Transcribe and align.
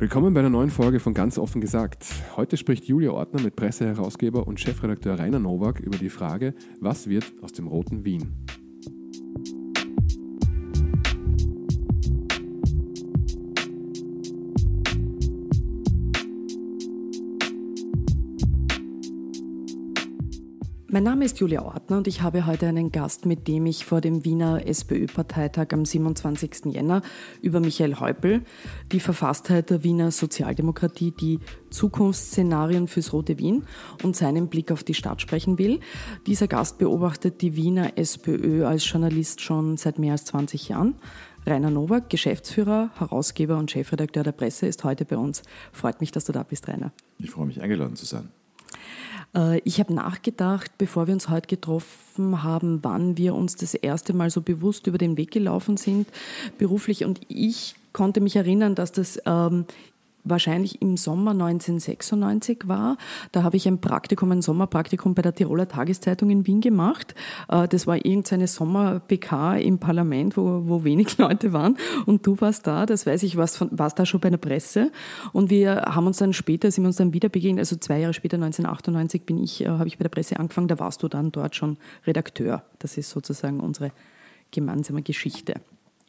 Willkommen 0.00 0.32
bei 0.32 0.40
einer 0.40 0.48
neuen 0.48 0.70
Folge 0.70 0.98
von 0.98 1.12
Ganz 1.12 1.36
offen 1.36 1.60
gesagt. 1.60 2.06
Heute 2.34 2.56
spricht 2.56 2.86
Julia 2.86 3.10
Ortner 3.10 3.42
mit 3.42 3.54
Presseherausgeber 3.54 4.46
und 4.46 4.58
Chefredakteur 4.58 5.18
Rainer 5.18 5.40
Nowak 5.40 5.78
über 5.78 5.98
die 5.98 6.08
Frage, 6.08 6.54
was 6.80 7.06
wird 7.06 7.30
aus 7.42 7.52
dem 7.52 7.66
roten 7.66 8.02
Wien? 8.02 8.46
Mein 20.92 21.04
Name 21.04 21.24
ist 21.24 21.38
Julia 21.38 21.62
Ortner 21.62 21.98
und 21.98 22.08
ich 22.08 22.20
habe 22.20 22.46
heute 22.46 22.66
einen 22.66 22.90
Gast, 22.90 23.24
mit 23.24 23.46
dem 23.46 23.64
ich 23.66 23.84
vor 23.84 24.00
dem 24.00 24.24
Wiener 24.24 24.66
SPÖ-Parteitag 24.66 25.68
am 25.70 25.84
27. 25.84 26.64
Jänner 26.72 27.02
über 27.40 27.60
Michael 27.60 28.00
Häupl, 28.00 28.42
die 28.90 28.98
Verfasstheit 28.98 29.70
der 29.70 29.84
Wiener 29.84 30.10
Sozialdemokratie, 30.10 31.12
die 31.12 31.38
Zukunftsszenarien 31.70 32.88
fürs 32.88 33.12
Rote 33.12 33.38
Wien 33.38 33.62
und 34.02 34.16
seinen 34.16 34.48
Blick 34.48 34.72
auf 34.72 34.82
die 34.82 34.94
Stadt 34.94 35.22
sprechen 35.22 35.58
will. 35.58 35.78
Dieser 36.26 36.48
Gast 36.48 36.78
beobachtet 36.78 37.40
die 37.40 37.54
Wiener 37.54 37.96
SPÖ 37.96 38.66
als 38.66 38.90
Journalist 38.90 39.42
schon 39.42 39.76
seit 39.76 40.00
mehr 40.00 40.12
als 40.12 40.24
20 40.24 40.70
Jahren. 40.70 40.96
Rainer 41.46 41.70
Nowak, 41.70 42.10
Geschäftsführer, 42.10 42.90
Herausgeber 42.98 43.58
und 43.58 43.70
Chefredakteur 43.70 44.24
der 44.24 44.32
Presse, 44.32 44.66
ist 44.66 44.82
heute 44.82 45.04
bei 45.04 45.16
uns. 45.16 45.44
Freut 45.72 46.00
mich, 46.00 46.10
dass 46.10 46.24
du 46.24 46.32
da 46.32 46.42
bist, 46.42 46.66
Rainer. 46.66 46.90
Ich 47.18 47.30
freue 47.30 47.46
mich, 47.46 47.60
eingeladen 47.62 47.94
zu 47.94 48.06
sein. 48.06 48.30
Äh, 49.34 49.60
ich 49.64 49.80
habe 49.80 49.94
nachgedacht, 49.94 50.70
bevor 50.78 51.06
wir 51.06 51.14
uns 51.14 51.28
heute 51.28 51.48
getroffen 51.48 52.42
haben, 52.42 52.80
wann 52.82 53.16
wir 53.16 53.34
uns 53.34 53.56
das 53.56 53.74
erste 53.74 54.12
Mal 54.12 54.30
so 54.30 54.40
bewusst 54.40 54.86
über 54.86 54.98
den 54.98 55.16
Weg 55.16 55.30
gelaufen 55.30 55.76
sind, 55.76 56.08
beruflich. 56.58 57.04
Und 57.04 57.20
ich 57.28 57.74
konnte 57.92 58.20
mich 58.20 58.36
erinnern, 58.36 58.74
dass 58.74 58.92
das 58.92 59.20
ähm, 59.26 59.64
wahrscheinlich 60.24 60.80
im 60.82 60.96
Sommer 60.96 61.32
1996 61.32 62.62
war. 62.66 62.96
Da 63.32 63.42
habe 63.42 63.56
ich 63.56 63.66
ein 63.66 63.80
Praktikum, 63.80 64.32
ein 64.32 64.42
Sommerpraktikum 64.42 65.14
bei 65.14 65.22
der 65.22 65.34
Tiroler 65.34 65.68
Tageszeitung 65.68 66.30
in 66.30 66.46
Wien 66.46 66.60
gemacht. 66.60 67.14
Äh, 67.48 67.68
das 67.68 67.86
war 67.86 67.96
irgendeine 67.96 68.46
Sommer-PK 68.46 69.56
im 69.56 69.78
Parlament, 69.78 70.36
wo, 70.36 70.62
wo 70.66 70.84
wenig 70.84 71.18
Leute 71.18 71.52
waren. 71.52 71.76
Und 72.06 72.26
du 72.26 72.40
warst 72.40 72.66
da, 72.66 72.86
das 72.86 73.06
weiß 73.06 73.22
ich, 73.22 73.36
warst, 73.36 73.56
von, 73.56 73.68
warst 73.72 73.98
da 73.98 74.06
schon 74.06 74.20
bei 74.20 74.30
der 74.30 74.38
Presse. 74.38 74.92
Und 75.32 75.50
wir 75.50 75.82
haben 75.82 76.06
uns 76.06 76.18
dann 76.18 76.32
später, 76.32 76.70
sind 76.70 76.84
wir 76.84 76.88
uns 76.88 76.96
dann 76.96 77.12
wieder 77.12 77.28
begegnet, 77.28 77.60
also 77.60 77.76
zwei 77.76 78.00
Jahre 78.00 78.14
später, 78.14 78.36
1998, 78.36 79.22
bin 79.22 79.38
ich, 79.38 79.62
äh, 79.62 79.68
habe 79.68 79.88
ich 79.88 79.98
bei 79.98 80.02
der 80.02 80.10
Presse 80.10 80.38
angefangen, 80.38 80.68
da 80.68 80.78
warst 80.78 81.02
du 81.02 81.08
dann 81.08 81.32
dort 81.32 81.56
schon 81.56 81.78
Redakteur. 82.06 82.62
Das 82.78 82.96
ist 82.96 83.10
sozusagen 83.10 83.60
unsere 83.60 83.92
gemeinsame 84.50 85.02
Geschichte. 85.02 85.54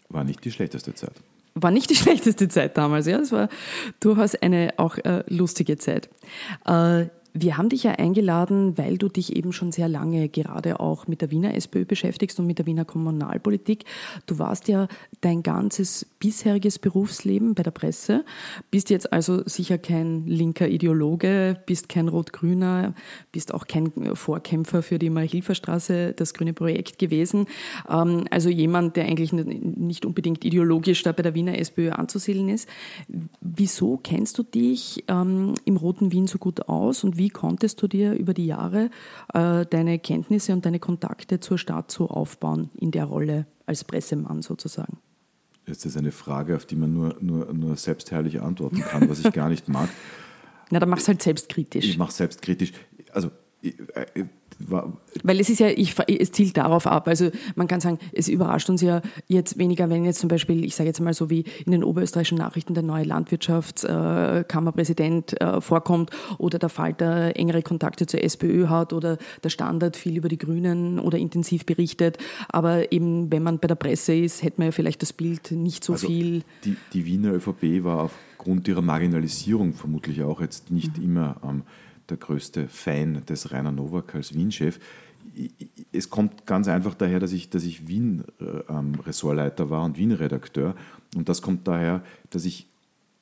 War 0.09 0.23
nicht 0.23 0.44
die 0.44 0.52
schlechteste 0.52 0.94
Zeit 0.94 1.14
war 1.54 1.72
nicht 1.72 1.90
die 1.90 1.96
schlechteste 2.04 2.48
Zeit 2.48 2.78
damals. 2.78 3.08
Ja, 3.08 3.20
es 3.20 3.32
war 3.32 3.50
durchaus 4.00 4.36
eine 4.36 4.74
auch 4.78 4.98
äh, 4.98 5.24
lustige 5.28 5.78
Zeit. 5.78 6.10
Äh, 6.66 7.06
wir 7.34 7.58
haben 7.58 7.70
dich 7.70 7.84
ja 7.84 7.92
eingeladen, 7.92 8.78
weil 8.78 8.98
du 8.98 9.08
dich 9.08 9.36
eben 9.36 9.54
schon 9.54 9.72
sehr 9.72 9.88
lange 9.88 10.28
gerade 10.30 10.80
auch 10.80 11.08
mit 11.08 11.22
der 11.22 11.32
Wiener 11.32 11.56
SPÖ 11.56 11.86
beschäftigst 11.86 12.40
und 12.40 12.48
mit 12.48 12.60
der 12.60 12.66
Wiener 12.66 12.86
Kommunalpolitik. 12.86 13.86
Du 14.26 14.38
warst 14.40 14.68
ja 14.68 14.88
dein 15.22 15.42
ganzes 15.44 16.06
bisheriges 16.20 16.80
Berufsleben 16.80 17.56
bei 17.56 17.64
der 17.64 17.72
Presse, 17.72 18.26
bist 18.70 18.90
jetzt 18.90 19.14
also 19.14 19.44
sicher 19.46 19.78
kein 19.78 20.26
linker 20.28 20.68
Ideologe, 20.68 21.58
bist 21.66 21.90
kein 21.90 22.10
Rot-Grüner, 22.10 22.94
bist 23.32 23.54
auch 23.54 23.66
kein 23.66 23.92
Vorkämpfer 24.16 24.82
für 24.82 25.00
die 25.00 25.10
Marie-Hilfer-Straße, 25.10 26.14
das 26.14 26.34
grüne 26.34 26.54
Projekt 26.54 27.00
gewesen. 27.00 27.48
Ähm, 27.90 28.26
also 28.30 28.50
jemand, 28.50 28.98
der 28.98 29.06
eigentlich 29.06 29.32
nicht 29.32 30.05
unbedingt 30.05 30.44
ideologisch 30.44 31.04
da 31.04 31.11
bei 31.14 31.23
der 31.23 31.34
Wiener 31.34 31.58
SPÖ 31.58 31.92
anzusiedeln 31.92 32.50
ist. 32.50 32.67
Wieso 33.39 33.98
kennst 33.98 34.38
du 34.38 34.44
dich 34.44 35.05
ähm, 35.08 35.54
im 35.66 35.78
Roten 35.78 36.11
Wien 36.11 36.28
so 36.28 36.38
gut 36.38 36.67
aus 36.67 37.04
und 37.04 37.17
wie 37.21 37.30
konntest 37.30 37.80
du 37.83 37.87
dir 37.87 38.14
über 38.14 38.33
die 38.33 38.48
Jahre 38.48 38.89
äh, 39.33 39.64
deine 39.67 39.99
Kenntnisse 39.99 40.54
und 40.54 40.65
deine 40.65 40.80
Kontakte 40.80 41.39
zur 41.39 41.59
Stadt 41.59 41.92
so 41.92 42.09
aufbauen 42.09 42.71
in 42.76 42.89
der 42.89 43.05
Rolle 43.05 43.45
als 43.67 43.83
Pressemann 43.83 44.42
sozusagen? 44.42 44.98
Jetzt 45.67 45.86
ist 45.86 45.98
eine 45.98 46.11
Frage, 46.11 46.55
auf 46.55 46.65
die 46.65 46.76
man 46.76 46.92
nur, 46.92 47.17
nur, 47.21 47.54
nur 47.54 47.77
selbstherrlich 47.77 48.42
antworten 48.42 48.81
kann, 48.81 49.08
was 49.08 49.20
ich 49.20 49.31
gar 49.31 49.49
nicht 49.49 49.70
mag. 49.70 49.87
Na, 50.71 50.80
dann 50.80 50.89
mach's 50.89 51.08
halt 51.08 51.21
selbstkritisch. 51.21 51.86
Ich 51.86 51.98
mache 51.99 52.11
selbstkritisch. 52.11 52.71
Also, 53.11 53.30
weil 55.23 55.39
es 55.39 55.49
ist 55.49 55.60
ja, 55.60 55.67
ich, 55.67 55.95
es 56.08 56.32
zielt 56.32 56.58
darauf 56.58 56.88
ab. 56.88 57.08
Also 57.08 57.30
man 57.55 57.67
kann 57.67 57.80
sagen, 57.80 57.99
es 58.14 58.27
überrascht 58.27 58.70
uns 58.70 58.82
ja 58.82 59.02
jetzt 59.27 59.58
weniger, 59.58 59.89
wenn 59.89 60.05
jetzt 60.05 60.20
zum 60.20 60.30
Beispiel, 60.30 60.64
ich 60.66 60.76
sage 60.76 60.89
jetzt 60.89 60.99
mal 60.99 61.14
so 61.14 61.30
wie 61.30 61.45
in 61.66 61.72
den 61.72 61.83
oberösterreichischen 61.83 62.38
Nachrichten 62.38 62.73
der 62.73 62.83
neue 62.83 63.04
Landwirtschaftskammerpräsident 63.04 65.39
äh, 65.39 65.44
äh, 65.44 65.61
vorkommt 65.61 66.10
oder 66.38 66.60
der 66.60 66.70
Falter 66.70 67.36
engere 67.36 67.61
Kontakte 67.61 68.05
zur 68.05 68.23
SPÖ 68.23 68.67
hat 68.67 68.94
oder 68.94 69.17
der 69.44 69.49
Standard 69.49 69.98
viel 69.98 70.17
über 70.17 70.30
die 70.30 70.38
Grünen 70.38 70.99
oder 70.99 71.17
intensiv 71.17 71.66
berichtet. 71.66 72.17
Aber 72.49 72.92
eben, 72.92 73.32
wenn 73.32 73.43
man 73.43 73.60
bei 73.60 73.67
der 73.67 73.76
Presse 73.76 74.16
ist, 74.16 74.43
hätte 74.43 74.60
man 74.60 74.67
ja 74.67 74.72
vielleicht 74.72 75.02
das 75.02 75.14
Bild 75.14 75.52
nicht 75.52 75.83
so 75.83 75.93
also 75.93 76.08
viel. 76.08 76.43
Die, 76.64 76.76
die 76.93 77.05
Wiener 77.05 77.33
ÖVP 77.33 77.83
war 77.83 78.04
aufgrund 78.04 78.67
ihrer 78.67 78.82
Marginalisierung 78.82 79.73
vermutlich 79.73 80.23
auch 80.23 80.42
jetzt 80.42 80.72
nicht 80.72 80.98
mhm. 80.98 81.04
immer 81.04 81.38
am 81.42 81.58
ähm, 81.58 81.64
der 82.11 82.17
größte 82.17 82.67
Fan 82.67 83.26
des 83.26 83.52
Rainer 83.52 83.72
Nowak 83.72 84.14
als 84.16 84.33
Wien-Chef. 84.33 84.80
Es 85.92 86.10
kommt 86.10 86.45
ganz 86.45 86.67
einfach 86.67 86.94
daher, 86.94 87.20
dass 87.20 87.32
ich, 87.32 87.49
dass 87.49 87.64
ich 87.64 87.88
Wien-Ressortleiter 87.88 89.70
war 89.70 89.83
und 89.83 89.98
Wien-Redakteur. 89.98 90.76
Und 91.16 91.30
das 91.30 91.42
kommt 91.42 91.67
daher, 91.67 92.04
dass 92.30 92.45
ich 92.45 92.67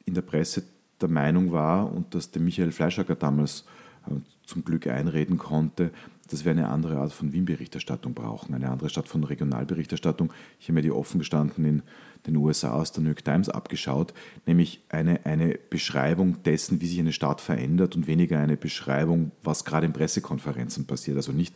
in 0.05 0.13
der 0.13 0.21
Presse 0.21 0.63
der 1.01 1.09
Meinung 1.09 1.51
war 1.51 1.91
und 1.91 2.13
dass 2.15 2.31
der 2.31 2.41
Michael 2.41 2.71
Fleischacker 2.71 3.15
damals 3.15 3.65
äh, 4.07 4.15
zum 4.45 4.65
Glück 4.65 4.87
einreden 4.87 5.37
konnte, 5.37 5.91
dass 6.29 6.45
wir 6.45 6.51
eine 6.51 6.69
andere 6.69 6.97
Art 6.97 7.13
von 7.13 7.31
Wien-Berichterstattung 7.31 8.13
brauchen, 8.13 8.53
eine 8.53 8.69
andere 8.69 8.89
Art 8.95 9.07
von 9.07 9.23
Regionalberichterstattung. 9.23 10.31
Ich 10.59 10.67
habe 10.67 10.73
mir 10.73 10.81
die 10.81 10.91
offen 10.91 11.19
gestanden 11.19 11.65
in 11.65 11.83
den 12.27 12.35
USA 12.35 12.73
aus 12.73 12.91
der 12.91 13.03
New 13.03 13.09
York 13.09 13.23
Times 13.23 13.49
abgeschaut, 13.49 14.13
nämlich 14.45 14.81
eine, 14.89 15.25
eine 15.25 15.57
Beschreibung 15.69 16.43
dessen, 16.43 16.81
wie 16.81 16.87
sich 16.87 16.99
eine 16.99 17.13
Stadt 17.13 17.41
verändert 17.41 17.95
und 17.95 18.07
weniger 18.07 18.39
eine 18.39 18.57
Beschreibung, 18.57 19.31
was 19.43 19.65
gerade 19.65 19.85
in 19.85 19.93
Pressekonferenzen 19.93 20.85
passiert. 20.85 21.17
Also 21.17 21.31
nicht 21.31 21.55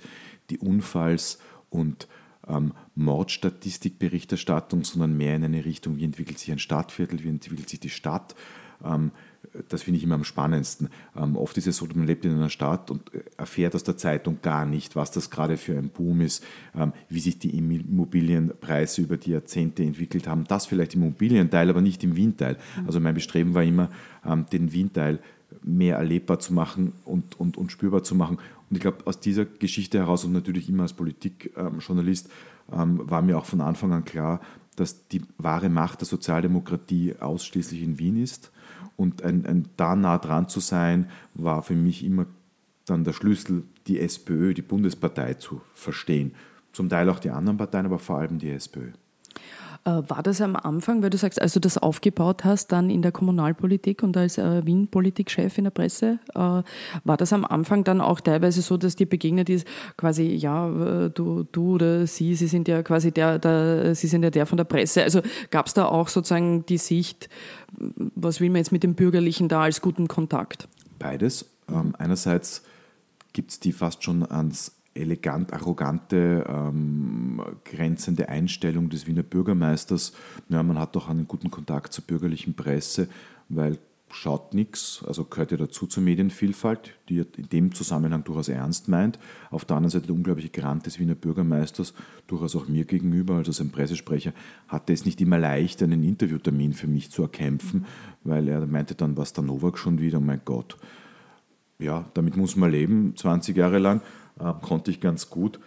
die 0.49 0.57
Unfalls- 0.57 1.39
und 1.69 2.07
ähm, 2.47 2.73
Mordstatistikberichterstattung, 2.95 4.83
sondern 4.83 5.17
mehr 5.17 5.35
in 5.35 5.43
eine 5.43 5.65
Richtung, 5.65 5.97
wie 5.97 6.05
entwickelt 6.05 6.39
sich 6.39 6.51
ein 6.51 6.59
Stadtviertel, 6.59 7.23
wie 7.23 7.29
entwickelt 7.29 7.69
sich 7.69 7.79
die 7.79 7.89
Stadt, 7.89 8.35
ähm, 8.83 9.11
das 9.69 9.83
finde 9.83 9.97
ich 9.97 10.03
immer 10.03 10.15
am 10.15 10.23
spannendsten. 10.23 10.89
Ähm, 11.15 11.35
oft 11.35 11.57
ist 11.57 11.67
es 11.67 11.77
so, 11.77 11.87
man 11.93 12.07
lebt 12.07 12.25
in 12.25 12.31
einer 12.31 12.49
Stadt 12.49 12.89
und 12.89 13.13
äh, 13.13 13.21
erfährt 13.37 13.75
aus 13.75 13.83
der 13.83 13.97
Zeitung 13.97 14.39
gar 14.41 14.65
nicht, 14.65 14.95
was 14.95 15.11
das 15.11 15.29
gerade 15.29 15.57
für 15.57 15.77
ein 15.77 15.89
Boom 15.89 16.21
ist, 16.21 16.43
ähm, 16.75 16.93
wie 17.09 17.19
sich 17.19 17.39
die 17.39 17.57
Immobilienpreise 17.57 19.01
über 19.01 19.17
die 19.17 19.31
Jahrzehnte 19.31 19.83
entwickelt 19.83 20.27
haben. 20.27 20.45
Das 20.45 20.65
vielleicht 20.65 20.95
im 20.95 21.03
Immobilienteil, 21.03 21.69
aber 21.69 21.81
nicht 21.81 22.03
im 22.03 22.15
Wienteil. 22.15 22.57
Mhm. 22.79 22.87
Also 22.87 22.99
mein 22.99 23.13
Bestreben 23.13 23.53
war 23.53 23.63
immer, 23.63 23.89
ähm, 24.25 24.45
den 24.51 24.73
Wienteil 24.73 25.19
mehr 25.61 25.97
erlebbar 25.97 26.39
zu 26.39 26.53
machen 26.53 26.93
und, 27.05 27.39
und, 27.39 27.57
und 27.57 27.71
spürbar 27.71 28.03
zu 28.03 28.15
machen. 28.15 28.37
Und 28.69 28.77
ich 28.77 28.81
glaube, 28.81 29.05
aus 29.05 29.19
dieser 29.19 29.45
Geschichte 29.45 29.99
heraus 29.99 30.25
und 30.25 30.31
natürlich 30.31 30.67
immer 30.67 30.83
als 30.83 30.93
Politikjournalist 30.93 32.29
ähm, 32.71 33.01
war 33.03 33.21
mir 33.21 33.37
auch 33.37 33.45
von 33.45 33.61
Anfang 33.61 33.93
an 33.93 34.03
klar, 34.03 34.41
dass 34.75 35.07
die 35.07 35.21
wahre 35.37 35.69
Macht 35.69 36.01
der 36.01 36.07
Sozialdemokratie 36.07 37.15
ausschließlich 37.19 37.83
in 37.83 37.99
Wien 37.99 38.21
ist 38.21 38.51
und 38.95 39.23
ein, 39.23 39.45
ein, 39.45 39.67
da 39.77 39.95
nah 39.95 40.17
dran 40.17 40.47
zu 40.47 40.59
sein, 40.59 41.09
war 41.33 41.61
für 41.63 41.75
mich 41.75 42.03
immer 42.03 42.25
dann 42.85 43.03
der 43.03 43.13
Schlüssel, 43.13 43.63
die 43.87 43.99
SPÖ, 43.99 44.53
die 44.53 44.61
Bundespartei 44.61 45.35
zu 45.35 45.61
verstehen. 45.73 46.33
Zum 46.71 46.89
Teil 46.89 47.09
auch 47.09 47.19
die 47.19 47.29
anderen 47.29 47.57
Parteien, 47.57 47.85
aber 47.85 47.99
vor 47.99 48.17
allem 48.17 48.39
die 48.39 48.49
SPÖ. 48.49 48.91
Äh, 49.85 50.01
war 50.07 50.23
das 50.23 50.39
am 50.39 50.55
Anfang, 50.55 51.03
weil 51.03 51.09
du 51.09 51.17
sagst, 51.17 51.41
als 51.41 51.53
du 51.53 51.59
das 51.59 51.77
aufgebaut 51.77 52.45
hast, 52.45 52.71
dann 52.71 52.89
in 52.89 53.01
der 53.01 53.11
Kommunalpolitik 53.11 54.01
und 54.01 54.15
als 54.15 54.37
äh, 54.37 54.65
Wien-Politikchef 54.65 55.57
in 55.57 55.65
der 55.65 55.71
Presse, 55.71 56.19
äh, 56.33 56.39
war 56.39 57.17
das 57.17 57.33
am 57.33 57.43
Anfang 57.43 57.83
dann 57.83 57.99
auch 57.99 58.21
teilweise 58.21 58.61
so, 58.61 58.77
dass 58.77 58.95
dir 58.95 59.09
begegnet 59.09 59.49
ist, 59.49 59.67
quasi, 59.97 60.23
ja, 60.23 61.09
du, 61.09 61.43
du 61.51 61.75
oder 61.75 62.07
sie, 62.07 62.35
sie 62.35 62.47
sind 62.47 62.67
ja 62.67 62.81
quasi 62.81 63.11
der, 63.11 63.39
der 63.39 63.93
sie 63.95 64.07
sind 64.07 64.23
ja 64.23 64.29
der 64.29 64.45
von 64.45 64.57
der 64.57 64.63
Presse. 64.63 65.03
Also 65.03 65.21
gab 65.51 65.67
es 65.67 65.73
da 65.73 65.85
auch 65.85 66.07
sozusagen 66.07 66.65
die 66.65 66.77
Sicht, 66.77 67.29
was 67.77 68.39
will 68.39 68.49
man 68.49 68.57
jetzt 68.57 68.71
mit 68.71 68.83
dem 68.83 68.95
Bürgerlichen 68.95 69.49
da 69.49 69.63
als 69.63 69.81
guten 69.81 70.07
Kontakt? 70.07 70.67
Beides. 70.99 71.45
Ähm, 71.69 71.93
einerseits 71.97 72.63
gibt 73.33 73.51
es 73.51 73.59
die 73.59 73.73
fast 73.73 74.03
schon 74.03 74.29
ans 74.29 74.71
elegant 74.95 75.53
arrogante, 75.53 76.45
ähm, 76.47 77.41
grenzende 77.63 78.29
Einstellung 78.29 78.89
des 78.89 79.07
Wiener 79.07 79.23
Bürgermeisters. 79.23 80.13
Ja, 80.49 80.61
man 80.63 80.79
hat 80.79 80.95
doch 80.95 81.09
einen 81.09 81.27
guten 81.27 81.51
Kontakt 81.51 81.93
zur 81.93 82.03
bürgerlichen 82.03 82.55
Presse, 82.55 83.07
weil 83.49 83.79
schaut 84.13 84.53
nichts, 84.53 85.03
also 85.07 85.25
gehört 85.25 85.51
ja 85.51 85.57
dazu 85.57 85.87
zur 85.87 86.03
Medienvielfalt, 86.03 86.93
die 87.09 87.21
er 87.21 87.25
in 87.35 87.49
dem 87.49 87.73
Zusammenhang 87.73 88.23
durchaus 88.23 88.47
ernst 88.47 88.87
meint. 88.87 89.17
Auf 89.49 89.65
der 89.65 89.77
anderen 89.77 89.89
Seite 89.89 90.07
der 90.07 90.15
unglaubliche 90.15 90.49
Grant 90.49 90.85
des 90.85 90.99
Wiener 90.99 91.15
Bürgermeisters, 91.15 91.93
durchaus 92.27 92.55
auch 92.55 92.67
mir 92.67 92.85
gegenüber, 92.85 93.35
also 93.35 93.51
sein 93.51 93.71
Pressesprecher, 93.71 94.33
hatte 94.67 94.93
es 94.93 95.05
nicht 95.05 95.19
immer 95.19 95.39
leicht, 95.39 95.81
einen 95.81 96.03
Interviewtermin 96.03 96.73
für 96.73 96.87
mich 96.87 97.11
zu 97.11 97.23
erkämpfen, 97.23 97.85
weil 98.23 98.47
er 98.47 98.65
meinte 98.67 98.95
dann, 98.95 99.17
was 99.17 99.33
der 99.33 99.43
Novak 99.43 99.77
schon 99.77 99.99
wieder, 99.99 100.19
oh 100.19 100.21
mein 100.21 100.41
Gott. 100.45 100.77
Ja, 101.79 102.05
damit 102.13 102.37
muss 102.37 102.55
man 102.55 102.71
leben, 102.71 103.15
20 103.15 103.57
Jahre 103.57 103.79
lang, 103.79 104.01
äh, 104.39 104.53
konnte 104.61 104.91
ich 104.91 104.99
ganz 104.99 105.29
gut. 105.29 105.59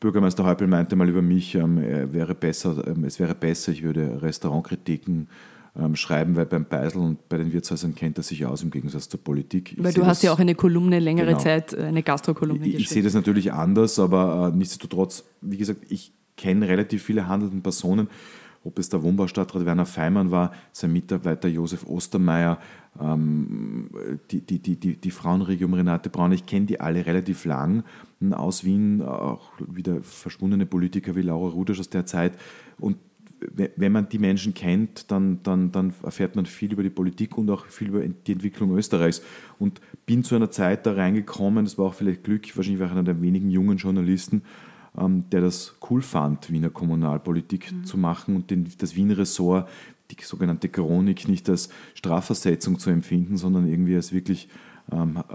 Bürgermeister 0.00 0.44
Häupl 0.44 0.66
meinte 0.66 0.94
mal 0.96 1.08
über 1.08 1.22
mich, 1.22 1.54
ähm, 1.54 1.80
wäre 2.12 2.34
besser, 2.34 2.86
ähm, 2.86 3.04
es 3.04 3.18
wäre 3.18 3.34
besser, 3.34 3.72
ich 3.72 3.82
würde 3.82 4.22
Restaurantkritiken 4.22 5.28
ähm, 5.76 5.96
schreiben, 5.96 6.36
weil 6.36 6.46
beim 6.46 6.64
Beisel 6.64 7.00
und 7.00 7.28
bei 7.28 7.38
den 7.38 7.52
Wirtshäusern 7.52 7.94
kennt 7.94 8.18
er 8.18 8.22
sich 8.22 8.46
aus 8.46 8.62
im 8.62 8.70
Gegensatz 8.70 9.08
zur 9.08 9.20
Politik. 9.20 9.72
Ich 9.72 9.82
weil 9.82 9.92
du 9.92 10.06
hast 10.06 10.18
das, 10.18 10.22
ja 10.22 10.32
auch 10.32 10.38
eine 10.38 10.54
Kolumne 10.54 10.98
längere 10.98 11.28
genau. 11.28 11.38
Zeit, 11.38 11.76
eine 11.76 12.02
Gastrokolumne 12.02 12.60
geschrieben. 12.60 12.80
Ich 12.80 12.88
sehe 12.88 13.02
das 13.02 13.14
natürlich 13.14 13.52
anders, 13.52 13.98
aber 13.98 14.52
äh, 14.52 14.56
nichtsdestotrotz, 14.56 15.24
wie 15.40 15.56
gesagt, 15.56 15.80
ich 15.88 16.12
kenne 16.36 16.68
relativ 16.68 17.02
viele 17.02 17.28
handelnden 17.28 17.62
Personen, 17.62 18.08
ob 18.64 18.78
es 18.78 18.88
der 18.88 19.02
Wohnbaustadtrat 19.02 19.64
Werner 19.64 19.86
Feimann 19.86 20.30
war, 20.30 20.52
sein 20.72 20.92
Mitarbeiter 20.92 21.48
Josef 21.48 21.86
Ostermeier, 21.86 22.58
ähm, 23.00 23.90
die, 24.30 24.40
die, 24.40 24.58
die, 24.58 24.76
die, 24.76 24.96
die 24.96 25.10
Frauenregium 25.10 25.74
Renate 25.74 26.10
Braun, 26.10 26.32
ich 26.32 26.46
kenne 26.46 26.66
die 26.66 26.80
alle 26.80 27.06
relativ 27.06 27.44
lang. 27.44 27.84
Aus 28.30 28.64
Wien, 28.64 29.02
auch 29.02 29.52
wieder 29.58 30.02
verschwundene 30.02 30.66
Politiker 30.66 31.14
wie 31.14 31.22
Laura 31.22 31.50
Rudasch 31.50 31.80
aus 31.80 31.90
der 31.90 32.06
Zeit. 32.06 32.32
Und 32.78 32.96
wenn 33.54 33.92
man 33.92 34.08
die 34.08 34.18
Menschen 34.18 34.54
kennt, 34.54 35.10
dann, 35.10 35.40
dann, 35.42 35.70
dann 35.70 35.94
erfährt 36.02 36.34
man 36.34 36.46
viel 36.46 36.72
über 36.72 36.82
die 36.82 36.90
Politik 36.90 37.38
und 37.38 37.50
auch 37.50 37.66
viel 37.66 37.88
über 37.88 38.00
die 38.00 38.32
Entwicklung 38.32 38.76
Österreichs. 38.76 39.22
Und 39.58 39.80
bin 40.06 40.24
zu 40.24 40.34
einer 40.34 40.50
Zeit 40.50 40.86
da 40.86 40.94
reingekommen, 40.94 41.64
das 41.64 41.78
war 41.78 41.86
auch 41.86 41.94
vielleicht 41.94 42.24
Glück, 42.24 42.44
wahrscheinlich 42.56 42.80
war 42.80 42.86
ich 42.86 42.92
einer 42.92 43.04
der 43.04 43.22
wenigen 43.22 43.50
jungen 43.50 43.76
Journalisten, 43.76 44.42
der 45.30 45.40
das 45.40 45.76
cool 45.90 46.02
fand, 46.02 46.50
Wiener 46.50 46.70
Kommunalpolitik 46.70 47.72
mhm. 47.72 47.84
zu 47.84 47.96
machen 47.96 48.36
und 48.36 48.50
den, 48.50 48.68
das 48.78 48.96
Wiener 48.96 49.18
Ressort, 49.18 49.68
die 50.10 50.16
sogenannte 50.22 50.68
Chronik, 50.68 51.28
nicht 51.28 51.48
als 51.48 51.68
Strafversetzung 51.94 52.78
zu 52.78 52.90
empfinden, 52.90 53.36
sondern 53.36 53.68
irgendwie 53.68 53.94
als 53.94 54.12
wirklich 54.12 54.48
ähm, 54.90 55.22
äh, 55.28 55.34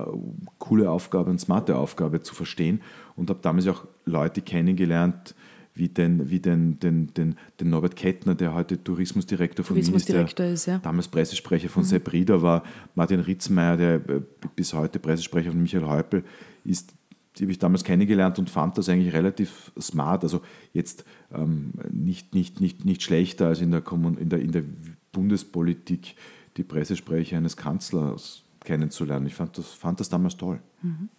coole 0.57 0.89
Aufgabe 0.89 1.29
und 1.29 1.39
smarte 1.39 1.77
Aufgabe 1.77 2.21
zu 2.21 2.33
verstehen. 2.35 2.81
Und 3.15 3.29
habe 3.29 3.39
damals 3.41 3.67
auch 3.67 3.85
Leute 4.05 4.41
kennengelernt, 4.41 5.35
wie 5.75 5.89
den, 5.89 6.29
wie 6.29 6.39
den, 6.39 6.79
den, 6.79 7.13
den, 7.13 7.35
den 7.59 7.69
Norbert 7.69 7.95
Kettner, 7.95 8.35
der 8.35 8.53
heute 8.53 8.83
Tourismusdirektor 8.83 9.65
von 9.65 9.75
Tourismusdirektor 9.75 10.45
Wien 10.45 10.53
ist, 10.53 10.67
der 10.67 10.73
ist, 10.75 10.83
ja. 10.83 10.83
damals 10.83 11.07
Pressesprecher 11.07 11.69
von 11.69 11.83
mhm. 11.83 11.87
Sepp 11.87 12.11
Rieder 12.11 12.41
war, 12.41 12.63
Martin 12.95 13.19
Ritzmeier, 13.19 13.77
der 13.77 13.95
äh, 13.95 14.21
bis 14.55 14.73
heute 14.73 14.99
Pressesprecher 14.99 15.51
von 15.51 15.61
Michael 15.61 15.87
Häupl 15.87 16.23
ist, 16.63 16.93
die 17.35 17.43
habe 17.43 17.51
ich 17.51 17.59
damals 17.59 17.83
kennengelernt 17.83 18.37
und 18.39 18.49
fand 18.49 18.77
das 18.77 18.89
eigentlich 18.89 19.13
relativ 19.13 19.71
smart. 19.79 20.23
Also 20.23 20.41
jetzt 20.71 21.03
ähm, 21.33 21.73
nicht, 21.91 22.33
nicht, 22.35 22.61
nicht, 22.61 22.85
nicht 22.85 23.01
schlechter 23.01 23.47
als 23.47 23.61
in 23.61 23.71
der, 23.71 23.83
in, 23.91 24.29
der, 24.29 24.39
in 24.39 24.51
der 24.51 24.63
Bundespolitik 25.11 26.15
die 26.57 26.63
Pressesprecher 26.63 27.37
eines 27.37 27.57
Kanzlers 27.57 28.43
kennenzulernen. 28.63 29.25
Ich 29.25 29.35
fand 29.35 29.57
das, 29.57 29.73
fand 29.73 29.99
das 29.99 30.09
damals 30.09 30.37
toll. 30.37 30.59
Mhm. 30.81 31.09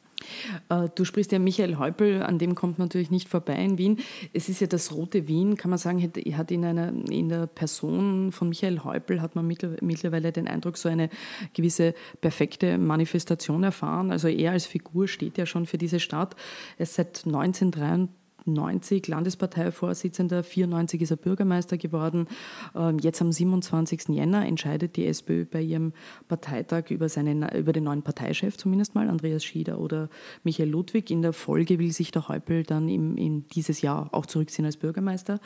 Äh, 0.69 0.89
du 0.95 1.05
sprichst 1.05 1.33
ja 1.33 1.39
Michael 1.39 1.79
Häupl, 1.79 2.23
an 2.23 2.39
dem 2.39 2.55
kommt 2.55 2.79
man 2.79 2.89
natürlich 2.89 3.11
nicht 3.11 3.29
vorbei 3.29 3.57
in 3.57 3.79
Wien. 3.79 3.99
Es 4.33 4.49
ist 4.49 4.61
ja 4.61 4.67
das 4.67 4.93
rote 4.93 5.29
Wien, 5.29 5.57
kann 5.57 5.71
man 5.71 5.79
sagen, 5.79 6.01
hat 6.03 6.51
in, 6.51 6.65
einer, 6.65 6.93
in 7.11 7.29
der 7.29 7.47
Person 7.47 8.33
von 8.33 8.49
Michael 8.49 8.81
Häupl 8.85 9.21
hat 9.21 9.37
man 9.37 9.47
mittlerweile 9.47 10.33
den 10.33 10.49
Eindruck, 10.49 10.77
so 10.77 10.89
eine 10.89 11.11
gewisse 11.53 11.95
perfekte 12.21 12.79
Manifestation 12.79 13.63
erfahren. 13.63 14.11
Also 14.11 14.29
er 14.29 14.53
als 14.53 14.67
Figur 14.67 15.09
steht 15.09 15.39
ja 15.39 15.47
schon 15.47 15.67
für 15.67 15.79
diese 15.79 16.01
Stadt. 16.01 16.37
Er 16.79 16.85
ist 16.85 16.95
seit 16.95 17.25
1993 17.27 18.24
90 18.47 19.07
Landesparteivorsitzender, 19.09 20.43
94 20.43 21.03
ist 21.03 21.11
er 21.11 21.17
Bürgermeister 21.17 21.77
geworden. 21.77 22.27
Ähm, 22.75 22.99
jetzt 22.99 23.21
am 23.21 23.33
27. 23.33 24.09
Jänner 24.09 24.47
entscheidet 24.47 24.97
die 24.97 25.07
SPÖ 25.07 25.45
bei 25.45 25.61
ihrem 25.61 25.93
Parteitag 26.29 26.91
über, 26.91 27.09
seinen, 27.09 27.49
über 27.51 27.73
den 27.73 27.85
neuen 27.85 28.03
Parteichef 28.03 28.57
zumindest 28.57 28.95
mal, 28.95 29.09
Andreas 29.09 29.45
Schieder 29.45 29.79
oder 29.79 30.09
Michael 30.43 30.69
Ludwig. 30.69 31.11
In 31.11 31.23
der 31.23 31.33
Folge 31.33 31.79
will 31.79 31.93
sich 31.93 32.11
der 32.11 32.29
Häupl 32.29 32.63
dann 32.63 32.89
im, 32.89 33.17
in 33.17 33.49
dieses 33.49 33.81
Jahr 33.81 34.09
auch 34.13 34.27
zurückziehen 34.27 34.67
als 34.67 34.77
Bürgermeister. 34.77 35.41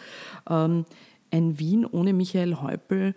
Ähm, 0.49 0.85
ein 1.31 1.59
Wien 1.59 1.85
ohne 1.85 2.13
Michael 2.13 2.57
Häupl 2.57 3.15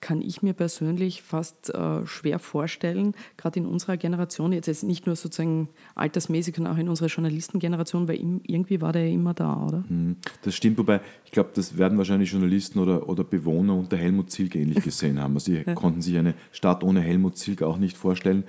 kann 0.00 0.22
ich 0.22 0.42
mir 0.42 0.54
persönlich 0.54 1.22
fast 1.22 1.74
äh, 1.74 2.06
schwer 2.06 2.38
vorstellen, 2.38 3.14
gerade 3.36 3.58
in 3.58 3.66
unserer 3.66 3.96
Generation, 3.96 4.52
jetzt, 4.52 4.66
jetzt 4.66 4.82
nicht 4.82 5.06
nur 5.06 5.16
sozusagen 5.16 5.68
altersmäßig, 5.94 6.56
sondern 6.56 6.74
auch 6.74 6.78
in 6.78 6.88
unserer 6.88 7.08
Journalistengeneration, 7.08 8.08
weil 8.08 8.16
irgendwie 8.16 8.80
war 8.80 8.92
der 8.92 9.06
ja 9.06 9.14
immer 9.14 9.34
da, 9.34 9.62
oder? 9.66 9.84
Hm, 9.86 10.16
das 10.42 10.54
stimmt, 10.54 10.78
wobei 10.78 11.00
ich 11.24 11.32
glaube, 11.32 11.50
das 11.54 11.76
werden 11.76 11.98
wahrscheinlich 11.98 12.32
Journalisten 12.32 12.78
oder, 12.78 13.08
oder 13.08 13.24
Bewohner 13.24 13.74
unter 13.74 13.96
Helmut 13.96 14.30
Zilk 14.30 14.54
ähnlich 14.54 14.82
gesehen 14.82 15.20
haben. 15.20 15.34
Also 15.34 15.52
sie 15.52 15.64
konnten 15.74 16.00
sich 16.00 16.16
eine 16.16 16.34
Stadt 16.52 16.82
ohne 16.82 17.00
Helmut 17.00 17.36
Zilk 17.36 17.62
auch 17.62 17.76
nicht 17.76 17.96
vorstellen. 17.96 18.44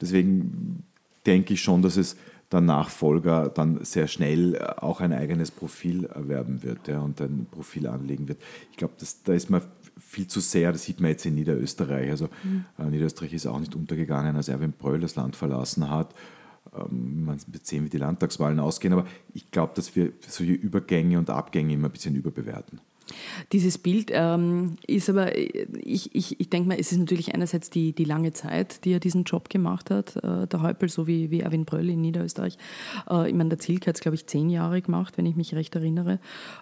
Deswegen 0.00 0.84
denke 1.26 1.54
ich 1.54 1.62
schon, 1.62 1.82
dass 1.82 1.96
es 1.96 2.16
der 2.52 2.60
Nachfolger 2.60 3.48
dann 3.48 3.84
sehr 3.84 4.06
schnell 4.06 4.60
auch 4.76 5.00
ein 5.00 5.12
eigenes 5.12 5.50
Profil 5.50 6.04
erwerben 6.04 6.62
wird 6.62 6.86
ja, 6.86 7.00
und 7.00 7.20
ein 7.20 7.46
Profil 7.50 7.88
anlegen 7.88 8.28
wird. 8.28 8.40
Ich 8.70 8.76
glaube, 8.76 8.94
da 9.24 9.32
ist 9.32 9.50
man 9.50 9.62
viel 9.98 10.26
zu 10.26 10.40
sehr, 10.40 10.72
das 10.72 10.84
sieht 10.84 11.00
man 11.00 11.10
jetzt 11.10 11.26
in 11.26 11.34
Niederösterreich. 11.34 12.10
Also 12.10 12.28
mhm. 12.42 12.64
äh, 12.78 12.84
Niederösterreich 12.84 13.32
ist 13.32 13.46
auch 13.46 13.58
nicht 13.58 13.74
untergegangen, 13.74 14.36
als 14.36 14.48
Erwin 14.48 14.72
Bröll 14.72 15.00
das 15.00 15.16
Land 15.16 15.36
verlassen 15.36 15.90
hat. 15.90 16.14
Ähm, 16.74 17.24
man 17.24 17.38
wird 17.46 17.66
sehen, 17.66 17.84
wie 17.84 17.90
die 17.90 17.98
Landtagswahlen 17.98 18.60
ausgehen, 18.60 18.92
aber 18.92 19.06
ich 19.34 19.50
glaube, 19.50 19.72
dass 19.74 19.96
wir 19.96 20.12
solche 20.26 20.52
Übergänge 20.52 21.18
und 21.18 21.30
Abgänge 21.30 21.74
immer 21.74 21.88
ein 21.88 21.92
bisschen 21.92 22.14
überbewerten. 22.14 22.80
Dieses 23.52 23.78
Bild 23.78 24.10
ähm, 24.12 24.76
ist 24.86 25.08
aber, 25.08 25.36
ich, 25.36 26.14
ich, 26.14 26.40
ich 26.40 26.50
denke 26.50 26.68
mal, 26.68 26.78
es 26.78 26.92
ist 26.92 26.98
natürlich 26.98 27.34
einerseits 27.34 27.70
die, 27.70 27.92
die 27.92 28.04
lange 28.04 28.32
Zeit, 28.32 28.84
die 28.84 28.92
er 28.92 29.00
diesen 29.00 29.24
Job 29.24 29.48
gemacht 29.48 29.90
hat, 29.90 30.16
äh, 30.16 30.46
der 30.46 30.62
Häupl, 30.62 30.88
so 30.88 31.06
wie, 31.06 31.30
wie 31.30 31.40
Erwin 31.40 31.64
Bröll 31.64 31.90
in 31.90 32.00
Niederösterreich. 32.00 32.58
Äh, 33.08 33.28
ich 33.28 33.34
meine, 33.34 33.50
der 33.50 33.58
Zielke 33.58 33.88
hat 33.88 33.96
es, 33.96 34.00
glaube 34.00 34.16
ich, 34.16 34.26
zehn 34.26 34.50
Jahre 34.50 34.82
gemacht, 34.82 35.16
wenn 35.16 35.26
ich 35.26 35.36
mich 35.36 35.54
recht 35.54 35.74
erinnere, 35.74 36.18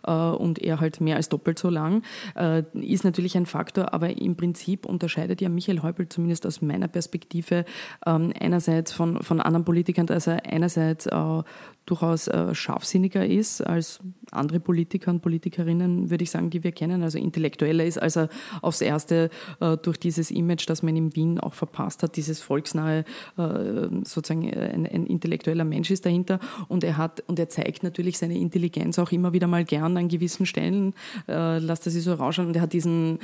äh, 0.06 0.12
und 0.12 0.58
er 0.60 0.80
halt 0.80 1.00
mehr 1.00 1.16
als 1.16 1.28
doppelt 1.28 1.58
so 1.58 1.70
lang. 1.70 2.02
Äh, 2.34 2.64
ist 2.74 3.04
natürlich 3.04 3.36
ein 3.36 3.46
Faktor, 3.46 3.94
aber 3.94 4.16
im 4.16 4.36
Prinzip 4.36 4.86
unterscheidet 4.86 5.40
ja 5.40 5.48
Michael 5.48 5.82
Häupl 5.82 6.08
zumindest 6.08 6.46
aus 6.46 6.62
meiner 6.62 6.88
Perspektive 6.88 7.64
ähm, 8.06 8.32
einerseits 8.38 8.92
von, 8.92 9.22
von 9.22 9.40
anderen 9.40 9.64
Politikern, 9.64 10.06
dass 10.06 10.26
er 10.26 10.44
einerseits 10.46 11.06
äh, 11.06 11.42
durchaus 11.86 12.28
äh, 12.28 12.54
scharfsinniger 12.54 13.26
ist 13.26 13.60
als 13.60 14.00
andere 14.30 14.60
Politiker 14.60 15.10
und 15.10 15.20
Politikerinnen, 15.20 16.10
würde 16.10 16.24
ich 16.24 16.30
sagen, 16.30 16.50
die 16.50 16.64
wir 16.64 16.72
kennen, 16.72 17.02
also 17.02 17.18
intellektueller 17.18 17.84
ist, 17.84 17.98
als 17.98 18.16
er 18.16 18.28
aufs 18.62 18.80
Erste 18.80 19.30
äh, 19.60 19.76
durch 19.76 19.98
dieses 19.98 20.30
Image, 20.30 20.68
das 20.68 20.82
man 20.82 20.96
in 20.96 21.14
Wien 21.14 21.38
auch 21.38 21.54
verpasst 21.54 22.02
hat, 22.02 22.16
dieses 22.16 22.40
volksnahe, 22.40 23.04
äh, 23.36 23.88
sozusagen 24.04 24.48
äh, 24.48 24.70
ein, 24.72 24.86
ein, 24.86 25.06
intellektueller 25.06 25.64
Mensch 25.64 25.90
ist 25.90 26.06
dahinter 26.06 26.40
und 26.68 26.84
er 26.84 26.96
hat, 26.96 27.22
und 27.26 27.38
er 27.38 27.48
zeigt 27.48 27.82
natürlich 27.82 28.18
seine 28.18 28.38
Intelligenz 28.38 28.98
auch 28.98 29.12
immer 29.12 29.32
wieder 29.32 29.46
mal 29.46 29.64
gern 29.64 29.96
an 29.96 30.08
gewissen 30.08 30.46
Stellen, 30.46 30.94
äh, 31.28 31.58
lasst 31.58 31.86
er 31.86 31.92
sie 31.92 32.00
so 32.00 32.14
rausschauen 32.14 32.48
und 32.48 32.56
er 32.56 32.62
hat 32.62 32.72
diesen 32.72 33.18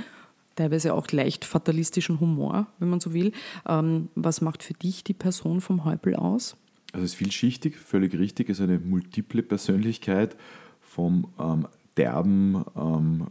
teilweise 0.57 0.93
auch 0.93 1.11
leicht 1.11 1.45
fatalistischen 1.45 2.21
Humor, 2.21 2.67
wenn 2.79 2.91
man 2.91 3.01
so 3.01 3.15
will. 3.15 3.33
Ähm, 3.67 4.09
was 4.15 4.41
macht 4.41 4.63
für 4.63 4.75
dich 4.75 5.03
die 5.05 5.15
Person 5.15 5.61
vom 5.61 5.85
Häupl 5.85 6.15
aus? 6.15 6.57
Also 6.93 7.05
es 7.05 7.13
ist 7.13 7.19
vielschichtig, 7.19 7.77
völlig 7.77 8.15
richtig, 8.15 8.49
es 8.49 8.59
ist 8.59 8.65
eine 8.65 8.79
multiple 8.79 9.43
Persönlichkeit 9.43 10.37
vom 10.81 11.29
ähm, 11.39 11.69
derben 11.97 12.65
ähm, 12.77 13.29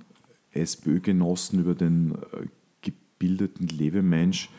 SPÖ-Genossen 0.51 1.60
über 1.60 1.75
den 1.75 2.16
äh, 2.16 2.48
gebildeten 2.82 3.68
Lebemensch 3.68 4.50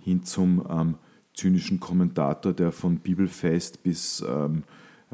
hin 0.00 0.22
zum 0.24 0.64
ähm, 0.68 0.94
zynischen 1.34 1.80
Kommentator, 1.80 2.52
der 2.52 2.70
von 2.70 2.98
Bibelfest 2.98 3.82
bis 3.82 4.24
ähm, 4.26 4.62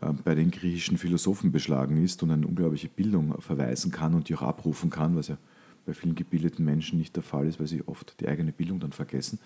äh, 0.03 0.13
bei 0.13 0.35
den 0.35 0.51
griechischen 0.51 0.99
Philosophen 0.99 1.51
beschlagen 1.51 1.97
ist 2.03 2.23
und 2.23 2.31
eine 2.31 2.47
unglaubliche 2.47 2.89
Bildung 2.89 3.41
verweisen 3.41 3.91
kann 3.91 4.15
und 4.15 4.29
die 4.29 4.35
auch 4.35 4.43
abrufen 4.43 4.91
kann, 4.91 5.17
was 5.17 5.29
ja 5.29 5.39
bei 5.87 5.95
vielen 5.95 6.15
gebildeten 6.15 6.65
Menschen 6.65 6.99
nicht 6.99 7.17
der 7.17 7.23
Fall 7.23 7.47
ist, 7.47 7.59
weil 7.59 7.67
sie 7.67 7.83
oft 7.87 8.21
die 8.21 8.29
eigene 8.29 8.53
Bildung 8.53 8.81
dann 8.81 8.93
vergessen 8.93 9.39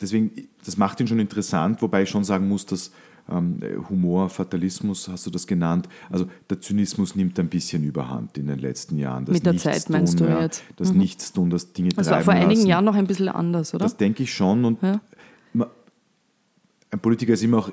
deswegen, 0.00 0.30
das 0.64 0.76
macht 0.76 1.00
ihn 1.00 1.06
schon 1.06 1.18
interessant, 1.18 1.82
wobei 1.82 2.02
ich 2.02 2.10
schon 2.10 2.24
sagen 2.24 2.48
muss, 2.48 2.66
dass 2.66 2.92
ähm, 3.28 3.58
Humor, 3.90 4.30
Fatalismus, 4.30 5.08
hast 5.08 5.26
du 5.26 5.30
das 5.30 5.46
genannt, 5.46 5.88
also 6.10 6.26
der 6.48 6.60
Zynismus 6.60 7.16
nimmt 7.16 7.38
ein 7.40 7.48
bisschen 7.48 7.82
überhand 7.82 8.38
in 8.38 8.46
den 8.46 8.58
letzten 8.58 8.98
Jahren. 8.98 9.24
Das 9.24 9.34
Mit 9.34 9.46
der 9.46 9.56
Zeit 9.56 9.90
meinst 9.90 10.20
du 10.20 10.24
ja, 10.24 10.42
jetzt? 10.42 10.62
Das 10.76 10.92
mhm. 10.92 10.98
Nichtstun, 10.98 11.50
das 11.50 11.72
Dinge 11.72 11.90
also 11.96 12.10
treiben 12.10 12.24
vor 12.24 12.34
einigen 12.34 12.50
lassen. 12.50 12.66
Jahren 12.66 12.84
noch 12.84 12.94
ein 12.94 13.06
bisschen 13.06 13.28
anders, 13.28 13.74
oder? 13.74 13.84
Das 13.84 13.96
denke 13.96 14.22
ich 14.22 14.32
schon 14.32 14.64
und 14.64 14.82
ja. 14.82 15.00
ein 16.90 17.00
Politiker 17.00 17.32
ist 17.32 17.42
immer 17.42 17.58
auch 17.58 17.70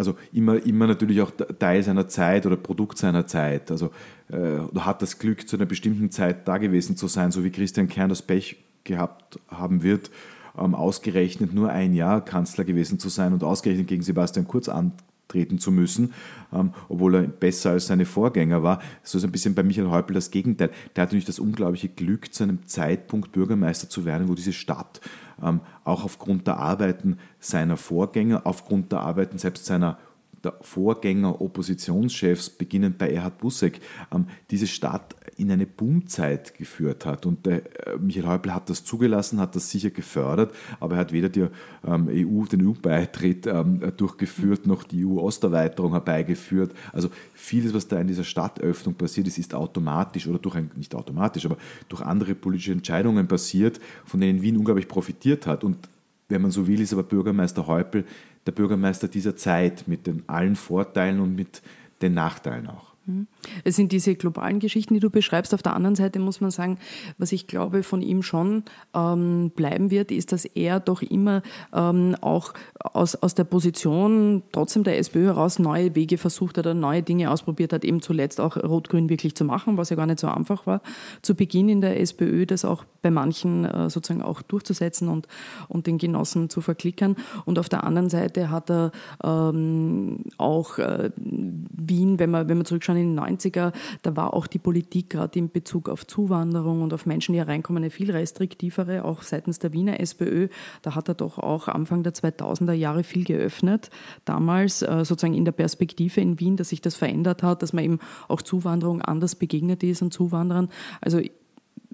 also 0.00 0.16
immer, 0.32 0.64
immer 0.64 0.86
natürlich 0.86 1.20
auch 1.20 1.30
Teil 1.58 1.82
seiner 1.82 2.08
Zeit 2.08 2.46
oder 2.46 2.56
Produkt 2.56 2.96
seiner 2.96 3.26
Zeit. 3.26 3.70
Also 3.70 3.90
äh, 4.28 4.58
hat 4.78 5.02
das 5.02 5.18
Glück, 5.18 5.46
zu 5.46 5.56
einer 5.56 5.66
bestimmten 5.66 6.10
Zeit 6.10 6.48
da 6.48 6.56
gewesen 6.56 6.96
zu 6.96 7.06
sein, 7.06 7.30
so 7.32 7.44
wie 7.44 7.50
Christian 7.50 7.86
Kern 7.86 8.08
das 8.08 8.22
Pech 8.22 8.56
gehabt 8.84 9.38
haben 9.48 9.82
wird, 9.82 10.10
ähm, 10.10 10.14
ausgerechnet 10.60 11.54
nur 11.54 11.70
ein 11.70 11.94
Jahr 11.94 12.24
Kanzler 12.24 12.64
gewesen 12.64 12.98
zu 12.98 13.08
sein 13.08 13.32
und 13.32 13.42
ausgerechnet 13.44 13.88
gegen 13.88 14.02
Sebastian 14.02 14.46
Kurz 14.46 14.68
antreten 14.68 15.58
zu 15.58 15.72
müssen, 15.72 16.12
ähm, 16.52 16.72
obwohl 16.88 17.14
er 17.14 17.22
besser 17.22 17.70
als 17.70 17.86
seine 17.86 18.04
Vorgänger 18.04 18.62
war. 18.62 18.80
So 19.02 19.18
ist 19.18 19.24
ein 19.24 19.32
bisschen 19.32 19.54
bei 19.54 19.62
Michael 19.62 19.90
Häupl 19.90 20.14
das 20.14 20.30
Gegenteil. 20.30 20.70
Der 20.94 21.02
hatte 21.02 21.14
nämlich 21.14 21.26
das 21.26 21.38
unglaubliche 21.38 21.88
Glück, 21.88 22.32
zu 22.34 22.44
einem 22.44 22.66
Zeitpunkt 22.66 23.32
Bürgermeister 23.32 23.88
zu 23.88 24.04
werden, 24.04 24.28
wo 24.28 24.34
diese 24.34 24.52
Stadt 24.52 25.00
ähm, 25.42 25.60
auch 25.84 26.04
aufgrund 26.04 26.46
der 26.46 26.58
Arbeiten 26.58 27.18
seiner 27.38 27.76
Vorgänger, 27.76 28.42
aufgrund 28.44 28.92
der 28.92 29.00
Arbeiten 29.00 29.38
selbst 29.38 29.66
seiner 29.66 29.98
der 30.44 30.54
Vorgänger 30.62 31.40
Oppositionschefs, 31.40 32.50
beginnend 32.50 32.98
bei 32.98 33.10
Erhard 33.10 33.38
Busseck, 33.38 33.80
ähm, 34.12 34.26
diese 34.50 34.66
Stadt 34.66 35.14
in 35.36 35.50
eine 35.50 35.66
Boomzeit 35.66 36.54
geführt 36.54 37.06
hat. 37.06 37.26
Und 37.26 37.46
äh, 37.46 37.62
Michael 37.98 38.26
Häupl 38.26 38.54
hat 38.54 38.68
das 38.68 38.84
zugelassen, 38.84 39.40
hat 39.40 39.56
das 39.56 39.70
sicher 39.70 39.90
gefördert, 39.90 40.54
aber 40.80 40.94
er 40.94 41.00
hat 41.00 41.12
weder 41.12 41.28
die, 41.28 41.46
ähm, 41.86 42.08
EU, 42.08 42.44
den 42.44 42.66
EU-Beitritt 42.66 43.46
ähm, 43.46 43.80
durchgeführt, 43.96 44.66
noch 44.66 44.82
die 44.82 45.04
EU-Osterweiterung 45.04 45.92
herbeigeführt. 45.92 46.72
Also 46.92 47.10
vieles, 47.34 47.72
was 47.74 47.88
da 47.88 47.98
in 47.98 48.06
dieser 48.06 48.24
Stadtöffnung 48.24 48.94
passiert 48.94 49.26
ist, 49.26 49.38
ist 49.38 49.54
automatisch 49.54 50.26
oder 50.26 50.38
durch 50.38 50.56
ein, 50.56 50.70
nicht 50.76 50.94
automatisch, 50.94 51.46
aber 51.46 51.56
durch 51.88 52.02
andere 52.02 52.34
politische 52.34 52.72
Entscheidungen 52.72 53.26
passiert, 53.26 53.80
von 54.04 54.20
denen 54.20 54.42
Wien 54.42 54.56
unglaublich 54.56 54.88
profitiert 54.88 55.46
hat. 55.46 55.64
Und 55.64 55.88
wenn 56.28 56.42
man 56.42 56.50
so 56.50 56.66
will, 56.66 56.80
ist 56.80 56.92
aber 56.92 57.02
Bürgermeister 57.02 57.66
Häupl 57.66 58.04
der 58.46 58.52
Bürgermeister 58.52 59.08
dieser 59.08 59.36
Zeit 59.36 59.86
mit 59.86 60.06
den 60.06 60.28
allen 60.28 60.56
Vorteilen 60.56 61.20
und 61.20 61.34
mit 61.34 61.62
den 62.02 62.14
Nachteilen 62.14 62.68
auch. 62.68 62.89
Mhm. 63.06 63.26
Es 63.64 63.76
sind 63.76 63.92
diese 63.92 64.14
globalen 64.14 64.60
Geschichten, 64.60 64.94
die 64.94 65.00
du 65.00 65.10
beschreibst. 65.10 65.54
Auf 65.54 65.62
der 65.62 65.74
anderen 65.74 65.96
Seite 65.96 66.18
muss 66.18 66.40
man 66.40 66.50
sagen, 66.50 66.78
was 67.18 67.32
ich 67.32 67.46
glaube 67.46 67.82
von 67.82 68.02
ihm 68.02 68.22
schon 68.22 68.64
ähm, 68.94 69.50
bleiben 69.50 69.90
wird, 69.90 70.10
ist, 70.10 70.32
dass 70.32 70.44
er 70.44 70.80
doch 70.80 71.02
immer 71.02 71.42
ähm, 71.72 72.16
auch 72.20 72.54
aus, 72.78 73.16
aus 73.16 73.34
der 73.34 73.44
Position 73.44 74.42
trotzdem 74.52 74.84
der 74.84 74.98
SPÖ 74.98 75.26
heraus 75.26 75.58
neue 75.58 75.94
Wege 75.94 76.18
versucht 76.18 76.58
hat 76.58 76.66
oder 76.66 76.74
neue 76.74 77.02
Dinge 77.02 77.30
ausprobiert 77.30 77.72
hat, 77.72 77.84
eben 77.84 78.02
zuletzt 78.02 78.40
auch 78.40 78.56
Rot-Grün 78.56 79.08
wirklich 79.08 79.34
zu 79.34 79.44
machen, 79.44 79.76
was 79.76 79.90
ja 79.90 79.96
gar 79.96 80.06
nicht 80.06 80.20
so 80.20 80.28
einfach 80.28 80.66
war. 80.66 80.82
Zu 81.22 81.34
Beginn 81.34 81.68
in 81.68 81.80
der 81.80 82.00
SPÖ 82.00 82.46
das 82.46 82.64
auch 82.64 82.84
bei 83.02 83.10
manchen 83.10 83.64
äh, 83.64 83.88
sozusagen 83.90 84.22
auch 84.22 84.42
durchzusetzen 84.42 85.08
und, 85.08 85.26
und 85.68 85.86
den 85.86 85.98
Genossen 85.98 86.50
zu 86.50 86.60
verklickern. 86.60 87.16
Und 87.44 87.58
auf 87.58 87.68
der 87.68 87.84
anderen 87.84 88.10
Seite 88.10 88.50
hat 88.50 88.70
er 88.70 88.92
ähm, 89.24 90.24
auch 90.36 90.78
äh, 90.78 91.10
Wien, 91.16 92.18
wenn 92.18 92.30
man, 92.30 92.48
wenn 92.48 92.58
man 92.58 92.66
zurückschauen 92.90 92.96
in 92.96 93.16
den 93.16 93.38
90er, 93.38 93.72
da 94.02 94.16
war 94.16 94.34
auch 94.34 94.46
die 94.46 94.58
Politik 94.58 95.10
gerade 95.10 95.38
in 95.38 95.50
Bezug 95.50 95.88
auf 95.88 96.06
Zuwanderung 96.06 96.82
und 96.82 96.92
auf 96.92 97.06
Menschen, 97.06 97.32
die 97.32 97.38
hereinkommen, 97.38 97.82
eine 97.82 97.90
viel 97.90 98.10
restriktivere, 98.10 99.04
auch 99.04 99.22
seitens 99.22 99.58
der 99.58 99.72
Wiener 99.72 100.00
SPÖ. 100.00 100.48
Da 100.82 100.94
hat 100.94 101.08
er 101.08 101.14
doch 101.14 101.38
auch 101.38 101.68
Anfang 101.68 102.02
der 102.02 102.14
2000er 102.14 102.72
Jahre 102.72 103.04
viel 103.04 103.24
geöffnet. 103.24 103.90
Damals 104.24 104.82
äh, 104.82 105.04
sozusagen 105.04 105.34
in 105.34 105.44
der 105.44 105.52
Perspektive 105.52 106.20
in 106.20 106.38
Wien, 106.40 106.56
dass 106.56 106.70
sich 106.70 106.80
das 106.80 106.96
verändert 106.96 107.42
hat, 107.42 107.62
dass 107.62 107.72
man 107.72 107.84
eben 107.84 107.98
auch 108.28 108.42
Zuwanderung 108.42 109.02
anders 109.02 109.34
begegnet 109.34 109.82
ist 109.82 110.02
und 110.02 110.12
Zuwanderern. 110.12 110.68
Also 111.00 111.20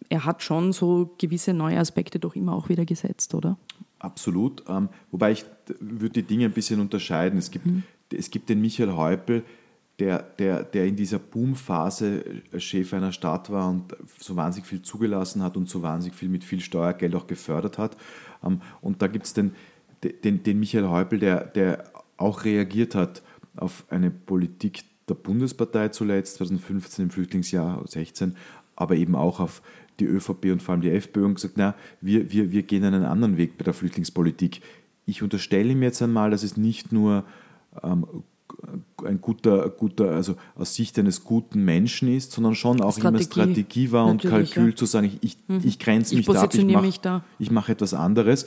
er 0.08 0.24
hat 0.24 0.42
schon 0.42 0.72
so 0.72 1.14
gewisse 1.18 1.52
neue 1.52 1.78
Aspekte 1.78 2.18
doch 2.18 2.36
immer 2.36 2.54
auch 2.54 2.68
wieder 2.68 2.84
gesetzt, 2.84 3.34
oder? 3.34 3.58
Absolut. 3.98 4.62
Ähm, 4.68 4.88
wobei 5.10 5.32
ich 5.32 5.44
würde 5.80 6.22
die 6.22 6.22
Dinge 6.22 6.44
ein 6.44 6.52
bisschen 6.52 6.80
unterscheiden. 6.80 7.38
Es 7.38 7.50
gibt, 7.50 7.66
mhm. 7.66 7.82
es 8.12 8.30
gibt 8.30 8.48
den 8.48 8.60
Michael 8.60 8.92
Häupl, 8.92 9.42
der, 9.98 10.22
der, 10.22 10.62
der 10.62 10.86
in 10.86 10.96
dieser 10.96 11.18
Boomphase 11.18 12.22
Chef 12.58 12.92
einer 12.92 13.12
Stadt 13.12 13.50
war 13.50 13.70
und 13.70 13.96
so 14.18 14.36
wahnsinnig 14.36 14.68
viel 14.68 14.82
zugelassen 14.82 15.42
hat 15.42 15.56
und 15.56 15.68
so 15.68 15.82
wahnsinnig 15.82 16.18
viel 16.18 16.28
mit 16.28 16.44
viel 16.44 16.60
Steuergeld 16.60 17.14
auch 17.14 17.26
gefördert 17.26 17.78
hat. 17.78 17.96
Ähm, 18.44 18.60
und 18.82 19.00
da 19.00 19.06
gibt 19.06 19.26
es 19.26 19.32
den, 19.32 19.52
den, 20.02 20.42
den 20.42 20.60
Michael 20.60 20.88
Häupl, 20.88 21.18
der, 21.18 21.44
der 21.46 21.84
auch 22.18 22.44
reagiert 22.44 22.94
hat 22.94 23.22
auf 23.56 23.84
eine 23.88 24.10
Politik 24.10 24.84
der 25.08 25.14
Bundespartei 25.14 25.88
zuletzt, 25.88 26.36
2015 26.36 27.04
im 27.04 27.10
Flüchtlingsjahr 27.10 27.82
16, 27.86 28.36
aber 28.74 28.96
eben 28.96 29.14
auch 29.14 29.40
auf 29.40 29.62
die 29.98 30.04
ÖVP 30.04 30.46
und 30.46 30.62
vor 30.62 30.72
allem 30.72 30.82
die 30.82 30.90
FPÖ 30.90 31.24
und 31.24 31.34
gesagt, 31.34 31.54
na, 31.56 31.74
wir, 32.02 32.30
wir, 32.30 32.50
wir 32.52 32.62
gehen 32.64 32.84
einen 32.84 33.04
anderen 33.04 33.38
Weg 33.38 33.56
bei 33.56 33.64
der 33.64 33.72
Flüchtlingspolitik. 33.72 34.60
Ich 35.06 35.22
unterstelle 35.22 35.72
ihm 35.72 35.82
jetzt 35.82 36.02
einmal, 36.02 36.30
dass 36.30 36.42
es 36.42 36.58
nicht 36.58 36.92
nur 36.92 37.24
ähm, 37.82 38.06
ein 39.04 39.20
guter, 39.20 39.68
guter, 39.70 40.10
also 40.10 40.36
aus 40.54 40.74
Sicht 40.74 40.98
eines 40.98 41.24
guten 41.24 41.64
Menschen 41.64 42.08
ist, 42.08 42.32
sondern 42.32 42.54
schon 42.54 42.80
auch 42.80 42.92
Strategie, 42.92 43.16
immer 43.16 43.24
Strategie 43.24 43.92
war 43.92 44.06
und 44.06 44.22
Kalkül 44.22 44.70
ja. 44.70 44.76
zu 44.76 44.86
sagen, 44.86 45.06
ich, 45.06 45.18
ich, 45.22 45.38
mhm. 45.48 45.60
ich 45.62 45.78
grenze 45.78 46.14
mich, 46.14 46.28
ich 46.28 46.34
da, 46.34 46.48
ich 46.52 46.64
mache 46.66 47.00
da. 47.00 47.24
ich 47.38 47.50
mach 47.50 47.68
etwas 47.68 47.94
anderes. 47.94 48.46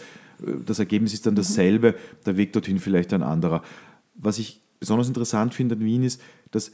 Das 0.65 0.79
Ergebnis 0.79 1.13
ist 1.13 1.25
dann 1.25 1.33
mhm. 1.33 1.37
dasselbe, 1.37 1.95
der 2.25 2.37
Weg 2.37 2.53
dorthin 2.53 2.79
vielleicht 2.79 3.13
ein 3.13 3.23
anderer. 3.23 3.63
Was 4.15 4.39
ich 4.39 4.61
besonders 4.79 5.07
interessant 5.07 5.53
finde 5.53 5.75
an 5.75 5.81
Wien 5.81 6.03
ist, 6.03 6.21
dass 6.51 6.71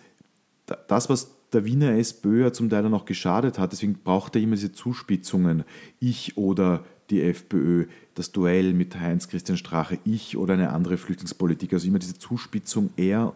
das, 0.88 1.10
was 1.10 1.32
der 1.54 1.66
Wiener 1.66 1.92
SPÖ 1.98 2.52
zum 2.52 2.70
Teil 2.70 2.90
noch 2.90 3.06
geschadet 3.06 3.60
hat, 3.60 3.72
deswegen 3.72 3.96
braucht 4.04 4.36
er 4.36 4.42
immer 4.42 4.56
diese 4.56 4.72
Zuspitzungen, 4.72 5.64
ich 6.00 6.38
oder 6.38 6.84
die 7.10 7.22
FPÖ, 7.22 7.86
das 8.16 8.32
Duell 8.32 8.74
mit 8.74 9.00
Heinz-Christian 9.00 9.58
Strache, 9.58 10.00
ich 10.06 10.38
oder 10.38 10.54
eine 10.54 10.72
andere 10.72 10.98
Flüchtlingspolitik, 10.98 11.74
also 11.74 11.88
immer 11.88 12.00
diese 12.00 12.18
Zuspitzung 12.18 12.90
eher 12.96 13.34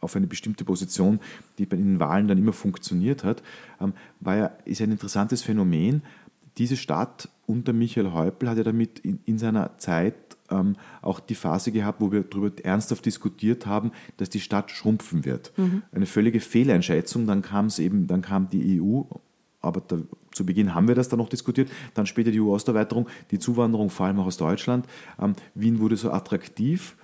auf 0.00 0.16
eine 0.16 0.26
bestimmte 0.26 0.64
Position, 0.64 1.20
die 1.58 1.66
bei 1.66 1.76
den 1.76 2.00
Wahlen 2.00 2.28
dann 2.28 2.38
immer 2.38 2.52
funktioniert 2.52 3.24
hat, 3.24 3.42
ähm, 3.80 3.92
war 4.20 4.36
ja, 4.36 4.46
ist 4.64 4.80
ein 4.80 4.90
interessantes 4.90 5.42
Phänomen. 5.42 6.02
Diese 6.58 6.76
Stadt 6.76 7.28
unter 7.46 7.72
Michael 7.72 8.12
Häupl 8.12 8.48
hat 8.48 8.56
ja 8.56 8.64
damit 8.64 9.00
in, 9.00 9.20
in 9.26 9.38
seiner 9.38 9.76
Zeit 9.78 10.14
ähm, 10.50 10.76
auch 11.02 11.20
die 11.20 11.34
Phase 11.34 11.72
gehabt, 11.72 12.00
wo 12.00 12.12
wir 12.12 12.22
darüber 12.22 12.52
ernsthaft 12.64 13.04
diskutiert 13.06 13.66
haben, 13.66 13.92
dass 14.16 14.30
die 14.30 14.40
Stadt 14.40 14.70
schrumpfen 14.70 15.24
wird. 15.24 15.52
Mhm. 15.56 15.82
Eine 15.92 16.06
völlige 16.06 16.40
Fehleinschätzung. 16.40 17.26
Dann 17.26 17.42
kam 17.42 17.66
es 17.66 17.78
eben, 17.78 18.06
dann 18.06 18.22
kam 18.22 18.48
die 18.50 18.80
EU, 18.80 19.02
aber 19.60 19.80
da, 19.86 19.98
zu 20.32 20.46
Beginn 20.46 20.74
haben 20.74 20.88
wir 20.88 20.94
das 20.94 21.08
dann 21.08 21.18
noch 21.18 21.28
diskutiert. 21.28 21.70
Dann 21.94 22.06
später 22.06 22.30
die 22.30 22.40
EU-Osterweiterung, 22.40 23.08
die 23.30 23.38
Zuwanderung 23.38 23.90
vor 23.90 24.06
allem 24.06 24.20
auch 24.20 24.26
aus 24.26 24.36
Deutschland. 24.36 24.86
Ähm, 25.20 25.34
Wien 25.54 25.80
wurde 25.80 25.96
so 25.96 26.10
attraktiv 26.10 26.96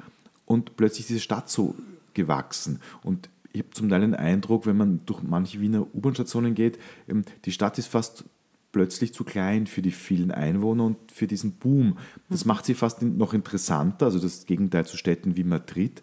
und 0.44 0.76
plötzlich 0.76 1.00
ist 1.00 1.10
diese 1.10 1.20
Stadt 1.20 1.50
so 1.50 1.74
gewachsen. 2.14 2.80
Und 3.02 3.28
ich 3.52 3.62
habe 3.62 3.70
zum 3.70 3.88
Teil 3.88 4.02
den 4.02 4.14
Eindruck, 4.14 4.66
wenn 4.66 4.76
man 4.76 5.00
durch 5.06 5.22
manche 5.22 5.60
Wiener 5.60 5.86
U-Bahn-Stationen 5.94 6.54
geht, 6.54 6.78
ähm, 7.08 7.24
die 7.44 7.52
Stadt 7.52 7.78
ist 7.78 7.88
fast 7.88 8.24
plötzlich 8.72 9.14
zu 9.14 9.24
klein 9.24 9.66
für 9.66 9.80
die 9.80 9.90
vielen 9.90 10.30
Einwohner 10.30 10.84
und 10.84 11.10
für 11.10 11.26
diesen 11.26 11.52
Boom. 11.52 11.96
Das 12.28 12.44
mhm. 12.44 12.48
macht 12.48 12.66
sie 12.66 12.74
fast 12.74 13.00
noch 13.02 13.32
interessanter, 13.32 14.06
also 14.06 14.18
das 14.18 14.44
Gegenteil 14.44 14.84
zu 14.84 14.96
Städten 14.96 15.36
wie 15.36 15.44
Madrid. 15.44 16.02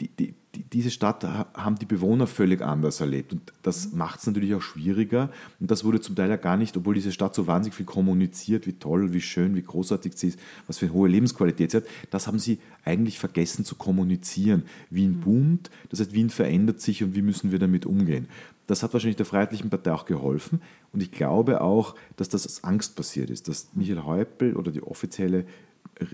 Die, 0.00 0.08
die, 0.08 0.34
diese 0.72 0.90
Stadt 0.90 1.24
haben 1.24 1.76
die 1.76 1.86
Bewohner 1.86 2.26
völlig 2.26 2.60
anders 2.60 3.00
erlebt. 3.00 3.32
Und 3.32 3.52
das 3.62 3.92
mhm. 3.92 3.98
macht 3.98 4.20
es 4.20 4.26
natürlich 4.26 4.54
auch 4.54 4.62
schwieriger. 4.62 5.30
Und 5.60 5.70
das 5.70 5.84
wurde 5.84 6.00
zum 6.00 6.16
Teil 6.16 6.28
ja 6.28 6.36
gar 6.36 6.56
nicht, 6.56 6.76
obwohl 6.76 6.94
diese 6.94 7.12
Stadt 7.12 7.34
so 7.34 7.46
wahnsinnig 7.46 7.76
viel 7.76 7.86
kommuniziert, 7.86 8.66
wie 8.66 8.72
toll, 8.72 9.12
wie 9.12 9.20
schön, 9.20 9.54
wie 9.54 9.62
großartig 9.62 10.12
sie 10.16 10.28
ist, 10.28 10.40
was 10.66 10.78
für 10.78 10.86
eine 10.86 10.94
hohe 10.94 11.08
Lebensqualität 11.08 11.70
sie 11.70 11.76
hat, 11.78 11.84
das 12.10 12.26
haben 12.26 12.38
sie 12.38 12.58
eigentlich 12.84 13.18
vergessen 13.18 13.64
zu 13.64 13.76
kommunizieren. 13.76 14.64
Wien 14.90 15.18
mhm. 15.18 15.20
boomt, 15.20 15.70
das 15.88 16.00
heißt, 16.00 16.12
Wien 16.12 16.30
verändert 16.30 16.80
sich 16.80 17.04
und 17.04 17.14
wie 17.14 17.22
müssen 17.22 17.52
wir 17.52 17.58
damit 17.58 17.86
umgehen. 17.86 18.26
Das 18.66 18.82
hat 18.82 18.92
wahrscheinlich 18.92 19.16
der 19.16 19.26
Freiheitlichen 19.26 19.70
Partei 19.70 19.92
auch 19.92 20.04
geholfen. 20.04 20.60
Und 20.92 21.02
ich 21.02 21.10
glaube 21.10 21.60
auch, 21.60 21.94
dass 22.16 22.28
das 22.28 22.46
aus 22.46 22.64
Angst 22.64 22.96
passiert 22.96 23.30
ist, 23.30 23.48
dass 23.48 23.68
Michael 23.74 24.04
Häupl 24.04 24.54
oder 24.54 24.70
die 24.70 24.82
offizielle 24.82 25.44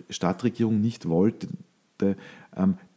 Stadtregierung 0.09 0.81
nicht 0.81 1.09
wollte, 1.09 1.49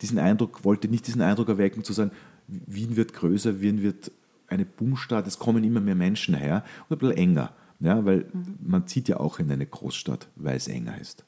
diesen 0.02 0.20
Eindruck, 0.20 0.64
wollte 0.64 0.88
nicht 0.88 1.08
diesen 1.08 1.22
Eindruck 1.22 1.50
erwecken, 1.50 1.84
zu 1.84 1.94
sagen, 1.94 2.12
Wien 2.48 2.96
wird 2.96 3.14
größer, 3.14 3.62
Wien 3.62 3.82
wird 3.82 4.12
eine 4.48 4.66
Boomstadt, 4.66 5.28
es 5.28 5.38
kommen 5.40 5.64
immer 5.64 5.82
mehr 5.82 5.96
Menschen 5.96 6.34
her 6.34 6.64
und 6.88 6.98
ein 6.98 7.00
bisschen 7.00 7.18
enger. 7.18 7.54
Ja, 7.82 8.04
weil 8.04 8.26
mhm. 8.34 8.58
man 8.62 8.88
zieht 8.88 9.08
ja 9.08 9.20
auch 9.20 9.40
in 9.40 9.50
eine 9.52 9.66
Großstadt, 9.66 10.28
weil 10.36 10.58
es 10.58 10.68
enger 10.68 11.00
ist. 11.00 11.24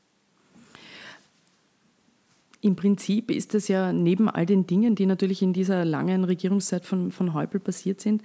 Im 2.63 2.75
Prinzip 2.75 3.31
ist 3.31 3.55
es 3.55 3.67
ja 3.67 3.91
neben 3.91 4.29
all 4.29 4.45
den 4.45 4.67
Dingen, 4.67 4.93
die 4.93 5.07
natürlich 5.07 5.41
in 5.41 5.51
dieser 5.51 5.83
langen 5.83 6.23
Regierungszeit 6.23 6.85
von, 6.85 7.11
von 7.11 7.33
Häupl 7.33 7.59
passiert 7.59 8.01
sind, 8.01 8.21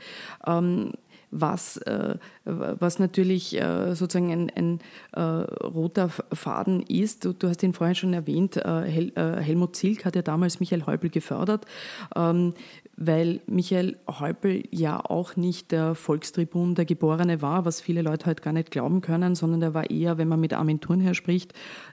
ähm, 0.47 0.93
was, 1.31 1.77
äh, 1.79 2.17
was 2.45 2.99
natürlich 2.99 3.61
äh, 3.61 3.95
sozusagen 3.95 4.31
ein, 4.31 4.51
ein 4.55 4.81
äh, 5.13 5.21
roter 5.21 6.09
Faden 6.09 6.83
ist. 6.83 7.25
Du, 7.25 7.33
du, 7.33 7.49
hast 7.49 7.63
ihn 7.63 7.73
vorhin 7.73 7.95
schon 7.95 8.13
erwähnt, 8.13 8.57
äh, 8.57 8.83
Hel, 8.83 9.13
äh, 9.17 9.41
Helmut 9.41 9.77
Zilk 9.77 10.05
hat 10.05 10.17
ja 10.17 10.23
damals 10.23 10.61
Michael 10.61 10.87
Häupl 10.87 11.09
gefördert. 11.09 11.67
Ähm, 12.15 12.55
weil 12.97 13.41
Michael 13.47 13.97
Häupl 14.09 14.63
ja 14.71 14.99
auch 15.05 15.37
nicht 15.37 15.71
der 15.71 15.95
Volkstribun 15.95 16.75
der 16.75 16.87
Geborene 16.87 17.43
war, 17.43 17.65
was 17.65 17.81
viele 17.81 18.03
Leute 18.03 18.27
heute 18.27 18.43
gar 18.43 18.53
nicht 18.53 18.71
glauben 18.71 19.03
können, 19.03 19.35
sondern 19.35 19.61
er 19.63 19.75
war 19.75 19.91
eher, 19.91 20.17
wenn 20.17 20.29
man 20.29 20.41
mit 20.41 20.55
Armin 20.55 20.81
Thurnherr 20.81 21.15
spricht, 21.15 21.53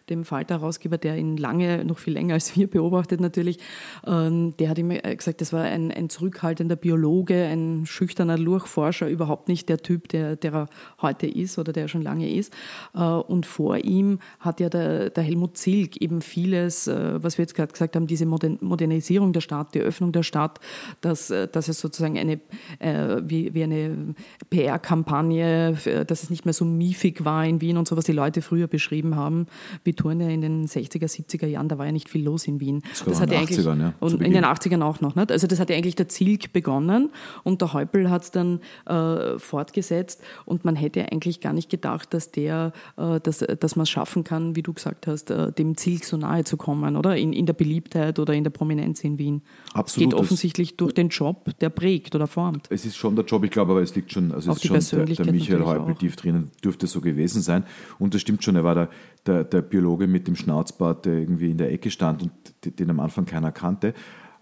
dem 0.10 0.24
Falter-Herausgeber, 0.24 0.98
der 0.98 1.17
ihn 1.17 1.38
lange, 1.38 1.83
noch 1.83 1.98
viel 1.98 2.13
länger 2.13 2.36
als 2.36 2.55
wir 2.55 2.69
beobachtet 2.69 3.19
natürlich, 3.19 3.60
ähm, 4.07 4.55
der 4.57 4.69
hat 4.69 4.79
immer 4.79 4.95
gesagt, 4.95 5.41
das 5.41 5.51
war 5.51 5.63
ein, 5.63 5.91
ein 5.91 6.10
zurückhaltender 6.10 6.75
Biologe, 6.75 7.45
ein 7.45 7.86
schüchterner 7.86 8.38
Lurchforscher, 8.38 9.10
überhaupt 9.10 9.50
nicht 9.50 9.69
der 9.69 9.79
Typ, 9.79 10.07
der, 10.10 10.36
der 10.36 10.53
er 10.53 10.69
heute 11.01 11.27
ist 11.27 11.57
oder 11.57 11.74
der 11.74 11.83
er 11.83 11.89
schon 11.89 12.01
lange 12.01 12.33
ist. 12.33 12.53
Äh, 12.95 13.00
und 13.00 13.45
vor 13.45 13.77
ihm 13.77 14.19
hat 14.39 14.60
ja 14.62 14.69
der, 14.69 15.10
der 15.10 15.24
Helmut 15.24 15.57
Zilk 15.57 15.98
eben 15.98 16.22
vieles, 16.22 16.88
äh, 16.88 17.22
was 17.22 17.38
wir 17.38 17.43
jetzt 17.43 17.55
gerade 17.55 17.72
gesagt 17.74 17.95
haben, 17.95 18.07
diese 18.07 18.25
Modernisierung 18.25 19.33
der 19.33 19.41
Stadt, 19.41 19.74
die 19.75 19.81
Öffnung 19.81 20.12
der 20.12 20.24
Stadt, 20.24 20.60
dass, 21.01 21.29
äh, 21.29 21.47
dass 21.47 21.67
es 21.67 21.79
sozusagen 21.79 22.17
eine, 22.17 22.39
wie, 22.79 23.53
wie 23.53 23.63
eine 23.63 24.15
PR-Kampagne, 24.50 25.77
dass 26.07 26.23
es 26.23 26.29
nicht 26.29 26.45
mehr 26.45 26.53
so 26.53 26.65
miefig 26.65 27.25
war 27.25 27.45
in 27.45 27.62
Wien 27.62 27.77
und 27.77 27.88
so, 27.88 27.97
was 27.97 28.05
die 28.05 28.12
Leute 28.12 28.41
früher 28.41 28.67
beschrieben 28.67 29.15
haben, 29.15 29.47
wie 29.83 29.93
Turne 29.93 30.33
in 30.33 30.41
den 30.41 30.67
60er, 30.67 31.05
70er 31.05 31.47
Jahren, 31.47 31.69
da 31.69 31.77
war 31.77 31.85
ja 31.85 31.91
nicht 31.91 32.09
viel 32.09 32.23
los 32.23 32.47
in 32.47 32.59
Wien. 32.59 32.81
Das, 32.89 33.03
das 33.05 33.21
hat 33.21 33.31
in 33.31 33.45
den 33.45 33.47
80ern, 33.47 33.79
ja. 33.79 33.93
Und 34.00 34.21
in 34.21 34.33
den 34.33 34.45
80ern 34.45 34.81
auch 34.81 35.01
noch. 35.01 35.15
Nicht? 35.15 35.31
Also 35.31 35.47
das 35.47 35.59
hat 35.59 35.69
ja 35.69 35.75
eigentlich 35.75 35.95
der 35.95 36.07
Zilk 36.07 36.53
begonnen 36.53 37.12
und 37.43 37.62
der 37.62 37.73
Häupl 37.73 38.09
hat 38.09 38.23
es 38.23 38.31
dann 38.31 38.59
äh, 38.85 39.38
fortgesetzt 39.39 40.21
und 40.45 40.65
man 40.65 40.75
hätte 40.75 41.12
eigentlich 41.12 41.39
gar 41.39 41.53
nicht 41.53 41.69
gedacht, 41.69 42.13
dass 42.13 42.31
der, 42.31 42.73
äh, 42.97 43.19
dass, 43.19 43.39
dass 43.39 43.75
man 43.75 43.83
es 43.83 43.89
schaffen 43.89 44.23
kann, 44.23 44.55
wie 44.55 44.63
du 44.63 44.73
gesagt 44.73 45.07
hast, 45.07 45.31
äh, 45.31 45.51
dem 45.51 45.77
Zilk 45.77 46.05
so 46.05 46.17
nahe 46.17 46.43
zu 46.43 46.57
kommen, 46.57 46.95
oder? 46.95 47.15
In, 47.15 47.33
in 47.33 47.45
der 47.45 47.53
Beliebtheit 47.53 48.19
oder 48.19 48.33
in 48.33 48.43
der 48.43 48.51
Prominenz 48.51 49.03
in 49.03 49.17
Wien. 49.17 49.41
Absolut. 49.73 50.12
Geht 50.12 50.19
offensichtlich 50.19 50.77
durch 50.77 50.83
den 50.92 51.10
Job, 51.10 51.50
der 51.60 51.70
prägt 51.70 52.16
oder 52.16 52.28
formt. 52.28 52.68
Es 52.70 52.86
ist 52.86 52.96
schon 52.96 53.16
der 53.16 53.25
Job, 53.25 53.44
ich 53.44 53.52
glaube, 53.52 53.72
aber 53.72 53.82
es 53.82 53.96
liegt 53.96 54.12
schon, 54.12 54.32
also 54.32 54.52
es 54.52 54.58
ist 54.63 54.90
schon 54.90 55.06
der, 55.06 55.16
der 55.16 55.32
Michael 55.32 55.63
Häupl 55.63 55.96
tief 55.96 56.16
drinnen, 56.16 56.52
dürfte 56.63 56.88
so 56.88 57.02
gewesen 57.02 57.42
sein. 57.42 57.63
Und 58.00 58.13
das 58.13 58.22
stimmt 58.22 58.44
schon, 58.44 58.56
er 58.56 58.63
war 58.63 58.75
der, 58.75 58.90
der, 59.25 59.44
der 59.44 59.62
Biologe 59.62 60.08
mit 60.08 60.28
dem 60.28 60.36
Schnauzbart, 60.36 61.06
der 61.06 61.13
irgendwie 61.13 61.52
in 61.52 61.58
der 61.58 61.72
Ecke 61.72 61.92
stand 61.92 62.24
und 62.24 62.32
den 62.80 62.90
am 62.90 63.00
Anfang 63.00 63.25
keiner 63.25 63.52
kannte. 63.52 63.94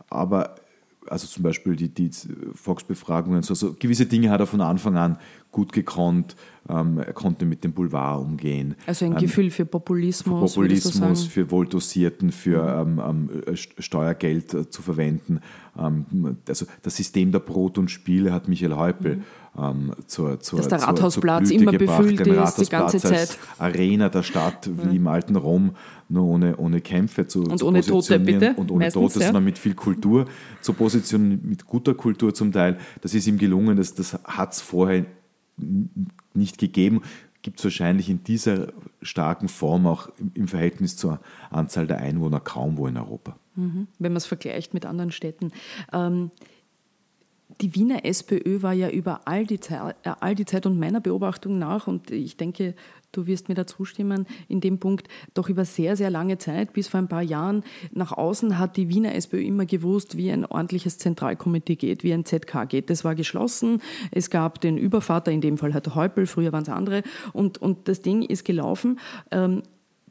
Aber 0.09 0.55
also 1.07 1.27
zum 1.27 1.43
Beispiel 1.43 1.75
die, 1.75 1.89
die 1.89 2.11
Volksbefragungen, 2.53 3.41
so, 3.43 3.53
so 3.53 3.73
gewisse 3.73 4.05
Dinge 4.05 4.29
hat 4.29 4.39
er 4.39 4.47
von 4.47 4.61
Anfang 4.61 4.97
an 4.97 5.17
gut 5.51 5.73
gekonnt, 5.73 6.35
ähm, 6.69 6.99
er 6.99 7.13
konnte 7.13 7.45
mit 7.45 7.63
dem 7.63 7.73
Boulevard 7.73 8.21
umgehen. 8.21 8.75
Also 8.85 9.05
ein 9.05 9.13
ähm, 9.13 9.17
Gefühl 9.17 9.51
für 9.51 9.65
Populismus. 9.65 10.53
Für 10.53 10.59
Populismus, 10.61 11.25
für 11.25 11.51
wohldosierten, 11.51 12.31
für 12.31 12.85
mhm. 12.85 12.99
ähm, 12.99 13.29
ähm 13.45 13.55
Steuergeld 13.55 14.53
äh, 14.53 14.69
zu 14.69 14.81
verwenden. 14.81 15.41
Ähm, 15.77 16.37
also 16.47 16.65
das 16.81 16.95
System 16.95 17.31
der 17.31 17.39
Brot 17.39 17.77
und 17.77 17.89
Spiele 17.89 18.31
hat 18.31 18.47
Michael 18.47 18.75
Häupl 18.75 19.17
mhm. 19.17 19.23
Ähm, 19.59 19.91
zur, 20.07 20.39
zur, 20.39 20.59
Dass 20.59 20.69
der 20.69 20.81
Rathausplatz 20.81 21.49
zur, 21.49 21.57
zur 21.57 21.61
immer 21.61 21.77
gebracht, 21.77 21.97
befüllt 21.97 22.25
ist, 22.25 22.55
die 22.55 22.69
ganze 22.69 22.99
Zeit. 22.99 23.37
Arena 23.57 24.07
der 24.07 24.23
Stadt, 24.23 24.69
wie 24.81 24.87
mhm. 24.87 24.95
im 24.95 25.07
alten 25.07 25.35
Rom, 25.35 25.71
nur 26.07 26.23
ohne, 26.23 26.55
ohne 26.55 26.79
Kämpfe 26.79 27.27
zu, 27.27 27.43
und 27.43 27.57
zu 27.57 27.67
ohne 27.67 27.81
Tote, 27.81 28.17
bitte. 28.19 28.53
Und 28.55 28.71
ohne 28.71 28.85
Meistens, 28.85 29.01
Tote, 29.01 29.19
ja. 29.19 29.25
sondern 29.25 29.43
mit 29.43 29.57
viel 29.57 29.73
Kultur 29.73 30.25
zu 30.61 30.71
positionieren, 30.71 31.41
mit 31.43 31.65
guter 31.65 31.95
Kultur 31.95 32.33
zum 32.33 32.53
Teil. 32.53 32.77
Das 33.01 33.13
ist 33.13 33.27
ihm 33.27 33.37
gelungen, 33.37 33.75
das, 33.75 33.93
das 33.93 34.13
hat 34.23 34.53
es 34.53 34.61
vorher 34.61 35.05
nicht 36.33 36.57
gegeben, 36.57 37.01
gibt 37.41 37.59
es 37.59 37.63
wahrscheinlich 37.65 38.09
in 38.09 38.23
dieser 38.23 38.67
starken 39.01 39.47
Form 39.47 39.87
auch 39.87 40.09
im 40.33 40.47
Verhältnis 40.47 40.95
zur 40.95 41.19
Anzahl 41.49 41.87
der 41.87 41.97
Einwohner 41.97 42.39
kaum 42.39 42.77
wo 42.77 42.87
in 42.87 42.97
Europa. 42.97 43.35
Mhm. 43.55 43.87
Wenn 43.99 44.11
man 44.11 44.17
es 44.17 44.25
vergleicht 44.25 44.73
mit 44.73 44.85
anderen 44.85 45.11
Städten. 45.11 45.51
Ähm, 45.91 46.31
die 47.61 47.75
Wiener 47.75 48.05
SPÖ 48.05 48.61
war 48.61 48.73
ja 48.73 48.89
über 48.89 49.21
all 49.25 49.45
die, 49.45 49.59
Zeit, 49.59 49.95
äh, 50.03 50.13
all 50.19 50.35
die 50.35 50.45
Zeit 50.45 50.65
und 50.65 50.79
meiner 50.79 50.99
Beobachtung 50.99 51.59
nach, 51.59 51.87
und 51.87 52.11
ich 52.11 52.37
denke, 52.37 52.73
du 53.11 53.27
wirst 53.27 53.49
mir 53.49 53.55
da 53.55 53.67
zustimmen, 53.67 54.25
in 54.47 54.61
dem 54.61 54.79
Punkt 54.79 55.07
doch 55.33 55.49
über 55.49 55.65
sehr, 55.65 55.95
sehr 55.95 56.09
lange 56.09 56.37
Zeit, 56.37 56.73
bis 56.73 56.87
vor 56.87 56.99
ein 56.99 57.07
paar 57.07 57.21
Jahren, 57.21 57.63
nach 57.91 58.11
außen 58.11 58.57
hat 58.57 58.77
die 58.77 58.89
Wiener 58.89 59.13
SPÖ 59.15 59.41
immer 59.41 59.65
gewusst, 59.65 60.17
wie 60.17 60.31
ein 60.31 60.45
ordentliches 60.45 60.97
Zentralkomitee 60.97 61.75
geht, 61.75 62.03
wie 62.03 62.13
ein 62.13 62.25
ZK 62.25 62.67
geht. 62.67 62.89
Das 62.89 63.03
war 63.03 63.15
geschlossen. 63.15 63.81
Es 64.11 64.29
gab 64.29 64.61
den 64.61 64.77
Übervater, 64.77 65.31
in 65.31 65.41
dem 65.41 65.57
Fall 65.57 65.73
hat 65.73 65.93
Häupl, 65.93 66.25
früher 66.25 66.51
waren 66.51 66.63
es 66.63 66.69
andere. 66.69 67.03
Und, 67.33 67.59
und 67.59 67.87
das 67.87 68.01
Ding 68.01 68.21
ist 68.23 68.45
gelaufen. 68.45 68.99
Ähm, 69.31 69.61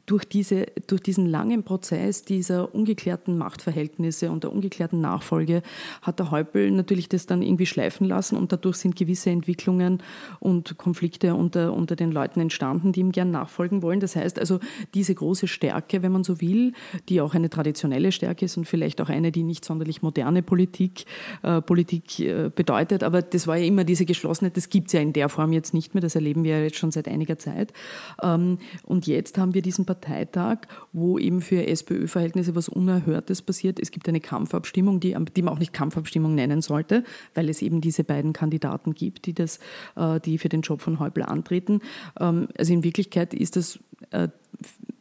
durch, 0.05 0.25
diese, 0.25 0.65
durch 0.87 1.01
diesen 1.01 1.25
langen 1.25 1.63
Prozess 1.63 2.23
dieser 2.23 2.73
ungeklärten 2.73 3.37
Machtverhältnisse 3.37 4.31
und 4.31 4.43
der 4.43 4.51
ungeklärten 4.51 5.01
Nachfolge 5.01 5.61
hat 6.01 6.19
der 6.19 6.31
Häupl 6.31 6.71
natürlich 6.71 7.09
das 7.09 7.25
dann 7.25 7.41
irgendwie 7.41 7.65
schleifen 7.65 8.07
lassen 8.07 8.37
und 8.37 8.51
dadurch 8.51 8.77
sind 8.77 8.95
gewisse 8.95 9.29
Entwicklungen 9.29 10.01
und 10.39 10.77
Konflikte 10.77 11.35
unter, 11.35 11.73
unter 11.73 11.95
den 11.95 12.11
Leuten 12.11 12.39
entstanden, 12.39 12.91
die 12.91 13.01
ihm 13.01 13.11
gern 13.11 13.31
nachfolgen 13.31 13.81
wollen. 13.81 13.99
Das 13.99 14.15
heißt 14.15 14.39
also, 14.39 14.59
diese 14.93 15.13
große 15.13 15.47
Stärke, 15.47 16.01
wenn 16.01 16.11
man 16.11 16.23
so 16.23 16.41
will, 16.41 16.73
die 17.09 17.21
auch 17.21 17.35
eine 17.35 17.49
traditionelle 17.49 18.11
Stärke 18.11 18.45
ist 18.45 18.57
und 18.57 18.65
vielleicht 18.65 19.01
auch 19.01 19.09
eine, 19.09 19.31
die 19.31 19.43
nicht 19.43 19.65
sonderlich 19.65 20.01
moderne 20.01 20.41
Politik, 20.43 21.05
äh, 21.43 21.61
Politik 21.61 22.19
äh, 22.19 22.49
bedeutet, 22.53 23.03
aber 23.03 23.21
das 23.21 23.47
war 23.47 23.57
ja 23.57 23.65
immer 23.65 23.83
diese 23.83 24.05
Geschlossenheit, 24.05 24.57
das 24.57 24.69
gibt 24.69 24.87
es 24.87 24.93
ja 24.93 24.99
in 24.99 25.13
der 25.13 25.29
Form 25.29 25.53
jetzt 25.53 25.73
nicht 25.73 25.93
mehr, 25.93 26.01
das 26.01 26.15
erleben 26.15 26.43
wir 26.43 26.57
ja 26.57 26.63
jetzt 26.63 26.77
schon 26.77 26.91
seit 26.91 27.07
einiger 27.07 27.37
Zeit. 27.37 27.73
Ähm, 28.21 28.57
und 28.83 29.07
jetzt 29.07 29.37
haben 29.37 29.53
wir 29.53 29.61
diesen 29.61 29.85
Parteitag, 29.91 30.67
wo 30.93 31.17
eben 31.19 31.41
für 31.41 31.67
SPÖ-Verhältnisse 31.67 32.55
was 32.55 32.69
Unerhörtes 32.69 33.41
passiert. 33.41 33.79
Es 33.79 33.91
gibt 33.91 34.07
eine 34.07 34.21
Kampfabstimmung, 34.21 34.99
die, 34.99 35.15
die 35.35 35.41
man 35.41 35.53
auch 35.53 35.59
nicht 35.59 35.73
Kampfabstimmung 35.73 36.33
nennen 36.35 36.61
sollte, 36.61 37.03
weil 37.35 37.49
es 37.49 37.61
eben 37.61 37.81
diese 37.81 38.03
beiden 38.03 38.33
Kandidaten 38.33 38.93
gibt, 38.93 39.25
die, 39.25 39.33
das, 39.33 39.59
äh, 39.95 40.19
die 40.19 40.37
für 40.37 40.49
den 40.49 40.61
Job 40.61 40.81
von 40.81 40.99
Häupl 40.99 41.23
antreten. 41.23 41.81
Ähm, 42.19 42.47
also 42.57 42.73
in 42.73 42.83
Wirklichkeit 42.83 43.33
ist 43.33 43.55
das 43.55 43.79
äh, 44.11 44.29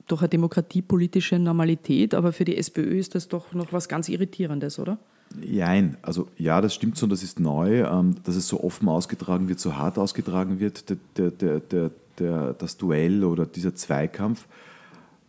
doch 0.09 0.22
eine 0.22 0.29
demokratiepolitische 0.29 1.38
Normalität, 1.38 2.14
aber 2.14 2.33
für 2.33 2.44
die 2.44 2.57
SPÖ 2.57 2.98
ist 2.98 3.14
das 3.14 3.29
doch 3.29 3.53
noch 3.53 3.72
was 3.72 3.88
ganz 3.88 4.09
Irritierendes, 4.09 4.79
oder? 4.81 4.98
Nein, 5.37 5.96
also 6.03 6.26
ja, 6.37 6.61
das 6.61 6.74
stimmt 6.74 6.96
so, 6.96 7.07
das 7.07 7.22
ist 7.22 7.38
neu, 7.38 7.85
ähm, 7.85 8.16
dass 8.24 8.35
es 8.35 8.48
so 8.48 8.64
offen 8.64 8.88
ausgetragen 8.88 9.48
wird, 9.48 9.61
so 9.61 9.76
hart 9.76 9.96
ausgetragen 9.96 10.59
wird, 10.59 10.90
der, 10.90 11.31
der, 11.31 11.61
der, 11.61 11.90
der, 12.18 12.53
das 12.55 12.76
Duell 12.76 13.24
oder 13.24 13.46
dieser 13.46 13.74
Zweikampf. 13.74 14.46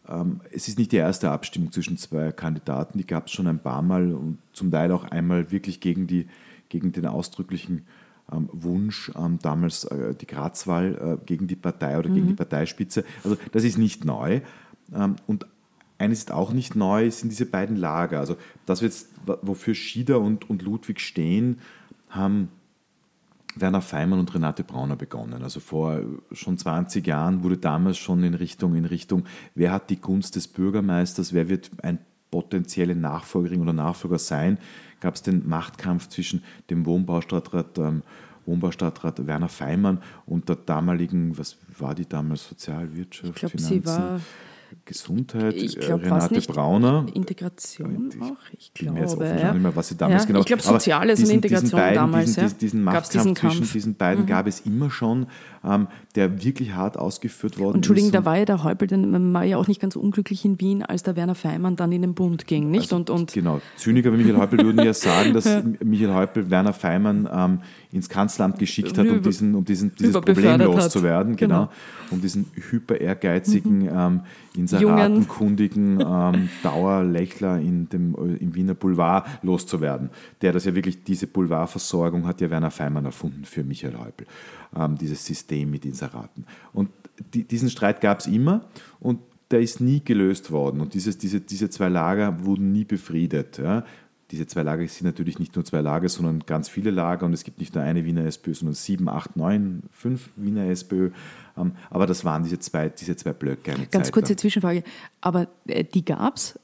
Ähm, 0.07 0.41
es 0.51 0.67
ist 0.67 0.77
nicht 0.77 0.91
die 0.91 0.97
erste 0.97 1.31
Abstimmung 1.31 1.71
zwischen 1.71 1.97
zwei 1.97 2.31
Kandidaten, 2.31 2.97
die 2.97 3.05
gab 3.05 3.27
es 3.27 3.33
schon 3.33 3.47
ein 3.47 3.59
paar 3.59 3.81
Mal 3.81 4.13
und 4.13 4.39
zum 4.53 4.71
Teil 4.71 4.91
auch 4.91 5.05
einmal 5.05 5.51
wirklich 5.51 5.79
gegen, 5.79 6.07
die, 6.07 6.27
gegen 6.69 6.91
den 6.91 7.05
ausdrücklichen 7.05 7.85
ähm, 8.31 8.49
Wunsch, 8.51 9.11
ähm, 9.15 9.39
damals 9.41 9.85
äh, 9.85 10.15
die 10.15 10.27
Grazwahl 10.27 11.19
äh, 11.21 11.25
gegen 11.25 11.47
die 11.47 11.55
Partei 11.55 11.97
oder 11.97 12.09
mhm. 12.09 12.15
gegen 12.15 12.27
die 12.27 12.33
Parteispitze. 12.33 13.03
Also 13.23 13.37
das 13.51 13.63
ist 13.63 13.77
nicht 13.77 14.05
neu. 14.05 14.41
und 15.27 15.45
eines 15.97 16.19
ist 16.19 16.31
auch 16.31 16.51
nicht 16.51 16.75
neu, 16.75 17.11
sind 17.11 17.29
diese 17.29 17.45
beiden 17.45 17.75
Lager. 17.75 18.19
Also 18.19 18.35
das, 18.65 18.81
jetzt, 18.81 19.09
wofür 19.43 19.75
Schieder 19.75 20.19
und, 20.19 20.49
und 20.49 20.63
Ludwig 20.63 20.99
stehen, 20.99 21.59
haben 22.09 22.49
Werner 23.55 23.81
Feimann 23.81 24.19
und 24.19 24.33
Renate 24.33 24.63
Brauner 24.63 24.95
begonnen. 24.95 25.43
Also 25.43 25.59
vor 25.59 26.01
schon 26.31 26.57
20 26.57 27.05
Jahren 27.05 27.43
wurde 27.43 27.57
damals 27.57 27.97
schon 27.97 28.23
in 28.23 28.33
Richtung, 28.33 28.75
in 28.75 28.85
Richtung, 28.85 29.25
wer 29.55 29.71
hat 29.71 29.89
die 29.89 29.99
Gunst 29.99 30.35
des 30.35 30.47
Bürgermeisters, 30.47 31.33
wer 31.33 31.49
wird 31.49 31.71
ein 31.81 31.99
potenzielle 32.29 32.95
Nachfolgerin 32.95 33.61
oder 33.61 33.73
Nachfolger 33.73 34.19
sein, 34.19 34.57
gab 35.01 35.15
es 35.15 35.21
den 35.21 35.47
Machtkampf 35.47 36.07
zwischen 36.07 36.43
dem 36.69 36.85
Wohnbaustadtrat, 36.85 37.77
ähm, 37.77 38.03
Wohnbaustadtrat 38.45 39.27
Werner 39.27 39.49
Feimann 39.49 40.01
und 40.25 40.49
der 40.49 40.55
damaligen, 40.55 41.37
was 41.37 41.57
war 41.77 41.93
die 41.93 42.07
damals, 42.07 42.47
Sozialwirtschaft, 42.47 43.29
ich 43.29 43.35
glaub, 43.35 43.51
Finanzen? 43.51 43.81
Sie 43.81 43.85
war 43.85 44.21
Gesundheit, 44.85 45.53
ich 45.53 45.79
glaub, 45.79 46.01
äh, 46.01 46.05
Renate 46.05 46.41
Brauner. 46.41 47.05
Integration 47.13 48.09
ich, 48.09 48.21
auch, 48.21 48.35
ich 48.57 48.73
glaube. 48.73 48.95
Mir 48.95 49.01
jetzt 49.01 49.13
offen 49.13 49.37
ja. 49.37 49.53
nicht 49.53 49.61
mehr, 49.61 49.75
was 49.75 49.87
sie 49.89 49.95
damals 49.95 50.23
ja, 50.23 50.27
genau 50.27 50.39
Ich 50.39 50.45
glaube, 50.45 50.61
Soziales 50.61 51.19
diesen, 51.19 51.31
und 51.31 51.35
Integration 51.35 51.79
beiden, 51.79 51.95
damals. 51.95 52.25
Diesen, 52.25 52.43
ja. 52.43 52.49
diesen 52.59 52.83
Machtkampf 52.83 53.09
diesen 53.11 53.35
zwischen 53.35 53.73
diesen 53.73 53.95
beiden 53.95 54.23
mhm. 54.23 54.27
gab 54.27 54.47
es 54.47 54.61
immer 54.61 54.89
schon, 54.89 55.27
ähm, 55.63 55.87
der 56.15 56.43
wirklich 56.43 56.73
hart 56.73 56.97
ausgeführt 56.97 57.59
worden 57.59 57.77
Entschuldigung, 57.77 58.09
ist. 58.09 58.15
Entschuldigung, 58.15 58.47
da 58.47 58.59
war 58.59 58.77
ja 58.77 58.89
der 58.89 58.97
man 58.97 59.33
war 59.33 59.43
ja 59.43 59.57
auch 59.57 59.67
nicht 59.67 59.81
ganz 59.81 59.95
unglücklich 59.95 60.43
in 60.45 60.59
Wien, 60.59 60.83
als 60.83 61.03
der 61.03 61.15
Werner 61.15 61.35
Feimann 61.35 61.75
dann 61.75 61.91
in 61.91 62.01
den 62.01 62.13
Bund 62.13 62.47
ging, 62.47 62.71
nicht? 62.71 62.83
Also, 62.83 62.95
und, 62.97 63.09
und 63.09 63.33
genau, 63.33 63.61
Zyniker 63.77 64.11
wie 64.13 64.17
Michael 64.17 64.37
Häupl 64.37 64.57
würden 64.63 64.83
ja 64.83 64.93
sagen, 64.93 65.33
dass 65.33 65.45
Michael 65.83 66.13
Häupl 66.13 66.49
Werner 66.49 66.73
Feimann 66.73 67.29
ähm, 67.31 67.59
ins 67.91 68.07
Kanzleramt 68.07 68.57
geschickt 68.57 68.97
hat, 68.97 69.07
um, 69.07 69.21
diesen, 69.21 69.53
um 69.53 69.65
diesen, 69.65 69.93
dieses 69.95 70.13
Problem 70.13 70.61
loszuwerden, 70.61 71.35
genau. 71.35 71.65
genau. 71.65 71.71
um 72.11 72.21
diesen 72.21 72.45
hyper 72.69 72.99
ehrgeizigen, 72.99 73.79
mhm. 73.79 73.89
ähm, 73.93 74.21
inseratenkundigen 74.55 75.99
ähm, 76.07 76.49
Dauerlächler 76.63 77.59
in 77.59 77.89
dem, 77.89 78.15
im 78.39 78.55
Wiener 78.55 78.75
Boulevard 78.75 79.27
loszuwerden. 79.43 80.09
Der 80.41 80.53
das 80.53 80.65
ja 80.65 80.73
wirklich, 80.73 81.03
diese 81.03 81.27
Boulevardversorgung 81.27 82.25
hat 82.27 82.39
ja 82.39 82.49
Werner 82.49 82.71
Feimann 82.71 83.05
erfunden 83.05 83.43
für 83.43 83.63
Michael 83.63 83.97
Häupl, 83.97 84.25
ähm, 84.75 84.97
dieses 84.97 85.25
System 85.25 85.69
mit 85.71 85.85
Inseraten. 85.85 86.45
Und 86.73 86.89
die, 87.33 87.43
diesen 87.43 87.69
Streit 87.69 87.99
gab 87.99 88.19
es 88.19 88.27
immer 88.27 88.65
und 89.01 89.19
der 89.51 89.59
ist 89.59 89.81
nie 89.81 90.01
gelöst 90.03 90.51
worden. 90.51 90.79
Und 90.79 90.93
dieses, 90.93 91.17
diese, 91.17 91.41
diese 91.41 91.69
zwei 91.69 91.89
Lager 91.89 92.45
wurden 92.45 92.71
nie 92.71 92.85
befriedet. 92.85 93.57
Ja 93.57 93.83
diese 94.31 94.47
zwei 94.47 94.63
Lager 94.63 94.87
sind 94.87 95.05
natürlich 95.05 95.39
nicht 95.39 95.55
nur 95.55 95.65
zwei 95.65 95.81
Lager, 95.81 96.07
sondern 96.07 96.39
ganz 96.45 96.69
viele 96.69 96.89
Lager 96.89 97.25
und 97.25 97.33
es 97.33 97.43
gibt 97.43 97.59
nicht 97.59 97.75
nur 97.75 97.83
eine 97.83 98.05
Wiener 98.05 98.25
SPÖ, 98.25 98.53
sondern 98.53 98.75
sieben, 98.75 99.09
acht, 99.09 99.35
neun, 99.35 99.83
fünf 99.91 100.29
Wiener 100.35 100.65
SPÖ. 100.69 101.11
Ähm, 101.57 101.73
aber 101.89 102.07
das 102.07 102.23
waren 102.23 102.43
diese 102.43 102.59
zwei, 102.59 102.89
diese 102.89 103.15
zwei 103.15 103.33
Blöcke. 103.33 103.73
Ganz 103.91 104.07
Zeit 104.07 104.11
kurze 104.11 104.33
lang. 104.33 104.37
Zwischenfrage. 104.37 104.83
Aber 105.19 105.47
äh, 105.67 105.83
die 105.83 106.05
gab 106.05 106.37
es, 106.37 106.57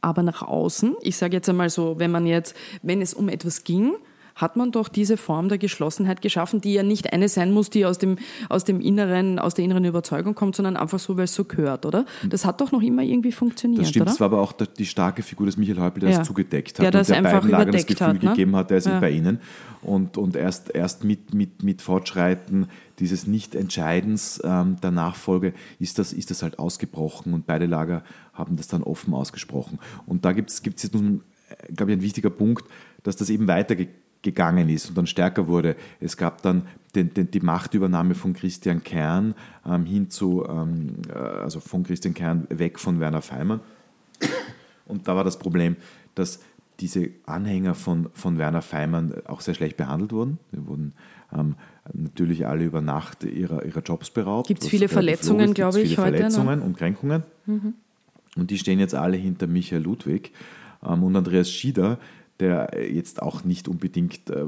aber 0.00 0.22
nach 0.22 0.42
außen, 0.42 0.96
ich 1.02 1.16
sage 1.16 1.36
jetzt 1.36 1.48
einmal 1.48 1.70
so, 1.70 1.98
wenn 1.98 2.10
man 2.10 2.26
jetzt, 2.26 2.56
wenn 2.82 3.00
es 3.00 3.14
um 3.14 3.28
etwas 3.28 3.64
ging, 3.64 3.94
hat 4.38 4.56
man 4.56 4.70
doch 4.70 4.88
diese 4.88 5.16
Form 5.16 5.48
der 5.48 5.58
Geschlossenheit 5.58 6.22
geschaffen, 6.22 6.60
die 6.60 6.72
ja 6.72 6.84
nicht 6.84 7.12
eine 7.12 7.28
sein 7.28 7.52
muss, 7.52 7.70
die 7.70 7.84
aus 7.84 7.98
dem, 7.98 8.18
aus 8.48 8.64
dem 8.64 8.80
inneren, 8.80 9.40
aus 9.40 9.54
der 9.54 9.64
inneren 9.64 9.84
Überzeugung 9.84 10.36
kommt, 10.36 10.54
sondern 10.54 10.76
einfach 10.76 11.00
so, 11.00 11.16
weil 11.16 11.24
es 11.24 11.34
so 11.34 11.44
gehört, 11.44 11.84
oder? 11.84 12.06
Das 12.28 12.44
hat 12.44 12.60
doch 12.60 12.70
noch 12.70 12.80
immer 12.80 13.02
irgendwie 13.02 13.32
funktioniert, 13.32 13.82
Das 13.82 13.88
stimmt, 13.90 14.02
oder? 14.02 14.10
das 14.12 14.20
war 14.20 14.26
aber 14.26 14.40
auch 14.40 14.52
die 14.52 14.86
starke 14.86 15.22
Figur 15.22 15.46
des 15.46 15.56
Michael 15.56 15.80
Häupl, 15.80 16.00
der 16.00 16.10
ja. 16.10 16.20
es 16.20 16.26
zugedeckt 16.26 16.78
hat 16.78 16.84
der 16.84 16.92
das 16.92 17.08
und 17.08 17.14
der 17.14 17.18
einfach 17.18 17.40
beiden 17.40 17.50
Lagern 17.50 17.72
das 17.72 17.86
Gefühl 17.86 18.06
hat, 18.06 18.22
ne? 18.22 18.30
gegeben 18.30 18.54
hat, 18.54 18.70
der 18.70 18.78
ist 18.78 18.86
ja. 18.86 19.00
bei 19.00 19.10
ihnen. 19.10 19.40
Und, 19.82 20.16
und 20.16 20.36
erst, 20.36 20.72
erst 20.72 21.02
mit, 21.02 21.34
mit, 21.34 21.64
mit 21.64 21.82
Fortschreiten 21.82 22.68
dieses 23.00 23.26
Nicht-Entscheidens 23.26 24.40
ähm, 24.44 24.76
der 24.80 24.92
Nachfolge 24.92 25.52
ist 25.80 25.98
das, 25.98 26.12
ist 26.12 26.30
das 26.30 26.42
halt 26.42 26.60
ausgebrochen 26.60 27.34
und 27.34 27.46
beide 27.46 27.66
Lager 27.66 28.04
haben 28.32 28.56
das 28.56 28.68
dann 28.68 28.84
offen 28.84 29.14
ausgesprochen. 29.14 29.80
Und 30.06 30.24
da 30.24 30.32
gibt 30.32 30.50
es 30.50 30.62
jetzt, 30.64 30.94
nun, 30.94 31.22
glaube 31.74 31.92
ich, 31.92 31.98
ein 31.98 32.02
wichtiger 32.02 32.30
Punkt, 32.30 32.64
dass 33.02 33.16
das 33.16 33.30
eben 33.30 33.48
weitergeht 33.48 33.90
gegangen 34.22 34.68
ist 34.68 34.88
und 34.88 34.98
dann 34.98 35.06
stärker 35.06 35.46
wurde. 35.46 35.76
Es 36.00 36.16
gab 36.16 36.42
dann 36.42 36.66
den, 36.94 37.14
den, 37.14 37.30
die 37.30 37.40
Machtübernahme 37.40 38.14
von 38.14 38.32
Christian 38.32 38.82
Kern 38.82 39.34
ähm, 39.66 39.84
hin 39.84 40.10
zu, 40.10 40.44
ähm, 40.48 40.96
äh, 41.08 41.18
also 41.18 41.60
von 41.60 41.84
Christian 41.84 42.14
Kern 42.14 42.46
weg 42.50 42.78
von 42.78 43.00
Werner 43.00 43.22
Feimann. 43.22 43.60
Und 44.86 45.06
da 45.06 45.14
war 45.14 45.24
das 45.24 45.38
Problem, 45.38 45.76
dass 46.14 46.40
diese 46.80 47.10
Anhänger 47.26 47.74
von, 47.74 48.08
von 48.14 48.38
Werner 48.38 48.62
Feimann 48.62 49.12
auch 49.26 49.40
sehr 49.40 49.54
schlecht 49.54 49.76
behandelt 49.76 50.12
wurden. 50.12 50.38
Sie 50.52 50.66
wurden 50.66 50.94
ähm, 51.36 51.56
natürlich 51.92 52.46
alle 52.46 52.64
über 52.64 52.80
Nacht 52.80 53.24
ihrer, 53.24 53.64
ihrer 53.64 53.82
Jobs 53.82 54.10
beraubt. 54.10 54.48
Gibt 54.48 54.62
es 54.62 54.68
viele 54.68 54.88
Verletzungen, 54.88 55.54
glaube 55.54 55.80
ich, 55.80 55.90
viele 55.90 56.02
heute? 56.02 56.16
Verletzungen 56.16 56.60
noch? 56.60 56.66
und 56.66 56.76
Kränkungen. 56.76 57.22
Mhm. 57.46 57.74
Und 58.36 58.50
die 58.50 58.58
stehen 58.58 58.78
jetzt 58.78 58.94
alle 58.94 59.16
hinter 59.16 59.46
Michael 59.46 59.82
Ludwig. 59.82 60.32
Ähm, 60.86 61.02
und 61.02 61.16
Andreas 61.16 61.50
Schieder, 61.50 61.98
der 62.40 62.70
jetzt 62.90 63.20
auch 63.20 63.44
nicht 63.44 63.68
unbedingt 63.68 64.30
äh, 64.30 64.44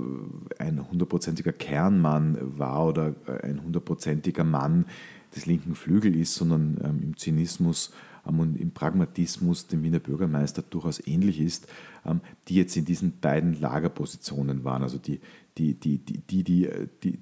ein 0.59 0.88
hundertprozentiger 0.90 1.53
Kernmann 1.53 2.38
war 2.59 2.87
oder 2.87 3.14
äh, 3.26 3.46
ein 3.46 3.62
hundertprozentiger 3.62 4.44
Mann 4.44 4.87
des 5.35 5.46
linken 5.46 5.74
Flügel 5.74 6.14
ist, 6.16 6.35
sondern 6.35 6.79
ähm, 6.83 7.03
im 7.03 7.16
Zynismus 7.16 7.92
ähm, 8.26 8.40
und 8.40 8.61
im 8.61 8.70
Pragmatismus 8.70 9.66
dem 9.66 9.83
Wiener 9.83 9.98
Bürgermeister 9.98 10.62
durchaus 10.62 11.05
ähnlich 11.07 11.40
ist, 11.40 11.66
ähm, 12.07 12.20
die 12.48 12.55
jetzt 12.55 12.76
in 12.76 12.85
diesen 12.85 13.18
beiden 13.20 13.61
Lagerpositionen 13.61 14.64
waren. 14.64 14.83
Also 14.83 14.98
die, 14.98 15.20
die, 15.59 15.74
die, 15.74 15.98
die, 15.98 16.18
die, 16.18 16.44
die, 16.44 16.68
die 17.03 17.18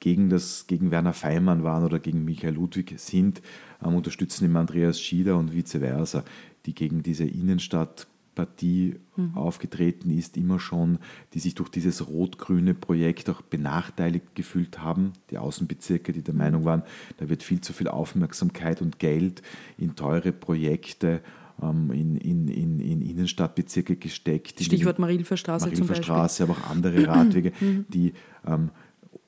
gegen, 0.00 0.30
das, 0.30 0.66
gegen 0.66 0.90
Werner 0.90 1.12
Feimann 1.12 1.62
waren 1.64 1.84
oder 1.84 1.98
gegen 1.98 2.24
Michael 2.24 2.54
Ludwig 2.54 2.94
sind, 2.98 3.42
unterstützen 3.80 4.44
im 4.44 4.56
Andreas 4.56 5.00
Schieder 5.00 5.36
und 5.36 5.52
vice 5.52 5.78
versa, 5.78 6.24
die 6.66 6.74
gegen 6.74 7.02
diese 7.02 7.24
Innenstadt 7.24 8.06
Partie 8.38 8.94
mhm. 9.16 9.36
aufgetreten 9.36 10.16
ist, 10.16 10.36
immer 10.36 10.60
schon, 10.60 11.00
die 11.34 11.40
sich 11.40 11.56
durch 11.56 11.70
dieses 11.70 12.06
rot-grüne 12.06 12.72
Projekt 12.72 13.28
auch 13.28 13.42
benachteiligt 13.42 14.36
gefühlt 14.36 14.78
haben. 14.80 15.12
Die 15.30 15.38
Außenbezirke, 15.38 16.12
die 16.12 16.22
der 16.22 16.34
mhm. 16.34 16.38
Meinung 16.38 16.64
waren, 16.64 16.84
da 17.16 17.28
wird 17.28 17.42
viel 17.42 17.60
zu 17.60 17.72
viel 17.72 17.88
Aufmerksamkeit 17.88 18.80
und 18.80 19.00
Geld 19.00 19.42
in 19.76 19.96
teure 19.96 20.30
Projekte 20.30 21.20
ähm, 21.60 21.90
in, 21.90 22.16
in, 22.16 22.46
in, 22.46 22.78
in, 22.78 23.02
Innenstadtbezirke 23.02 23.96
gesteckt. 23.96 24.62
Stichwort 24.62 25.00
Marilferstraße 25.00 25.66
Marilfer 25.66 25.94
zum 25.94 26.04
Straße, 26.04 26.44
aber 26.44 26.52
auch 26.52 26.70
andere 26.70 27.08
Radwege, 27.08 27.52
mhm. 27.60 27.86
die 27.88 28.12
ähm, 28.46 28.70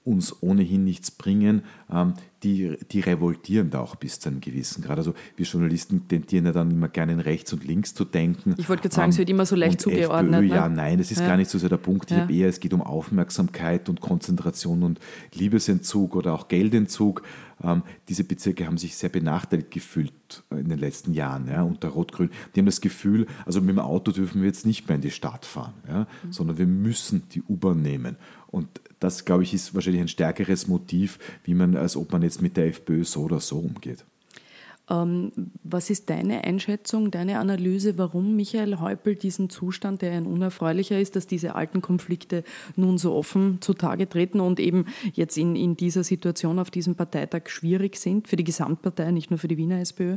uns 0.02 0.42
ohnehin 0.42 0.84
nichts 0.84 1.10
bringen, 1.10 1.62
ähm, 1.92 2.14
die, 2.42 2.78
die 2.90 3.00
revoltieren 3.00 3.68
da 3.68 3.80
auch 3.80 3.96
bis 3.96 4.18
zu 4.18 4.30
einem 4.30 4.40
gewissen 4.40 4.82
Grad. 4.82 4.96
Also 4.96 5.14
wir 5.36 5.44
Journalisten 5.44 6.08
tendieren 6.08 6.46
ja 6.46 6.52
dann 6.52 6.70
immer 6.70 6.88
gerne 6.88 7.12
in 7.12 7.20
rechts 7.20 7.52
und 7.52 7.64
links 7.64 7.94
zu 7.94 8.06
denken. 8.06 8.54
Ich 8.56 8.70
wollte 8.70 8.82
gerade 8.82 8.94
sagen, 8.94 9.08
ähm, 9.08 9.10
es 9.10 9.18
wird 9.18 9.28
immer 9.28 9.44
so 9.44 9.56
leicht 9.56 9.80
zugeordnet. 9.80 10.34
FPÖ, 10.34 10.48
ne? 10.48 10.54
Ja, 10.54 10.68
nein, 10.70 10.96
das 10.96 11.10
ist 11.10 11.20
ja. 11.20 11.26
gar 11.26 11.36
nicht 11.36 11.50
so 11.50 11.58
sehr 11.58 11.68
der 11.68 11.76
Punkt. 11.76 12.10
Ich 12.10 12.16
ja. 12.16 12.22
habe 12.22 12.32
eher, 12.32 12.48
es 12.48 12.60
geht 12.60 12.72
um 12.72 12.80
Aufmerksamkeit 12.80 13.90
und 13.90 14.00
Konzentration 14.00 14.82
und 14.82 15.00
Liebesentzug 15.34 16.16
oder 16.16 16.32
auch 16.32 16.48
Geldentzug. 16.48 17.22
Ähm, 17.62 17.82
diese 18.08 18.24
Bezirke 18.24 18.66
haben 18.66 18.78
sich 18.78 18.96
sehr 18.96 19.10
benachteiligt 19.10 19.70
gefühlt 19.70 20.12
in 20.50 20.70
den 20.70 20.78
letzten 20.78 21.12
Jahren 21.12 21.46
ja, 21.46 21.62
unter 21.62 21.88
Rot-Grün. 21.88 22.30
Die 22.54 22.60
haben 22.60 22.66
das 22.66 22.80
Gefühl, 22.80 23.26
also 23.44 23.60
mit 23.60 23.70
dem 23.70 23.80
Auto 23.80 24.12
dürfen 24.12 24.40
wir 24.40 24.48
jetzt 24.48 24.64
nicht 24.64 24.88
mehr 24.88 24.96
in 24.96 25.02
die 25.02 25.10
Stadt 25.10 25.44
fahren, 25.44 25.74
ja, 25.86 26.06
mhm. 26.22 26.32
sondern 26.32 26.56
wir 26.56 26.66
müssen 26.66 27.24
die 27.34 27.42
U-Bahn 27.42 27.82
nehmen. 27.82 28.16
Und 28.46 28.68
das, 29.00 29.24
glaube 29.24 29.42
ich, 29.42 29.54
ist 29.54 29.74
wahrscheinlich 29.74 30.02
ein 30.02 30.08
stärkeres 30.08 30.68
Motiv, 30.68 31.18
wie 31.44 31.54
man, 31.54 31.76
als 31.76 31.96
ob 31.96 32.12
man 32.12 32.22
jetzt 32.22 32.42
mit 32.42 32.56
der 32.56 32.66
FPÖ 32.66 33.04
so 33.04 33.22
oder 33.22 33.40
so 33.40 33.58
umgeht. 33.58 34.04
Ähm, 34.90 35.30
was 35.62 35.88
ist 35.88 36.10
deine 36.10 36.44
Einschätzung, 36.44 37.10
deine 37.10 37.38
Analyse, 37.38 37.96
warum 37.96 38.34
Michael 38.34 38.80
Häupl 38.80 39.14
diesen 39.14 39.48
Zustand, 39.48 40.02
der 40.02 40.12
ein 40.12 40.26
unerfreulicher 40.26 40.98
ist, 40.98 41.14
dass 41.14 41.28
diese 41.28 41.54
alten 41.54 41.80
Konflikte 41.80 42.42
nun 42.76 42.98
so 42.98 43.14
offen 43.14 43.58
zutage 43.60 44.08
treten 44.08 44.40
und 44.40 44.58
eben 44.58 44.86
jetzt 45.12 45.38
in, 45.38 45.54
in 45.54 45.76
dieser 45.76 46.02
Situation 46.02 46.58
auf 46.58 46.70
diesem 46.70 46.96
Parteitag 46.96 47.48
schwierig 47.48 47.96
sind 47.96 48.26
für 48.26 48.36
die 48.36 48.44
Gesamtpartei, 48.44 49.12
nicht 49.12 49.30
nur 49.30 49.38
für 49.38 49.48
die 49.48 49.56
Wiener 49.56 49.80
SPÖ? 49.80 50.16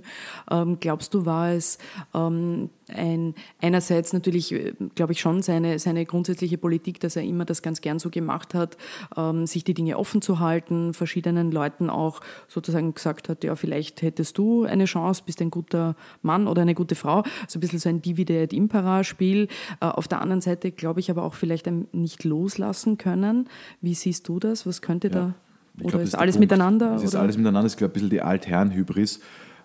Ähm, 0.50 0.78
glaubst 0.80 1.14
du, 1.14 1.26
war 1.26 1.52
es 1.52 1.78
ähm, 2.16 2.70
ein, 2.90 3.36
einerseits 3.62 4.14
natürlich, 4.14 4.52
äh, 4.52 4.74
glaube 4.96 5.14
ich, 5.14 5.22
schon 5.22 5.42
seine, 5.42 5.80
seine 5.80 6.06
grundsätzliche 6.06 6.58
Politik, 6.58 7.00
dass 7.00 7.16
er 7.16 7.24
immer 7.24 7.46
das 7.46 7.62
ganz 7.62 7.82
gern 7.82 8.00
so 8.00 8.10
gemacht 8.10 8.54
hat, 8.54 8.78
ähm, 9.16 9.46
sich 9.46 9.64
die 9.64 9.74
Dinge 9.74 9.98
offen 9.98 10.22
zu 10.22 10.40
halten, 10.40 10.94
verschiedenen 10.94 11.52
Leuten 11.52 11.90
auch 11.90 12.22
sozusagen 12.48 12.94
gesagt 12.94 13.30
hat, 13.30 13.44
ja, 13.44 13.56
vielleicht 13.56 14.02
hättest 14.02 14.38
du 14.38 14.64
eine 14.64 14.86
Chance, 14.86 15.24
bist 15.26 15.42
ein 15.42 15.52
guter 15.52 15.96
Mann 16.22 16.48
oder 16.48 16.62
eine 16.62 16.76
gute 16.76 16.96
Frau. 16.96 17.24
So 17.48 17.58
ein 17.58 17.62
bisschen 17.62 17.80
so 17.80 17.90
ein 17.90 18.02
Divide 18.02 18.42
et 18.42 18.54
Impera-Spiel. 18.54 19.48
Äh, 19.80 19.86
auf 19.86 20.08
der 20.08 20.22
anderen 20.22 20.42
Seite 20.42 20.72
glaube 20.72 21.00
ich 21.00 21.10
aber 21.10 21.24
auch 21.24 21.34
vielleicht 21.34 21.68
nicht 21.94 22.24
loslassen 22.24 22.98
können. 22.98 23.50
Wie 23.82 23.94
siehst 23.94 24.28
du 24.28 24.40
das? 24.40 24.66
Was 24.66 24.82
könnte 24.82 25.08
ja. 25.08 25.14
da? 25.14 25.34
Oder 25.80 25.90
glaub, 25.90 26.02
ist 26.04 26.16
alles 26.16 26.38
miteinander? 26.38 26.96
Es 26.96 27.04
ist 27.04 27.16
alles 27.16 27.36
miteinander. 27.38 27.66
Es 27.66 27.74
ist, 27.74 27.78
glaube 27.78 27.92
ich, 27.92 28.04
ein 28.04 28.10
bisschen 28.10 28.10
die 28.12 28.22
Altherren-Hybris 28.22 29.22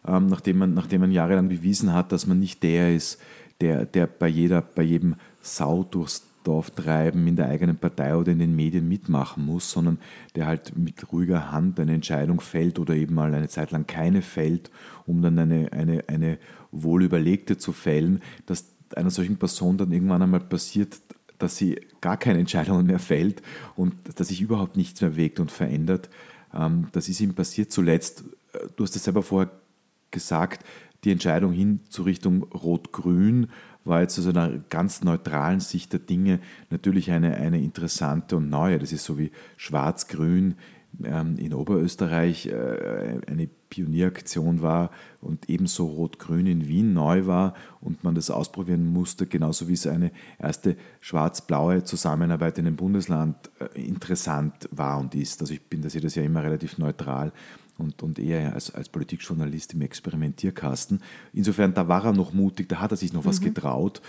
ähm, 0.08 0.26
nachdem, 0.26 0.58
man, 0.58 0.74
nachdem 0.74 1.02
man 1.02 1.12
jahrelang 1.12 1.48
bewiesen 1.48 1.92
hat, 1.92 2.12
dass 2.12 2.26
man 2.26 2.38
nicht 2.38 2.62
der 2.62 2.94
ist, 2.94 3.20
der, 3.60 3.84
der 3.84 4.06
bei, 4.06 4.28
jeder, 4.28 4.62
bei 4.62 4.82
jedem 4.82 5.16
Sau 5.40 5.84
durchs 5.84 6.24
Dorf 6.44 6.70
treiben 6.70 7.26
in 7.26 7.36
der 7.36 7.48
eigenen 7.48 7.76
Partei 7.76 8.16
oder 8.16 8.32
in 8.32 8.38
den 8.38 8.56
Medien 8.56 8.88
mitmachen 8.88 9.44
muss, 9.44 9.70
sondern 9.70 9.98
der 10.34 10.46
halt 10.46 10.78
mit 10.78 11.12
ruhiger 11.12 11.52
Hand 11.52 11.78
eine 11.78 11.92
Entscheidung 11.92 12.40
fällt 12.40 12.78
oder 12.78 12.94
eben 12.94 13.14
mal 13.14 13.34
eine 13.34 13.48
Zeit 13.48 13.70
lang 13.70 13.86
keine 13.86 14.22
fällt, 14.22 14.70
um 15.04 15.20
dann 15.20 15.38
eine, 15.38 15.72
eine, 15.72 16.04
eine 16.06 16.38
wohlüberlegte 16.70 17.58
zu 17.58 17.72
fällen, 17.72 18.22
dass 18.46 18.66
einer 18.96 19.10
solchen 19.10 19.36
Person 19.36 19.76
dann 19.76 19.92
irgendwann 19.92 20.22
einmal 20.22 20.40
passiert, 20.40 21.00
dass 21.38 21.56
sie 21.56 21.80
gar 22.00 22.16
keine 22.16 22.38
Entscheidungen 22.38 22.86
mehr 22.86 22.98
fällt 22.98 23.42
und 23.76 23.94
dass 24.14 24.28
sich 24.28 24.40
überhaupt 24.40 24.76
nichts 24.76 25.00
mehr 25.02 25.10
bewegt 25.10 25.40
und 25.40 25.50
verändert. 25.50 26.08
Ähm, 26.54 26.86
das 26.92 27.08
ist 27.08 27.20
ihm 27.20 27.34
passiert 27.34 27.70
zuletzt. 27.72 28.24
Du 28.76 28.84
hast 28.84 28.96
es 28.96 29.04
selber 29.04 29.22
vorher 29.22 29.50
gesagt, 30.10 30.64
die 31.04 31.12
Entscheidung 31.12 31.52
hin 31.52 31.80
zur 31.88 32.06
Richtung 32.06 32.42
Rot-Grün 32.44 33.48
war 33.84 34.00
jetzt 34.02 34.18
aus 34.18 34.26
einer 34.26 34.58
ganz 34.68 35.02
neutralen 35.02 35.60
Sicht 35.60 35.92
der 35.92 36.00
Dinge 36.00 36.40
natürlich 36.70 37.10
eine, 37.10 37.36
eine 37.36 37.60
interessante 37.60 38.36
und 38.36 38.50
neue. 38.50 38.78
Das 38.78 38.92
ist 38.92 39.04
so 39.04 39.18
wie 39.18 39.30
Schwarz-Grün 39.56 40.56
ähm, 41.04 41.38
in 41.38 41.54
Oberösterreich 41.54 42.46
äh, 42.46 43.20
eine 43.26 43.48
Pionieraktion 43.70 44.62
war 44.62 44.90
und 45.20 45.48
ebenso 45.48 45.86
Rot-Grün 45.86 46.46
in 46.46 46.66
Wien 46.66 46.92
neu 46.92 47.26
war 47.26 47.54
und 47.80 48.02
man 48.02 48.14
das 48.14 48.30
ausprobieren 48.30 48.86
musste, 48.86 49.26
genauso 49.26 49.68
wie 49.68 49.74
es 49.74 49.86
eine 49.86 50.10
erste 50.38 50.76
schwarz-blaue 51.00 51.84
Zusammenarbeit 51.84 52.58
in 52.58 52.66
einem 52.66 52.76
Bundesland 52.76 53.36
äh, 53.60 53.80
interessant 53.80 54.68
war 54.72 54.98
und 54.98 55.14
ist. 55.14 55.40
Also 55.40 55.54
ich 55.54 55.62
bin 55.62 55.82
das 55.82 55.94
jedes 55.94 56.14
Jahr 56.14 56.26
immer 56.26 56.42
relativ 56.42 56.78
neutral 56.78 57.32
und, 57.78 58.02
und 58.02 58.18
eher 58.18 58.52
als, 58.54 58.74
als 58.74 58.88
Politikjournalist 58.88 59.74
im 59.74 59.82
Experimentierkasten. 59.82 61.02
Insofern, 61.32 61.74
da 61.74 61.88
war 61.88 62.04
er 62.04 62.12
noch 62.12 62.32
mutig, 62.32 62.68
da 62.68 62.80
hat 62.80 62.90
er 62.90 62.96
sich 62.96 63.12
noch 63.12 63.24
mhm. 63.24 63.28
was 63.28 63.40
getraut. 63.40 64.02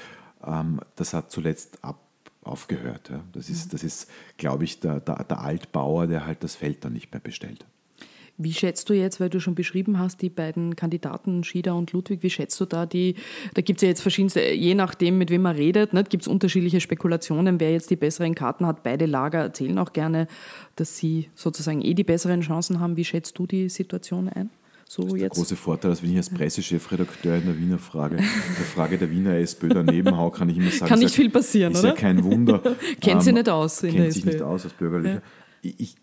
Ähm, 0.44 0.82
das 0.96 1.14
hat 1.14 1.32
zuletzt 1.32 1.84
ab, 1.84 2.00
aufgehört. 2.42 3.10
Ja. 3.10 3.24
Das 3.32 3.50
ist, 3.50 3.74
das 3.74 3.84
ist 3.84 4.10
glaube 4.38 4.64
ich, 4.64 4.80
der, 4.80 5.00
der, 5.00 5.24
der 5.24 5.42
Altbauer, 5.42 6.08
der 6.08 6.26
halt 6.26 6.44
das 6.44 6.56
Feld 6.56 6.84
dann 6.84 6.94
nicht 6.94 7.12
mehr 7.12 7.22
bestellt. 7.22 7.66
Wie 8.42 8.54
schätzt 8.54 8.90
du 8.90 8.94
jetzt, 8.94 9.20
weil 9.20 9.30
du 9.30 9.40
schon 9.40 9.54
beschrieben 9.54 10.00
hast, 10.00 10.22
die 10.22 10.30
beiden 10.30 10.76
Kandidaten, 10.76 11.44
Schieder 11.44 11.76
und 11.76 11.92
Ludwig, 11.92 12.24
wie 12.24 12.30
schätzt 12.30 12.60
du 12.60 12.66
da 12.66 12.86
die, 12.86 13.16
da 13.54 13.62
gibt 13.62 13.80
es 13.80 13.82
ja 13.84 13.90
jetzt 13.90 14.02
verschiedenste, 14.02 14.42
je 14.42 14.76
nachdem, 14.76 15.18
mit 15.18 15.30
wem 15.30 15.42
man 15.42 15.56
redet, 15.56 15.94
ne, 15.94 16.04
gibt 16.04 16.24
es 16.24 16.28
unterschiedliche 16.28 16.80
Spekulationen, 16.80 17.60
wer 17.60 17.72
jetzt 17.72 17.90
die 17.90 17.98
besseren 17.98 18.36
Karten 18.36 18.66
hat. 18.66 18.82
Beide 18.82 19.06
Lager 19.06 19.40
erzählen 19.40 19.78
auch 19.78 19.94
gerne, 19.94 20.28
dass 20.78 20.98
sie 20.98 21.30
sozusagen 21.36 21.82
eh 21.82 21.94
die 21.94 22.04
besseren 22.04 22.42
Chancen 22.42 22.80
haben. 22.80 22.98
Wie 22.98 23.06
schätzt 23.06 23.38
du 23.38 23.46
die 23.46 23.70
Situation 23.70 24.30
ein? 24.30 24.50
so 24.90 25.04
das 25.04 25.14
ist. 25.14 25.22
Der 25.22 25.30
große 25.30 25.56
Vorteil, 25.56 25.92
dass 25.92 26.04
wenn 26.04 26.12
ich 26.12 26.18
als 26.18 26.30
Pressechefredakteur 26.30 27.36
in 27.36 27.46
der 27.46 27.58
Wiener 27.58 27.78
Frage, 27.78 28.18
der 28.18 28.26
Frage 28.26 28.98
der 28.98 29.12
Wiener 29.12 29.36
SPÖ 29.36 29.70
daneben 29.74 30.18
hau, 30.18 30.32
kann 30.32 30.50
ich 30.50 30.58
immer 30.58 30.72
sagen, 30.72 30.90
kann 30.90 31.00
nicht 31.00 31.10
ist 31.10 31.16
viel 31.16 31.30
passieren, 31.30 31.74
ist 31.74 31.80
oder? 31.80 31.90
ja 31.90 31.96
kein 31.96 32.24
Wunder. 32.24 32.60
Kennt 33.02 33.24
sie 33.24 33.30
Ähm, 33.30 33.36
nicht 33.36 33.50
aus 33.50 33.84
in 33.84 33.94
kennt 33.94 34.14
sich 34.14 34.26
nicht 34.26 34.42
aus 34.42 34.64
als 34.66 34.74
Bürgerlicher. 34.74 35.22
Ich, 35.62 35.96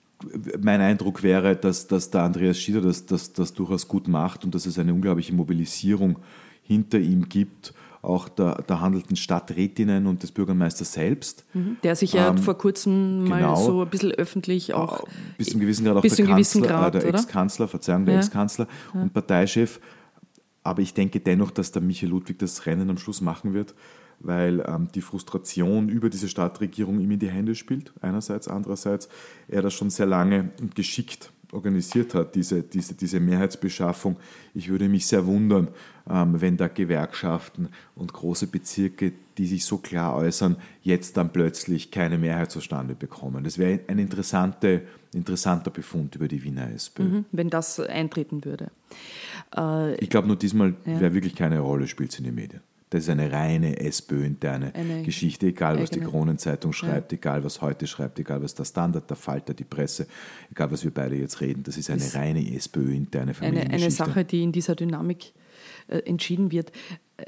mein 0.61 0.81
Eindruck 0.81 1.23
wäre, 1.23 1.57
dass, 1.57 1.87
dass 1.87 2.11
der 2.11 2.23
Andreas 2.23 2.59
Schieder 2.59 2.81
das, 2.81 3.07
das, 3.07 3.33
das 3.33 3.53
durchaus 3.53 3.87
gut 3.89 4.09
macht 4.09 4.45
und 4.45 4.55
dass 4.55 4.67
es 4.67 4.79
eine 4.79 4.95
unglaubliche 4.95 5.35
Mobilisierung 5.35 6.19
hinter 6.63 6.99
ihm 6.99 7.29
gibt, 7.29 7.75
auch 8.03 8.29
der, 8.29 8.63
der 8.63 8.81
handelnden 8.81 9.17
Stadträtinnen 9.17 10.07
und 10.07 10.23
des 10.23 10.31
Bürgermeisters 10.33 10.93
selbst. 10.93 11.45
Der 11.83 11.97
sich 11.97 12.13
ja 12.13 12.29
Ähm, 12.29 12.39
vor 12.39 12.57
kurzem 12.57 13.25
mal 13.25 13.41
genau. 13.41 13.57
so 13.57 13.83
ein 13.83 13.91
bisschen 13.91 14.13
öffentlich 14.13 14.75
auch. 14.75 15.05
bis 15.37 15.49
zum 15.49 15.61
gewissen 15.61 15.85
Grad 15.85 15.97
auch 15.97 16.03
der 16.03 16.27
Kanzler, 16.27 16.67
Grad, 16.67 16.95
äh, 16.95 16.99
der? 17.01 17.09
Ex-Kanzler, 17.11 17.69
Verzeihung, 17.69 18.05
der 18.07 18.15
Ja. 18.15 18.21
Ex-Kanzler 18.21 18.69
und 18.95 19.13
Parteichef. 19.13 19.81
Aber 20.63 20.83
ich 20.83 20.95
denke 20.95 21.21
dennoch, 21.21 21.51
dass 21.51 21.73
der 21.73 21.83
Michael 21.83 22.11
Ludwig 22.11 22.39
das 22.39 22.67
Rennen 22.67 22.91
am 22.91 22.99
Schluss 22.99 23.21
machen 23.21 23.55
wird, 23.55 23.75
weil 24.21 24.65
ähm, 24.67 24.89
die 24.95 25.01
Frustration 25.03 25.89
über 25.89 26.11
diese 26.11 26.29
Stadtregierung 26.29 27.01
ihm 27.01 27.11
in 27.11 27.19
die 27.19 27.31
Hände 27.31 27.55
spielt, 27.55 27.93
einerseits, 28.01 28.49
andererseits 28.49 29.09
er 29.49 29.63
das 29.63 29.75
schon 29.75 29.91
sehr 29.91 30.07
lange 30.07 30.51
und 30.61 30.75
geschickt 30.75 31.31
organisiert 31.53 32.15
hat, 32.15 32.35
diese, 32.35 32.63
diese, 32.63 32.95
diese 32.95 33.21
Mehrheitsbeschaffung. 33.21 34.17
Ich 34.53 34.69
würde 34.69 34.89
mich 34.89 35.07
sehr 35.07 35.27
wundern, 35.27 35.69
ähm, 36.11 36.41
wenn 36.41 36.57
da 36.57 36.67
Gewerkschaften 36.67 37.69
und 37.95 38.13
große 38.13 38.49
Bezirke, 38.49 39.13
die 39.39 39.47
sich 39.47 39.65
so 39.65 39.79
klar 39.79 40.17
äußern, 40.17 40.57
jetzt 40.83 41.17
dann 41.17 41.31
plötzlich 41.33 41.93
keine 41.93 42.19
Mehrheit 42.19 42.51
zustande 42.51 42.97
bekommen. 42.97 43.45
Das 43.45 43.59
wäre 43.59 43.79
ein 43.87 43.99
interessante, 44.01 44.83
interessanter 45.15 45.71
Befund 45.71 46.17
über 46.17 46.27
die 46.27 46.43
Wiener 46.43 46.69
SPÖ. 46.73 47.03
Mhm, 47.05 47.25
wenn 47.31 47.49
das 47.49 47.79
eintreten 47.79 48.45
würde. 48.45 48.73
Äh, 49.57 49.95
Ich 50.03 50.11
glaube 50.11 50.27
nur 50.27 50.37
diesmal, 50.37 50.75
Ja. 50.85 51.01
wer 51.01 51.15
wirklich 51.15 51.37
keine 51.37 51.61
Rolle 51.61 51.87
spielt, 51.87 52.11
sind 52.13 52.25
die 52.25 52.33
Medien. 52.33 52.61
Das 52.91 53.03
ist 53.03 53.11
eine 53.11 53.33
reine 53.33 53.81
SPÖ-interne 53.81 54.73
Eine 54.75 55.03
Geschichte, 55.03 55.47
egal 55.47 55.81
was 55.81 55.91
die 55.91 55.97
eigene. 55.97 56.11
Kronenzeitung 56.11 56.73
schreibt, 56.73 57.13
egal 57.13 57.43
was 57.43 57.61
heute 57.61 57.87
schreibt, 57.87 58.19
egal 58.21 58.43
was 58.43 58.55
der 58.55 58.65
Standard, 58.65 59.11
der 59.11 59.17
Falter, 59.17 59.55
die 59.55 59.65
Presse, 59.65 60.07
egal 60.53 60.71
was 60.71 60.85
wir 60.85 60.93
beide 60.93 61.17
jetzt 61.17 61.41
reden. 61.41 61.65
Das 61.65 61.77
ist 61.77 61.91
eine 61.91 61.99
Ist 62.01 62.15
reine 62.15 62.55
SPÖ-interne 62.55 63.25
eine, 63.27 63.35
Familiengeschichte. 63.35 63.83
eine 63.85 63.91
Sache, 64.13 64.25
die 64.25 64.43
in 64.43 64.53
dieser 64.53 64.77
Dynamik 64.77 65.33
äh, 65.89 65.99
entschieden 66.01 66.51
wird. 66.53 66.71
Äh, 67.17 67.27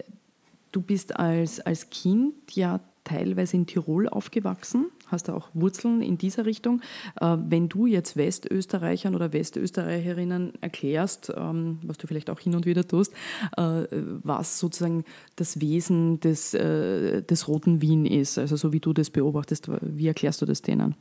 Du 0.71 0.83
bist 0.83 1.17
als, 1.17 1.61
als 1.61 1.89
Kind 1.89 2.35
ja 2.53 2.81
teilweise 3.09 3.57
in 3.57 3.67
Tirol 3.67 4.09
aufgewachsen, 4.09 4.87
hast 5.07 5.29
da 5.29 5.35
auch 5.35 5.49
Wurzeln 5.55 6.03
in 6.03 6.19
dieser 6.19 6.45
Richtung. 6.45 6.81
Äh, 7.21 7.37
wenn 7.49 7.69
du 7.69 7.87
jetzt 7.87 8.17
Westösterreichern 8.17 9.15
oder 9.15 9.33
Westösterreicherinnen 9.33 10.53
erklärst, 10.61 11.33
ähm, 11.35 11.79
was 11.83 11.97
du 11.97 12.07
vielleicht 12.07 12.31
auch 12.31 12.41
hin 12.41 12.55
und 12.55 12.67
wieder 12.67 12.87
tust, 12.87 13.13
äh, 13.57 13.85
was 14.23 14.59
sozusagen 14.59 15.05
das 15.37 15.61
Wesen 15.61 16.21
des, 16.21 16.55
äh, 16.55 17.23
des 17.23 17.49
Roten 17.49 17.81
Wien 17.81 18.05
ist, 18.05 18.39
also 18.39 18.57
so 18.57 18.73
wie 18.73 18.81
du 18.81 18.93
das 18.93 19.11
beobachtest, 19.11 19.71
wie 19.81 20.07
erklärst 20.07 20.43
du 20.43 20.47
das 20.47 20.63
denen? 20.63 20.95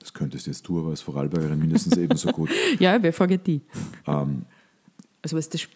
Das 0.00 0.12
könntest 0.12 0.46
jetzt 0.46 0.66
du, 0.68 0.80
aber 0.80 0.90
als 0.90 1.00
Vorarlbergerin 1.00 1.58
mindestens 1.58 1.96
ebenso 1.96 2.30
gut. 2.30 2.50
Ja, 2.78 3.02
wer 3.02 3.12
fragt 3.12 3.46
die? 3.46 3.62
Ähm, 4.06 4.44
Also 5.24 5.38
ist 5.38 5.54
das, 5.54 5.66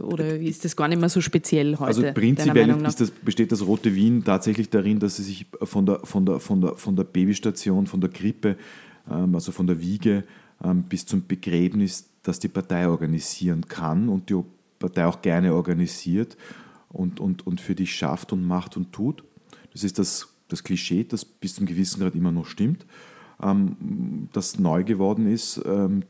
oder 0.00 0.38
ist 0.38 0.66
das 0.66 0.76
gar 0.76 0.86
nicht 0.86 1.00
mehr 1.00 1.08
so 1.08 1.22
speziell 1.22 1.76
heute? 1.76 1.84
Also 1.84 2.02
prinzipiell 2.12 2.76
das, 2.82 3.10
besteht 3.10 3.50
das 3.52 3.64
Rote 3.64 3.94
Wien 3.94 4.22
tatsächlich 4.22 4.68
darin, 4.68 4.98
dass 4.98 5.16
sie 5.16 5.22
sich 5.22 5.46
von 5.62 5.86
der, 5.86 6.00
von 6.04 6.26
der, 6.26 6.40
von 6.40 6.60
der, 6.60 6.76
von 6.76 6.94
der 6.94 7.04
Babystation, 7.04 7.86
von 7.86 8.02
der 8.02 8.10
Krippe, 8.10 8.58
ähm, 9.10 9.34
also 9.34 9.50
von 9.50 9.66
der 9.66 9.80
Wiege 9.80 10.24
ähm, 10.62 10.82
bis 10.82 11.06
zum 11.06 11.26
Begräbnis, 11.26 12.10
dass 12.22 12.38
die 12.38 12.48
Partei 12.48 12.86
organisieren 12.86 13.66
kann 13.66 14.10
und 14.10 14.28
die 14.28 14.42
Partei 14.78 15.06
auch 15.06 15.22
gerne 15.22 15.54
organisiert 15.54 16.36
und, 16.90 17.18
und, 17.18 17.46
und 17.46 17.62
für 17.62 17.74
dich 17.74 17.94
schafft 17.94 18.34
und 18.34 18.46
macht 18.46 18.76
und 18.76 18.92
tut. 18.92 19.24
Das 19.72 19.84
ist 19.84 19.98
das, 19.98 20.28
das 20.48 20.62
Klischee, 20.62 21.04
das 21.04 21.24
bis 21.24 21.54
zum 21.54 21.64
gewissen 21.64 22.00
Grad 22.00 22.14
immer 22.14 22.30
noch 22.30 22.44
stimmt. 22.44 22.84
Ähm, 23.42 24.28
das 24.34 24.58
neu 24.58 24.84
geworden 24.84 25.26
ist, 25.26 25.62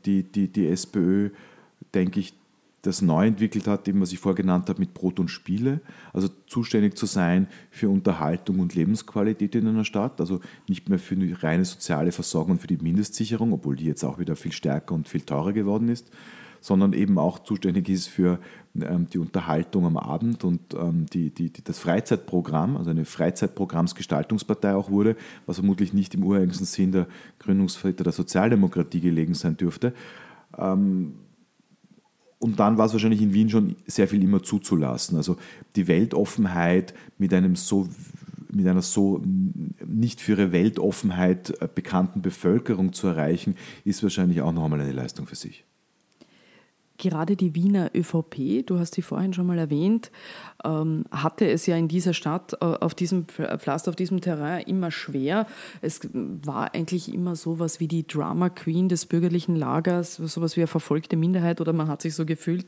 die, 0.05 0.23
die, 0.23 0.49
die 0.49 0.67
SPÖ, 0.67 1.29
denke 1.93 2.19
ich, 2.19 2.33
das 2.81 3.01
neu 3.01 3.27
entwickelt 3.27 3.67
hat, 3.67 3.87
eben 3.87 4.01
was 4.01 4.11
ich 4.11 4.19
vorher 4.19 4.41
genannt 4.41 4.69
habe, 4.69 4.79
mit 4.79 4.93
Brot 4.93 5.19
und 5.19 5.29
Spiele, 5.29 5.81
also 6.13 6.29
zuständig 6.47 6.97
zu 6.97 7.05
sein 7.05 7.47
für 7.71 7.89
Unterhaltung 7.89 8.59
und 8.59 8.75
Lebensqualität 8.75 9.55
in 9.55 9.67
einer 9.67 9.85
Stadt, 9.85 10.19
also 10.21 10.39
nicht 10.67 10.87
mehr 10.87 10.99
für 10.99 11.15
die 11.15 11.33
reine 11.33 11.65
soziale 11.65 12.11
Versorgung 12.11 12.53
und 12.53 12.61
für 12.61 12.67
die 12.67 12.77
Mindestsicherung, 12.77 13.51
obwohl 13.53 13.75
die 13.75 13.85
jetzt 13.85 14.03
auch 14.03 14.19
wieder 14.19 14.35
viel 14.35 14.53
stärker 14.53 14.95
und 14.95 15.09
viel 15.09 15.21
teurer 15.21 15.51
geworden 15.51 15.89
ist, 15.89 16.09
sondern 16.61 16.93
eben 16.93 17.17
auch 17.17 17.39
zuständig 17.39 17.89
ist 17.89 18.07
für 18.07 18.39
ähm, 18.79 19.07
die 19.11 19.17
Unterhaltung 19.17 19.85
am 19.85 19.97
Abend 19.97 20.43
und 20.43 20.73
ähm, 20.73 21.05
die, 21.07 21.31
die, 21.31 21.51
die, 21.51 21.63
das 21.63 21.79
Freizeitprogramm, 21.79 22.77
also 22.77 22.91
eine 22.91 23.05
Freizeitprogrammsgestaltungspartei 23.05 24.73
auch 24.73 24.89
wurde, 24.89 25.15
was 25.45 25.57
vermutlich 25.57 25.93
nicht 25.93 26.13
im 26.15 26.23
ureigensten 26.23 26.65
Sinn 26.65 26.91
der 26.91 27.07
Gründungsväter 27.39 28.03
der 28.03 28.13
Sozialdemokratie 28.13 29.01
gelegen 29.01 29.33
sein 29.33 29.57
dürfte. 29.57 29.93
Ähm, 30.57 31.13
und 32.39 32.59
dann 32.59 32.77
war 32.77 32.85
es 32.85 32.93
wahrscheinlich 32.93 33.21
in 33.21 33.33
Wien 33.33 33.49
schon 33.49 33.75
sehr 33.85 34.07
viel 34.07 34.23
immer 34.23 34.41
zuzulassen. 34.41 35.17
Also 35.17 35.35
die 35.75 35.87
Weltoffenheit 35.87 36.93
mit 37.17 37.33
einem 37.33 37.55
so 37.55 37.87
mit 38.51 38.65
einer 38.65 38.81
so 38.81 39.21
nicht 39.85 40.21
für 40.21 40.31
ihre 40.31 40.51
Weltoffenheit 40.51 41.61
äh, 41.61 41.67
bekannten 41.73 42.23
Bevölkerung 42.23 42.93
zu 42.93 43.07
erreichen, 43.07 43.55
ist 43.85 44.01
wahrscheinlich 44.01 44.41
auch 44.41 44.51
noch 44.51 44.63
einmal 44.63 44.81
eine 44.81 44.91
Leistung 44.91 45.27
für 45.27 45.35
sich. 45.35 45.65
Gerade 46.97 47.35
die 47.35 47.55
Wiener 47.55 47.91
ÖVP, 47.95 48.65
du 48.65 48.79
hast 48.79 48.95
sie 48.95 49.01
vorhin 49.01 49.33
schon 49.33 49.45
mal 49.45 49.57
erwähnt, 49.57 50.11
hatte 50.63 51.49
es 51.49 51.65
ja 51.65 51.75
in 51.77 51.87
dieser 51.87 52.13
Stadt 52.13 52.53
äh, 52.53 52.65
auf 52.65 52.93
diesem 52.93 53.25
Pflaster, 53.27 53.89
auf 53.89 53.95
diesem 53.95 54.21
Terrain 54.21 54.63
immer 54.63 54.91
schwer. 54.91 55.47
Es 55.81 56.01
war 56.13 56.73
eigentlich 56.73 57.13
immer 57.13 57.35
sowas 57.35 57.79
wie 57.79 57.87
die 57.87 58.05
Drama 58.05 58.49
Queen 58.49 58.89
des 58.89 59.05
bürgerlichen 59.05 59.55
Lagers, 59.55 60.15
sowas 60.15 60.57
wie 60.57 60.61
eine 60.61 60.67
verfolgte 60.67 61.15
Minderheit 61.15 61.61
oder 61.61 61.73
man 61.73 61.87
hat 61.87 62.01
sich 62.01 62.13
so 62.15 62.25
gefühlt. 62.25 62.65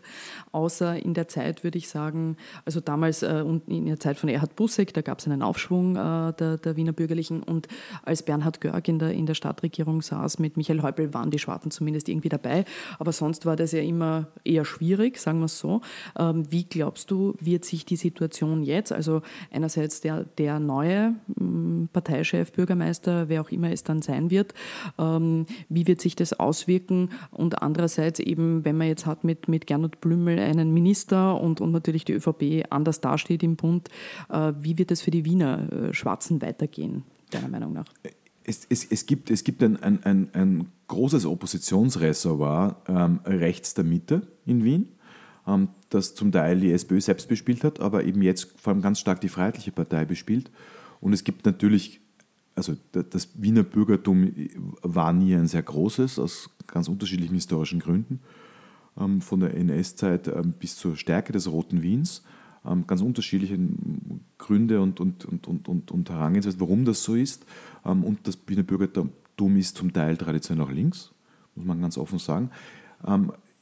Außer 0.51 1.03
in 1.03 1.13
der 1.13 1.27
Zeit 1.27 1.63
würde 1.63 1.77
ich 1.77 1.89
sagen, 1.89 2.37
also 2.65 2.79
damals 2.79 3.23
äh, 3.23 3.43
und 3.45 3.67
in 3.67 3.85
der 3.85 3.99
Zeit 3.99 4.17
von 4.17 4.29
Erhard 4.29 4.55
Busseck, 4.55 4.93
da 4.93 5.01
gab 5.01 5.19
es 5.19 5.27
einen 5.27 5.41
Aufschwung 5.41 5.95
äh, 5.95 6.33
der, 6.33 6.57
der 6.57 6.75
Wiener 6.75 6.93
Bürgerlichen 6.93 7.43
und 7.43 7.67
als 8.03 8.23
Bernhard 8.23 8.61
Görg 8.61 8.87
in 8.87 8.99
der, 8.99 9.11
in 9.11 9.25
der 9.25 9.33
Stadtregierung 9.33 10.01
saß 10.01 10.39
mit 10.39 10.57
Michael 10.57 10.81
Häupl, 10.81 11.13
waren 11.13 11.31
die 11.31 11.39
Schwarzen 11.39 11.71
zumindest 11.71 12.09
irgendwie 12.09 12.29
dabei. 12.29 12.65
Aber 12.99 13.11
sonst 13.11 13.45
war 13.45 13.55
das 13.55 13.71
ja 13.71 13.81
immer 13.81 14.27
eher 14.43 14.65
schwierig, 14.65 15.17
sagen 15.17 15.39
wir 15.39 15.45
es 15.45 15.59
so. 15.59 15.81
Ähm, 16.17 16.49
wie 16.49 16.63
glaubst 16.63 17.11
du, 17.11 17.35
wird 17.39 17.65
sich 17.65 17.80
die 17.85 17.95
Situation 17.95 18.63
jetzt, 18.63 18.91
also 18.91 19.21
einerseits 19.51 20.01
der, 20.01 20.25
der 20.37 20.59
neue 20.59 21.15
ähm, 21.39 21.89
Parteichef, 21.93 22.51
Bürgermeister, 22.51 23.29
wer 23.29 23.41
auch 23.41 23.49
immer 23.49 23.71
es 23.71 23.83
dann 23.83 24.01
sein 24.01 24.29
wird, 24.29 24.53
ähm, 24.97 25.45
wie 25.69 25.87
wird 25.87 26.01
sich 26.01 26.15
das 26.15 26.33
auswirken? 26.33 27.09
Und 27.31 27.61
andererseits 27.61 28.19
eben, 28.19 28.65
wenn 28.65 28.77
man 28.77 28.87
jetzt 28.87 29.05
hat 29.05 29.23
mit, 29.23 29.47
mit 29.47 29.67
Gernot 29.67 30.01
Blümel 30.01 30.39
einen 30.39 30.73
Minister 30.73 31.39
und, 31.39 31.61
und 31.61 31.71
natürlich 31.71 32.05
die 32.05 32.13
ÖVP 32.13 32.65
anders 32.69 33.01
dasteht 33.01 33.43
im 33.43 33.55
Bund, 33.55 33.89
äh, 34.29 34.53
wie 34.59 34.77
wird 34.77 34.91
es 34.91 35.01
für 35.01 35.11
die 35.11 35.25
Wiener 35.25 35.71
äh, 35.71 35.93
Schwarzen 35.93 36.41
weitergehen, 36.41 37.03
deiner 37.31 37.47
Meinung 37.47 37.73
nach? 37.73 37.85
Es, 38.43 38.65
es, 38.69 38.85
es, 38.85 39.05
gibt, 39.05 39.29
es 39.29 39.43
gibt 39.43 39.61
ein, 39.61 39.81
ein, 39.81 40.03
ein, 40.03 40.29
ein 40.33 40.67
großes 40.87 41.25
Oppositionsreservoir 41.25 42.81
ähm, 42.87 43.19
rechts 43.25 43.73
der 43.73 43.83
Mitte 43.83 44.27
in 44.45 44.63
Wien, 44.63 44.89
das 45.89 46.15
zum 46.15 46.31
Teil 46.31 46.59
die 46.59 46.71
SPÖ 46.71 47.01
selbst 47.01 47.27
bespielt 47.27 47.63
hat, 47.63 47.79
aber 47.79 48.03
eben 48.03 48.21
jetzt 48.21 48.53
vor 48.57 48.73
allem 48.73 48.81
ganz 48.81 48.99
stark 48.99 49.21
die 49.21 49.29
Freiheitliche 49.29 49.71
Partei 49.71 50.05
bespielt. 50.05 50.51
Und 50.99 51.13
es 51.13 51.23
gibt 51.23 51.45
natürlich, 51.45 51.99
also 52.55 52.75
das 52.91 53.29
Wiener 53.35 53.63
Bürgertum 53.63 54.31
war 54.83 55.13
nie 55.13 55.35
ein 55.35 55.47
sehr 55.47 55.63
großes, 55.63 56.19
aus 56.19 56.49
ganz 56.67 56.87
unterschiedlichen 56.87 57.33
historischen 57.33 57.79
Gründen, 57.79 58.19
ähm, 58.99 59.21
von 59.21 59.39
der 59.39 59.55
NS-Zeit 59.55 60.27
ähm, 60.27 60.53
bis 60.59 60.75
zur 60.77 60.95
Stärke 60.95 61.33
des 61.33 61.51
Roten 61.51 61.81
Wiens 61.81 62.21
ähm, 62.65 62.85
ganz 62.87 63.01
unterschiedliche 63.01 63.57
Gründe 64.37 64.81
und, 64.81 64.99
und, 64.99 65.25
und, 65.25 65.47
und, 65.47 65.67
und, 65.67 65.91
und 65.91 66.09
Herangehensweisen, 66.09 66.59
warum 66.59 66.85
das 66.85 67.03
so 67.03 67.15
ist. 67.15 67.45
Ähm, 67.85 68.03
und 68.03 68.27
das 68.27 68.37
Wiener 68.47 68.63
Bürgertum 68.63 69.11
ist 69.57 69.75
zum 69.75 69.91
Teil 69.91 70.17
traditionell 70.17 70.65
auch 70.65 70.71
links, 70.71 71.11
muss 71.55 71.65
man 71.65 71.81
ganz 71.81 71.97
offen 71.97 72.19
sagen. 72.19 72.51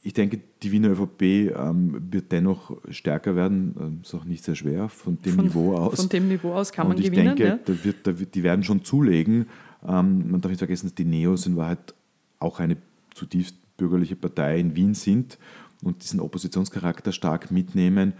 Ich 0.02 0.14
denke, 0.14 0.40
die 0.62 0.72
Wiener 0.72 0.90
ÖVP 0.90 1.22
ähm, 1.22 2.10
wird 2.10 2.32
dennoch 2.32 2.76
stärker 2.88 3.36
werden, 3.36 3.74
ähm, 3.78 3.98
ist 4.02 4.14
auch 4.14 4.24
nicht 4.24 4.42
sehr 4.42 4.54
schwer 4.54 4.88
von 4.88 5.18
dem 5.20 5.34
von, 5.34 5.44
Niveau 5.44 5.76
aus. 5.76 5.96
Von 5.96 6.08
dem 6.08 6.28
Niveau 6.28 6.54
aus 6.54 6.72
kann 6.72 6.88
man 6.88 6.96
und 6.96 7.02
ich 7.02 7.10
gewinnen. 7.10 7.36
denke, 7.36 7.44
ja? 7.44 7.58
da 7.62 7.84
wird, 7.84 8.06
da 8.06 8.18
wird, 8.18 8.34
die 8.34 8.42
werden 8.42 8.64
schon 8.64 8.82
zulegen. 8.82 9.46
Ähm, 9.86 10.30
man 10.30 10.40
darf 10.40 10.50
nicht 10.50 10.58
vergessen, 10.58 10.86
dass 10.86 10.94
die 10.94 11.04
Neos 11.04 11.46
in 11.46 11.56
Wahrheit 11.56 11.94
auch 12.38 12.60
eine 12.60 12.78
zutiefst 13.14 13.56
bürgerliche 13.76 14.16
Partei 14.16 14.58
in 14.58 14.74
Wien 14.74 14.94
sind 14.94 15.38
und 15.82 16.02
diesen 16.02 16.20
Oppositionscharakter 16.20 17.12
stark 17.12 17.50
mitnehmen 17.50 18.14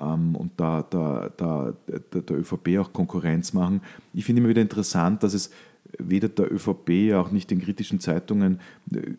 ähm, 0.00 0.34
und 0.34 0.52
da, 0.56 0.82
da, 0.82 1.30
da, 1.36 1.74
da, 1.86 2.20
der 2.20 2.38
ÖVP 2.38 2.78
auch 2.78 2.92
Konkurrenz 2.92 3.52
machen. 3.52 3.82
Ich 4.14 4.24
finde 4.24 4.40
immer 4.40 4.48
wieder 4.48 4.62
interessant, 4.62 5.22
dass 5.22 5.34
es 5.34 5.50
weder 5.98 6.28
der 6.28 6.52
ÖVP, 6.52 7.14
auch 7.14 7.30
nicht 7.30 7.50
den 7.50 7.60
kritischen 7.60 8.00
Zeitungen 8.00 8.60
äh, 8.92 9.14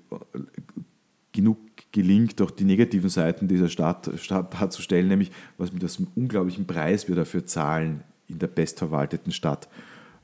genug 1.32 1.58
gelingt, 1.92 2.42
auch 2.42 2.52
die 2.52 2.64
negativen 2.64 3.10
Seiten 3.10 3.48
dieser 3.48 3.70
Stadt, 3.70 4.10
Stadt 4.18 4.54
darzustellen, 4.54 5.08
nämlich 5.08 5.32
was 5.58 5.72
mit 5.72 5.82
diesem 5.82 6.08
unglaublichen 6.16 6.68
Preis 6.68 7.08
wir 7.08 7.16
dafür 7.16 7.46
zahlen 7.46 8.04
in 8.28 8.40
der 8.40 8.48
bestverwalteten 8.48 9.32
Stadt 9.32 9.68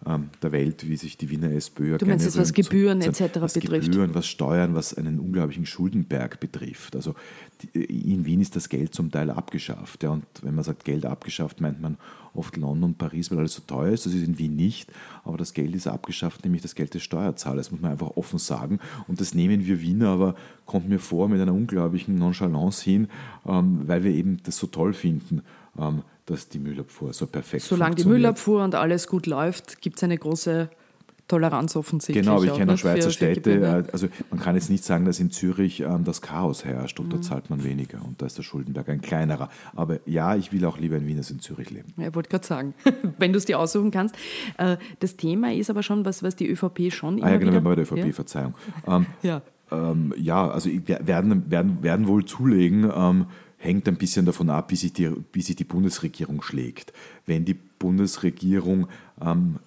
der 0.06 0.52
Welt, 0.52 0.88
wie 0.88 0.96
sich 0.96 1.18
die 1.18 1.30
Wiener 1.30 1.52
SPÖ 1.52 1.98
Du 1.98 2.06
meinst 2.06 2.24
jetzt, 2.24 2.38
was 2.38 2.54
Gebühren 2.54 3.02
etc. 3.02 3.42
was 3.42 3.56
betrifft? 3.56 3.88
Gebühren, 3.88 4.14
was 4.14 4.28
Steuern, 4.28 4.74
was 4.76 4.94
einen 4.94 5.20
unglaublichen 5.20 5.66
Schuldenberg 5.66 6.40
betrifft. 6.40 6.96
Also 6.96 7.16
in 7.74 8.26
Wien 8.26 8.40
ist 8.40 8.56
das 8.56 8.70
Geld 8.70 8.94
zum 8.94 9.12
Teil 9.12 9.30
abgeschafft. 9.32 10.04
Ja, 10.04 10.12
und 10.12 10.26
wenn 10.44 10.56
man 10.56 10.64
sagt 10.64 10.86
Geld 10.86 11.06
abgeschafft, 11.06 11.62
meint 11.62 11.82
man 11.82 11.98
oft 12.36 12.56
London 12.56 12.92
und 12.92 12.98
Paris, 12.98 13.32
weil 13.32 13.40
alles 13.40 13.56
so 13.56 13.64
teuer 13.66 13.92
ist. 13.92 14.06
Das 14.06 14.14
ist 14.14 14.26
in 14.26 14.38
Wien 14.38 14.56
nicht. 14.56 14.92
Aber 15.26 15.38
das 15.38 15.54
Geld 15.54 15.76
ist 15.76 15.88
abgeschafft, 15.88 16.44
nämlich 16.44 16.62
das 16.62 16.76
Geld 16.76 16.94
des 16.94 17.04
Steuerzahlers. 17.04 17.68
Das 17.68 17.72
muss 17.72 17.82
man 17.82 17.92
einfach 17.92 18.16
offen 18.16 18.40
sagen. 18.40 18.80
Und 19.08 19.20
das 19.20 19.34
nehmen 19.34 19.66
wir 19.66 19.82
Wiener 19.82 20.10
aber, 20.10 20.36
kommt 20.66 20.88
mir 20.88 21.00
vor, 21.00 21.28
mit 21.28 21.42
einer 21.42 21.54
unglaublichen 21.54 22.16
Nonchalance 22.16 22.84
hin, 22.84 23.08
ähm, 23.46 23.82
weil 23.88 24.04
wir 24.04 24.12
eben 24.12 24.38
das 24.44 24.58
so 24.58 24.68
toll 24.68 24.94
finden. 24.94 25.42
Ähm, 25.80 26.04
dass 26.26 26.50
die 26.50 26.60
Müllabfuhr 26.60 27.14
so 27.14 27.26
perfekt 27.26 27.64
Solange 27.64 27.96
die 27.96 28.06
Müllabfuhr 28.06 28.64
und 28.64 28.76
alles 28.76 29.08
gut 29.08 29.28
läuft, 29.28 29.82
gibt 29.82 29.98
es 29.98 30.04
eine 30.04 30.18
große 30.18 30.70
Toleranz 31.28 31.76
offensichtlich. 31.76 32.24
Genau, 32.24 32.38
aber 32.38 32.46
ich 32.46 32.54
kenne 32.54 32.74
auch 32.74 32.78
Schweizer 32.78 33.12
Städte. 33.12 33.62
Äh, 33.62 33.92
also 33.92 34.08
man 34.32 34.40
kann 34.40 34.56
jetzt 34.56 34.70
nicht 34.70 34.84
sagen, 34.84 35.06
dass 35.06 35.20
in 35.20 35.30
Zürich 35.30 35.82
ähm, 35.82 36.04
das 36.06 36.22
Chaos 36.22 36.64
herrscht 36.64 37.00
und 37.00 37.08
mhm. 37.08 37.12
da 37.12 37.22
zahlt 37.22 37.50
man 37.50 37.64
weniger 37.64 38.00
und 38.04 38.22
da 38.22 38.26
ist 38.26 38.38
der 38.38 38.44
Schuldenberg 38.44 38.88
ein 38.90 39.02
kleinerer. 39.02 39.50
Aber 39.76 40.00
ja, 40.06 40.36
ich 40.36 40.54
will 40.54 40.64
auch 40.66 40.78
lieber 40.78 40.96
in 40.96 41.06
Wien 41.06 41.18
als 41.18 41.30
in 41.30 41.40
Zürich 41.40 41.70
leben. 41.70 41.94
Ja, 41.98 42.08
ich 42.08 42.16
wollte 42.16 42.30
gerade 42.30 42.46
sagen, 42.46 42.74
wenn 43.18 43.34
du 43.34 43.38
es 43.38 43.46
dir 43.46 43.60
aussuchen 43.60 43.92
kannst. 43.92 44.16
Äh, 44.58 44.78
das 45.00 45.18
Thema 45.18 45.54
ist 45.54 45.70
aber 45.70 45.84
schon 45.84 46.06
was, 46.06 46.24
was 46.24 46.36
die 46.36 46.50
ÖVP 46.50 46.92
schon 46.92 47.18
immer 47.18 47.28
Ah 47.28 47.32
ja, 47.32 47.38
genau, 47.38 47.52
wieder, 47.52 47.62
bei 47.62 47.76
der 47.76 47.84
ÖVP, 47.84 47.98
ja? 47.98 48.12
Verzeihung. 48.12 48.54
Ähm, 48.86 49.06
Ja. 49.22 49.42
ähm, 49.72 50.14
ja, 50.18 50.50
also 50.50 50.70
werden, 50.70 51.52
werden, 51.52 51.84
werden 51.84 52.08
wohl 52.08 52.24
zulegen, 52.24 52.90
ähm, 52.96 53.26
hängt 53.58 53.88
ein 53.88 53.98
bisschen 53.98 54.26
davon 54.26 54.50
ab, 54.50 54.72
wie 54.72 54.76
sich 54.76 54.94
die, 54.94 55.12
wie 55.34 55.42
sich 55.42 55.56
die 55.56 55.64
Bundesregierung 55.64 56.42
schlägt. 56.42 56.94
Wenn 57.26 57.46
die 57.46 57.56
Bundesregierung 57.56 58.88
ähm, 59.22 59.60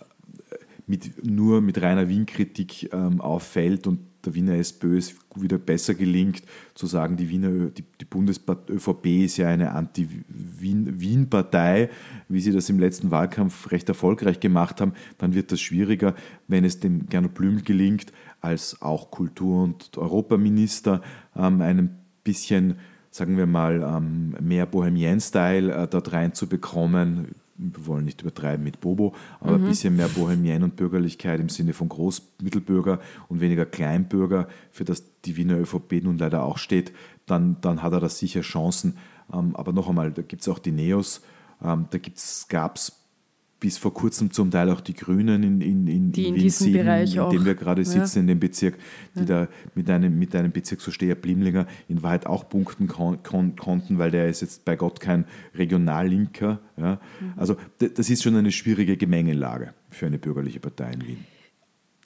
mit, 0.87 1.25
nur 1.25 1.61
mit 1.61 1.81
reiner 1.83 2.09
Wien-Kritik 2.09 2.93
ähm, 2.93 3.21
auffällt 3.21 3.87
und 3.87 4.01
der 4.25 4.35
Wiener 4.35 4.55
SPÖ 4.55 4.99
es 4.99 5.15
wieder 5.35 5.59
besser 5.59 5.95
gelingt, 5.95 6.43
zu 6.75 6.87
sagen, 6.87 7.17
die 7.17 7.31
Wiener 7.31 7.71
die, 7.71 7.85
die 8.01 8.05
Bundes-ÖVP 8.05 9.07
ist 9.25 9.39
ja 9.39 9.49
eine 9.49 9.73
Anti-Wien-Partei, 9.73 11.91
wie 12.29 12.41
sie 12.41 12.53
das 12.53 12.69
im 12.69 12.79
letzten 12.79 13.11
Wahlkampf 13.11 13.71
recht 13.71 13.89
erfolgreich 13.89 14.41
gemacht 14.41 14.81
haben, 14.81 14.93
dann 15.19 15.35
wird 15.35 15.53
das 15.53 15.61
schwieriger, 15.61 16.15
wenn 16.49 16.65
es 16.65 16.81
dem 16.81 17.09
Gernot 17.09 17.35
Blümel 17.35 17.63
gelingt, 17.63 18.13
als 18.41 18.83
auch 18.83 19.11
Kultur- 19.11 19.63
und 19.63 19.97
Europaminister 19.97 21.01
ähm, 21.35 21.63
einen 21.63 21.97
bisschen 22.25 22.77
sagen 23.11 23.37
wir 23.37 23.47
mal, 23.47 23.83
ähm, 23.83 24.37
mehr 24.41 24.67
Bohemian-Style 24.67 25.73
äh, 25.73 25.89
dort 25.89 26.13
reinzubekommen. 26.13 27.35
Wir 27.57 27.87
wollen 27.87 28.07
nicht 28.07 28.23
übertreiben 28.23 28.65
mit 28.65 28.81
Bobo, 28.81 29.15
aber 29.39 29.57
ein 29.57 29.65
bisschen 29.67 29.95
mehr 29.95 30.09
Bohemien 30.09 30.63
und 30.63 30.77
Bürgerlichkeit 30.77 31.41
im 31.41 31.51
Sinne 31.51 31.75
von 31.75 31.91
Großmittelbürger 31.91 33.01
und 33.29 33.41
weniger 33.41 33.67
Kleinbürger, 33.67 34.49
für 34.71 34.85
das 34.85 35.05
die 35.27 35.37
Wiener 35.37 35.59
ÖVP 35.59 36.03
nun 36.03 36.17
leider 36.17 36.43
auch 36.43 36.57
steht, 36.57 36.93
dann, 37.27 37.59
dann 37.61 37.83
hat 37.83 37.93
er 37.93 38.01
da 38.01 38.09
sicher 38.09 38.41
Chancen. 38.41 38.97
Ähm, 39.31 39.55
aber 39.57 39.75
noch 39.75 39.91
einmal, 39.91 40.11
da 40.11 40.23
gibt 40.23 40.41
es 40.41 40.49
auch 40.49 40.59
die 40.59 40.73
Neos, 40.73 41.21
ähm, 41.63 41.87
da 41.91 41.99
gab 42.49 42.77
es 42.77 43.00
bis 43.61 43.77
vor 43.79 43.93
kurzem 43.95 44.31
zum 44.33 44.51
Teil 44.51 44.71
auch 44.71 44.81
die 44.81 44.95
Grünen 44.95 45.43
in, 45.43 45.61
in, 45.61 45.87
in, 45.87 46.13
Die 46.13 46.27
in 46.27 46.35
Wien 46.35 46.43
diesem 46.43 46.65
7, 46.73 46.79
Bereich 46.79 47.15
in 47.15 47.31
dem 47.31 47.45
wir 47.45 47.55
gerade 47.55 47.85
sitzen, 47.85 48.19
Ja. 48.19 48.21
in 48.23 48.27
dem 48.27 48.41
Bezirk, 48.41 48.79
die 49.15 49.27
da 49.27 49.49
mit 49.75 49.89
einem, 49.91 50.19
mit 50.19 50.35
einem 50.35 50.51
Bezirksvorsteher 50.51 51.15
Blimlinger 51.15 51.67
in 51.87 52.03
Wahrheit 52.03 52.27
auch 52.27 52.49
punkten 52.49 52.89
kon 52.89 53.23
kon 53.23 53.55
konnten, 53.57 53.99
weil 53.99 54.11
der 54.11 54.29
ist 54.29 54.41
jetzt 54.41 54.65
bei 54.65 54.77
Gott 54.77 54.99
kein 54.99 55.27
Regionallinker. 55.55 56.59
Ja. 56.77 57.01
Mhm. 57.21 57.33
Also 57.37 57.57
das 57.79 58.11
ist 58.11 58.23
schon 58.23 58.35
eine 58.37 58.51
schwierige 58.51 58.97
Gemengelage 58.97 59.75
für 59.91 60.07
eine 60.07 60.19
bürgerliche 60.19 60.61
Partei 60.61 60.93
in 60.93 61.07
Wien. 61.07 61.25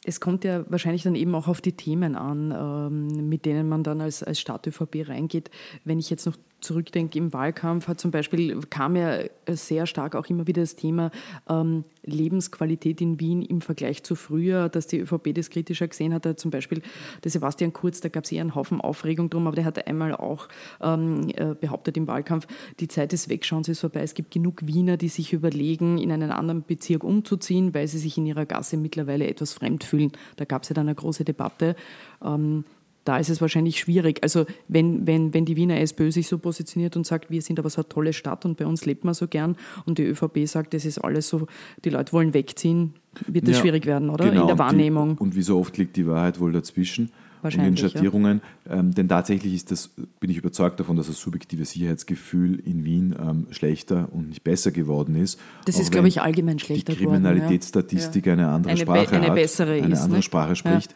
Es 0.07 0.21
kommt 0.21 0.45
ja 0.45 0.71
wahrscheinlich 0.71 1.03
dann 1.03 1.14
eben 1.14 1.35
auch 1.35 1.49
auf 1.49 1.62
die 1.62 1.73
Themen 1.73 2.14
an, 2.14 2.53
ähm, 2.55 3.29
mit 3.29 3.47
denen 3.47 3.69
man 3.69 3.83
dann 3.83 4.03
als, 4.03 4.23
als 4.23 4.38
Stadt-ÖVP 4.38 5.09
reingeht. 5.09 5.51
Wenn 5.85 5.99
ich 5.99 6.11
jetzt 6.11 6.27
noch 6.27 6.37
zurückdenke, 6.64 7.18
im 7.18 7.33
Wahlkampf 7.33 7.87
hat 7.88 8.00
zum 8.00 8.11
Beispiel, 8.11 8.59
kam 8.70 8.96
ja 8.96 9.18
sehr 9.48 9.87
stark 9.87 10.16
auch 10.16 10.27
immer 10.27 10.46
wieder 10.46 10.62
das 10.62 10.77
Thema 10.77 11.11
ähm, 11.48 11.85
Lebensqualität 12.03 13.00
in 13.00 13.20
Wien 13.20 13.42
im 13.42 13.61
Vergleich 13.61 14.03
zu 14.03 14.14
früher, 14.14 14.68
dass 14.68 14.87
die 14.87 14.98
ÖVP 14.98 15.35
das 15.35 15.50
kritischer 15.50 15.87
gesehen 15.87 16.12
hat. 16.12 16.24
Zum 16.38 16.50
Beispiel 16.50 16.83
der 17.22 17.31
Sebastian 17.31 17.72
Kurz, 17.72 18.00
da 18.00 18.09
gab 18.09 18.24
es 18.24 18.33
eher 18.33 18.40
einen 18.40 18.55
Haufen 18.55 18.81
Aufregung 18.81 19.31
drum, 19.31 19.46
aber 19.46 19.57
der 19.57 19.64
hat 19.64 19.87
einmal 19.87 20.14
auch 20.14 20.48
ähm, 20.81 21.29
äh, 21.35 21.55
behauptet 21.55 21.96
im 21.96 22.07
Wahlkampf, 22.07 22.46
die 22.81 22.88
Zeit 22.88 23.12
des 23.12 23.29
Wegschauens 23.29 23.68
ist 23.68 23.81
vorbei. 23.81 24.03
Es 24.03 24.14
gibt 24.14 24.33
genug 24.33 24.66
Wiener, 24.66 24.96
die 24.96 25.09
sich 25.09 25.33
überlegen, 25.33 25.98
in 25.98 26.11
einen 26.11 26.31
anderen 26.31 26.64
Bezirk 26.64 27.05
umzuziehen, 27.05 27.74
weil 27.74 27.87
sie 27.87 27.98
sich 27.98 28.18
in 28.18 28.27
ihrer 28.27 28.46
Gasse 28.46 28.77
mittlerweile 28.77 29.27
etwas 29.27 29.53
fremd 29.53 29.85
fühlen. 29.85 30.12
Da 30.37 30.44
gab 30.44 30.62
es 30.62 30.70
ja 30.70 30.74
dann 30.74 30.88
eine 30.88 30.94
große 30.94 31.24
Debatte. 31.24 31.77
Ähm, 32.22 32.64
da 33.05 33.19
ist 33.19 33.29
es 33.31 33.40
wahrscheinlich 33.40 33.79
schwierig. 33.79 34.23
Also 34.23 34.47
wenn, 34.69 35.07
wenn, 35.07 35.35
wenn 35.35 35.45
die 35.45 35.57
Wiener 35.57 35.81
SPÖ 35.81 36.11
sich 36.11 36.29
so 36.29 36.38
positioniert 36.38 36.97
und 36.97 37.07
sagt, 37.07 37.31
wir 37.31 37.43
sind 37.43 37.59
aber 37.59 37.71
so 37.71 37.83
eine 37.83 37.88
tolle 37.88 38.12
Stadt 38.12 38.45
und 38.45 38.57
bei 38.57 38.67
uns 38.67 38.87
lebt 38.87 39.05
man 39.05 39.14
so 39.14 39.29
gern 39.29 39.57
und 39.85 39.99
die 39.99 40.05
ÖVP 40.05 40.47
sagt, 40.47 40.75
das 40.75 40.85
ist 40.85 40.99
alles 40.99 41.29
so, 41.29 41.47
die 41.85 41.90
Leute 41.90 42.12
wollen 42.12 42.35
wegziehen, 42.35 42.95
wird 43.27 43.47
das 43.47 43.57
Ja, 43.57 43.61
schwierig 43.61 43.87
werden, 43.87 44.11
oder? 44.11 44.25
genau. 44.25 44.43
In 44.43 44.47
der 44.47 44.55
Und 44.55 44.59
Wahrnehmung. 44.59 45.17
Die, 45.17 45.23
und 45.23 45.37
wie 45.37 45.43
so 45.43 45.59
oft 45.59 45.77
liegt 45.77 45.97
die 45.97 46.07
Wahrheit 46.07 46.40
wohl 46.40 46.53
dazwischen. 46.53 47.05
Und 47.05 47.53
in 47.53 47.59
Wahrscheinlich, 47.59 47.83
ja. 47.83 47.88
Schattierungen. 47.90 48.40
Ähm, 48.71 48.95
denn 48.95 49.07
tatsächlich 49.07 49.53
ist 49.53 49.71
das, 49.71 49.90
bin 50.19 50.31
ich 50.31 50.38
überzeugt 50.38 50.81
davon, 50.81 50.97
dass 50.97 51.09
das 51.09 51.19
subjektive 51.19 51.67
Sicherheitsgefühl 51.67 52.59
in 52.59 52.87
Wien 52.87 53.14
ähm, 53.21 53.47
schlechter 53.51 54.09
und 54.12 54.31
nicht 54.31 54.43
besser 54.45 54.71
geworden 54.71 55.14
ist. 55.14 55.38
Das 55.67 55.79
ist, 55.79 55.93
glaube 55.93 56.09
ich, 56.09 56.23
allgemein 56.23 56.59
schlechter 56.59 56.95
Die 56.95 57.01
geworden, 57.01 57.23
ja. 57.23 57.31
Kriminalitätsstatistik 57.31 58.29
eine 58.29 58.49
andere 58.49 58.71
Eine 58.73 58.81
Sprache 58.81 59.17
eine 59.17 59.27
hat, 59.27 59.35
bessere 59.35 59.75
eine 59.75 59.93
ist, 59.93 60.01
andere 60.01 60.21
ne? 60.21 60.23
Sprache 60.23 60.57
spricht. 60.57 60.95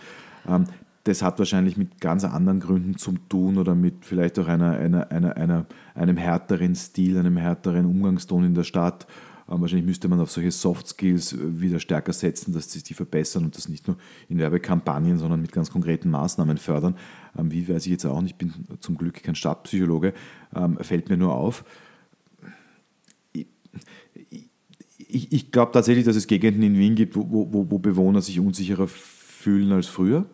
Ähm, 0.48 0.64
das 1.08 1.22
hat 1.22 1.38
wahrscheinlich 1.38 1.76
mit 1.76 2.00
ganz 2.00 2.24
anderen 2.24 2.60
Gründen 2.60 2.98
zu 2.98 3.14
tun 3.28 3.56
oder 3.56 3.74
mit 3.74 4.04
vielleicht 4.04 4.38
auch 4.38 4.46
einer, 4.46 4.72
einer, 4.72 5.10
einer, 5.10 5.36
einer, 5.36 5.66
einem 5.94 6.16
härteren 6.16 6.74
Stil, 6.74 7.18
einem 7.18 7.36
härteren 7.36 7.86
Umgangston 7.86 8.44
in 8.44 8.54
der 8.54 8.64
Stadt. 8.64 9.06
Ähm, 9.50 9.62
wahrscheinlich 9.62 9.86
müsste 9.86 10.08
man 10.08 10.20
auf 10.20 10.30
solche 10.30 10.50
Soft 10.50 10.86
Skills 10.86 11.32
äh, 11.32 11.60
wieder 11.60 11.80
stärker 11.80 12.12
setzen, 12.12 12.52
dass 12.52 12.70
sich 12.70 12.82
die 12.82 12.92
verbessern 12.92 13.44
und 13.44 13.56
das 13.56 13.68
nicht 13.68 13.86
nur 13.86 13.96
in 14.28 14.38
Werbekampagnen, 14.38 15.16
sondern 15.16 15.40
mit 15.40 15.52
ganz 15.52 15.70
konkreten 15.70 16.10
Maßnahmen 16.10 16.58
fördern. 16.58 16.96
Ähm, 17.38 17.50
wie 17.50 17.66
weiß 17.66 17.86
ich 17.86 17.92
jetzt 17.92 18.04
auch 18.04 18.20
nicht, 18.20 18.32
ich 18.32 18.38
bin 18.38 18.52
zum 18.80 18.98
Glück 18.98 19.22
kein 19.22 19.34
Stadtpsychologe, 19.34 20.12
ähm, 20.54 20.76
fällt 20.80 21.08
mir 21.08 21.16
nur 21.16 21.34
auf. 21.34 21.64
Ich, 23.32 25.32
ich 25.32 25.52
glaube 25.52 25.72
tatsächlich, 25.72 26.04
dass 26.04 26.16
es 26.16 26.26
Gegenden 26.26 26.62
in 26.62 26.76
Wien 26.76 26.94
gibt, 26.94 27.16
wo, 27.16 27.48
wo, 27.50 27.70
wo 27.70 27.78
Bewohner 27.78 28.20
sich 28.20 28.40
unsicherer 28.40 28.88
fühlen 28.88 29.72
als 29.72 29.86
früher. 29.86 30.26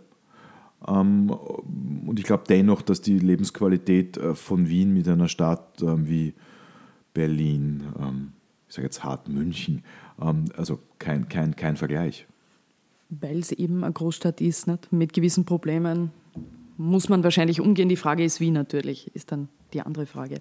Ähm, 0.87 1.31
und 1.31 2.19
ich 2.19 2.25
glaube 2.25 2.45
dennoch, 2.49 2.83
dass 2.83 3.01
die 3.01 3.19
Lebensqualität 3.19 4.17
äh, 4.17 4.35
von 4.35 4.69
Wien 4.69 4.93
mit 4.93 5.09
einer 5.09 5.29
Stadt 5.29 5.83
ähm, 5.83 6.09
wie 6.09 6.35
Berlin, 7.13 7.85
ähm, 7.99 8.33
ich 8.69 8.75
sage 8.75 8.87
jetzt 8.87 9.05
hart 9.05 9.29
München, 9.29 9.85
also 10.17 10.79
kein, 11.01 11.29
kein, 11.29 11.57
kein 11.57 11.77
Vergleich. 11.77 12.27
Weil 13.11 13.39
es 13.39 13.51
eben 13.53 13.83
eine 13.83 13.93
Großstadt 13.93 14.41
ist, 14.41 14.69
nicht? 14.69 14.93
mit 14.93 15.13
gewissen 15.13 15.45
Problemen 15.45 16.13
muss 16.77 17.09
man 17.09 17.23
wahrscheinlich 17.23 17.61
umgehen. 17.61 17.89
Die 17.89 17.97
Frage 17.97 18.25
ist, 18.25 18.41
wie 18.41 18.51
natürlich, 18.51 19.15
ist 19.15 19.33
dann 19.33 19.49
die 19.73 19.81
andere 19.81 20.07
Frage. 20.07 20.41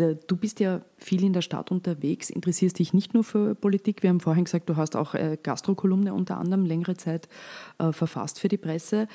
Äh, 0.00 0.16
Du 0.26 0.36
bist 0.36 0.60
ja 0.60 0.80
viel 0.96 1.24
in 1.24 1.32
der 1.32 1.42
Stadt 1.42 1.70
unterwegs, 1.70 2.30
interessierst 2.30 2.78
dich 2.78 2.92
nicht 2.92 3.14
nur 3.14 3.24
für 3.24 3.54
Politik. 3.54 4.02
Wir 4.02 4.10
haben 4.10 4.20
vorhin 4.20 4.44
gesagt, 4.44 4.68
du 4.68 4.76
hast 4.76 4.96
auch 4.96 5.14
äh, 5.14 5.38
Gastrokolumne 5.42 6.14
unter 6.14 6.38
anderem 6.38 6.64
längere 6.64 6.96
Zeit 6.96 7.28
äh, 7.78 7.92
verfasst 7.92 8.40
für 8.40 8.48
die 8.48 8.58
Presse. 8.58 9.08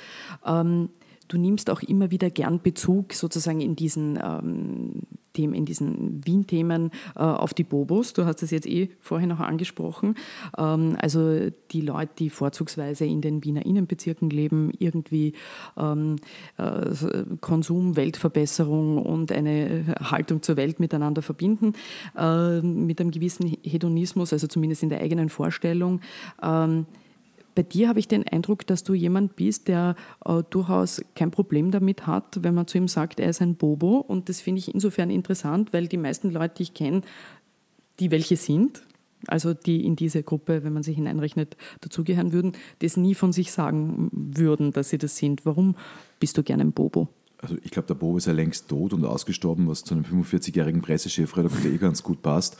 Du 1.28 1.38
nimmst 1.38 1.70
auch 1.70 1.82
immer 1.82 2.10
wieder 2.10 2.30
gern 2.30 2.60
Bezug 2.62 3.12
sozusagen 3.12 3.60
in 3.60 3.76
diesen 3.76 4.18
ähm, 4.22 5.02
Themen, 5.36 5.54
in 5.54 5.66
diesen 5.66 6.26
Wien-Themen 6.26 6.90
äh, 7.14 7.20
auf 7.20 7.52
die 7.52 7.62
Bobos. 7.62 8.14
Du 8.14 8.24
hast 8.24 8.42
es 8.42 8.50
jetzt 8.50 8.66
eh 8.66 8.90
vorhin 9.00 9.28
noch 9.28 9.40
angesprochen. 9.40 10.14
Ähm, 10.56 10.96
also 11.00 11.50
die 11.70 11.80
Leute, 11.82 12.12
die 12.18 12.30
vorzugsweise 12.30 13.04
in 13.04 13.20
den 13.20 13.44
Wiener 13.44 13.64
Innenbezirken 13.66 14.30
leben, 14.30 14.72
irgendwie 14.78 15.34
ähm, 15.76 16.16
äh, 16.56 17.24
Konsum, 17.40 17.96
Weltverbesserung 17.96 18.98
und 18.98 19.30
eine 19.30 19.94
Haltung 20.00 20.42
zur 20.42 20.56
Welt 20.56 20.80
miteinander 20.80 21.22
verbinden, 21.22 21.74
äh, 22.16 22.60
mit 22.62 23.00
einem 23.00 23.10
gewissen 23.10 23.56
Hedonismus, 23.62 24.32
also 24.32 24.46
zumindest 24.46 24.82
in 24.82 24.88
der 24.88 25.00
eigenen 25.00 25.28
Vorstellung. 25.28 26.00
Ähm, 26.42 26.86
bei 27.56 27.62
dir 27.62 27.88
habe 27.88 27.98
ich 27.98 28.06
den 28.06 28.28
Eindruck, 28.28 28.66
dass 28.66 28.84
du 28.84 28.94
jemand 28.94 29.34
bist, 29.34 29.66
der 29.66 29.96
äh, 30.24 30.42
durchaus 30.50 31.02
kein 31.16 31.30
Problem 31.30 31.70
damit 31.70 32.06
hat, 32.06 32.44
wenn 32.44 32.54
man 32.54 32.68
zu 32.68 32.78
ihm 32.78 32.86
sagt, 32.86 33.18
er 33.18 33.30
ist 33.30 33.42
ein 33.42 33.56
Bobo. 33.56 33.96
Und 33.96 34.28
das 34.28 34.40
finde 34.40 34.60
ich 34.60 34.72
insofern 34.72 35.10
interessant, 35.10 35.72
weil 35.72 35.88
die 35.88 35.96
meisten 35.96 36.30
Leute, 36.30 36.56
die 36.58 36.64
ich 36.64 36.74
kenne, 36.74 37.00
die 37.98 38.10
welche 38.10 38.36
sind, 38.36 38.82
also 39.26 39.54
die 39.54 39.86
in 39.86 39.96
diese 39.96 40.22
Gruppe, 40.22 40.64
wenn 40.64 40.74
man 40.74 40.82
sich 40.82 40.96
hineinrechnet, 40.96 41.56
dazugehören 41.80 42.32
würden, 42.32 42.52
das 42.80 42.98
nie 42.98 43.14
von 43.14 43.32
sich 43.32 43.50
sagen 43.50 44.10
würden, 44.12 44.72
dass 44.72 44.90
sie 44.90 44.98
das 44.98 45.16
sind. 45.16 45.46
Warum 45.46 45.76
bist 46.20 46.36
du 46.36 46.42
gerne 46.42 46.62
ein 46.62 46.72
Bobo? 46.72 47.08
Also 47.46 47.58
ich 47.62 47.70
glaube, 47.70 47.86
der 47.86 47.94
Bobo 47.94 48.18
ist 48.18 48.26
ja 48.26 48.32
längst 48.32 48.68
tot 48.68 48.92
und 48.92 49.04
ausgestorben, 49.04 49.68
was 49.68 49.84
zu 49.84 49.94
einem 49.94 50.02
45-jährigen 50.02 50.82
Pressechefredakteur 50.82 51.70
eh 51.70 51.76
ganz 51.76 52.02
gut 52.02 52.20
passt. 52.20 52.56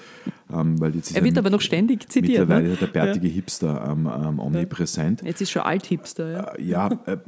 Ähm, 0.52 0.80
weil 0.80 0.94
jetzt 0.94 1.16
er 1.16 1.24
wird 1.24 1.36
aber 1.38 1.50
noch 1.50 1.60
ständig 1.60 2.08
zitiert. 2.08 2.40
Mittlerweile 2.40 2.68
ne? 2.68 2.76
der 2.76 2.86
bärtige 2.86 3.26
ja. 3.26 3.34
Hipster 3.34 3.88
ähm, 3.90 4.06
ähm, 4.06 4.38
omnipräsent. 4.38 5.22
Jetzt 5.22 5.40
ist 5.40 5.50
schon 5.50 5.62
Alt-Hipster. 5.62 6.30
Ja, 6.30 6.54
äh, 6.54 6.62
ja 6.62 7.00
äh, 7.06 7.18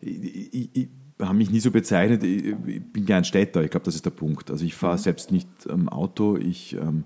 ich, 0.00 0.54
ich, 0.54 0.70
ich 0.72 0.88
habe 1.20 1.36
mich 1.36 1.50
nie 1.50 1.60
so 1.60 1.70
bezeichnet. 1.70 2.24
Ich, 2.24 2.46
ich 2.66 2.82
bin 2.92 3.04
gern 3.04 3.24
Städter, 3.24 3.62
ich 3.62 3.70
glaube, 3.70 3.84
das 3.84 3.94
ist 3.94 4.06
der 4.06 4.10
Punkt. 4.10 4.50
Also 4.50 4.64
ich 4.64 4.74
fahre 4.74 4.96
mhm. 4.96 5.02
selbst 5.02 5.30
nicht 5.30 5.48
ähm, 5.68 5.90
Auto, 5.90 6.38
ich 6.38 6.74
ähm, 6.74 7.04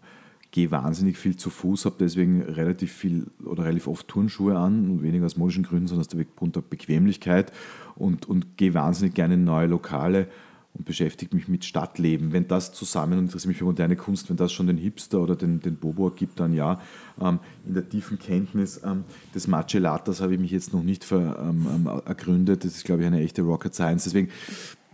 gehe 0.53 0.70
wahnsinnig 0.70 1.16
viel 1.16 1.36
zu 1.36 1.50
Fuß, 1.50 1.86
habe 1.86 1.96
deswegen 1.98 2.42
relativ 2.42 2.92
viel 2.92 3.26
oder 3.44 3.64
relativ 3.64 3.88
oft 3.88 4.07
Turnschuhe 4.07 4.57
an, 4.57 5.03
weniger 5.03 5.26
aus 5.26 5.36
modischen 5.36 5.64
Gründen, 5.64 5.88
sondern 5.88 6.03
aus 6.03 6.09
der 6.09 6.24
Grund 6.24 6.70
Bequemlichkeit 6.70 7.53
und, 7.96 8.28
und 8.28 8.57
gehe 8.59 8.74
wahnsinnig 8.74 9.14
gerne 9.14 9.34
in 9.34 9.44
neue 9.44 9.66
Lokale 9.66 10.28
und 10.74 10.84
beschäftige 10.84 11.34
mich 11.34 11.48
mit 11.48 11.64
Stadtleben. 11.64 12.32
Wenn 12.32 12.48
das 12.48 12.72
zusammen 12.72 13.14
und 13.14 13.24
interessiere 13.26 13.48
mich 13.48 13.59
für 13.59 13.64
moderne 13.64 13.96
Kunst, 13.96 14.28
wenn 14.28 14.36
das 14.36 14.53
schon 14.53 14.66
den 14.66 14.76
Hipster 14.76 15.20
oder 15.20 15.36
den, 15.36 15.61
den 15.61 15.76
Bobo 15.76 16.11
gibt, 16.11 16.38
dann 16.38 16.53
ja. 16.53 16.80
Ähm, 17.20 17.38
in 17.66 17.74
der 17.74 17.88
tiefen 17.88 18.18
Kenntnis 18.18 18.80
ähm, 18.84 19.05
des 19.34 19.46
Macellatas 19.48 20.20
habe 20.20 20.34
ich 20.34 20.40
mich 20.40 20.50
jetzt 20.50 20.72
noch 20.74 20.82
nicht 20.82 21.05
ver, 21.05 21.38
ähm, 21.42 21.66
ähm 21.74 21.86
ergründet. 22.05 22.64
Das 22.64 22.76
ist, 22.76 22.84
glaube 22.84 23.03
ich, 23.03 23.07
eine 23.07 23.20
echte 23.20 23.42
Rocket 23.42 23.74
Science. 23.74 24.05
Deswegen 24.05 24.28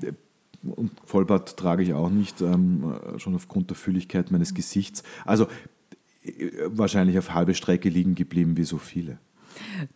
äh, 0.02 0.12
und 0.72 0.92
Vollbart 1.04 1.56
trage 1.56 1.82
ich 1.82 1.94
auch 1.94 2.10
nicht, 2.10 2.40
ähm, 2.40 2.94
schon 3.16 3.34
aufgrund 3.34 3.70
der 3.70 3.76
Fülligkeit 3.76 4.30
meines 4.30 4.54
Gesichts. 4.54 5.02
Also 5.24 5.46
äh, 6.22 6.50
wahrscheinlich 6.66 7.18
auf 7.18 7.34
halbe 7.34 7.54
Strecke 7.54 7.88
liegen 7.88 8.14
geblieben 8.14 8.56
wie 8.56 8.64
so 8.64 8.78
viele. 8.78 9.18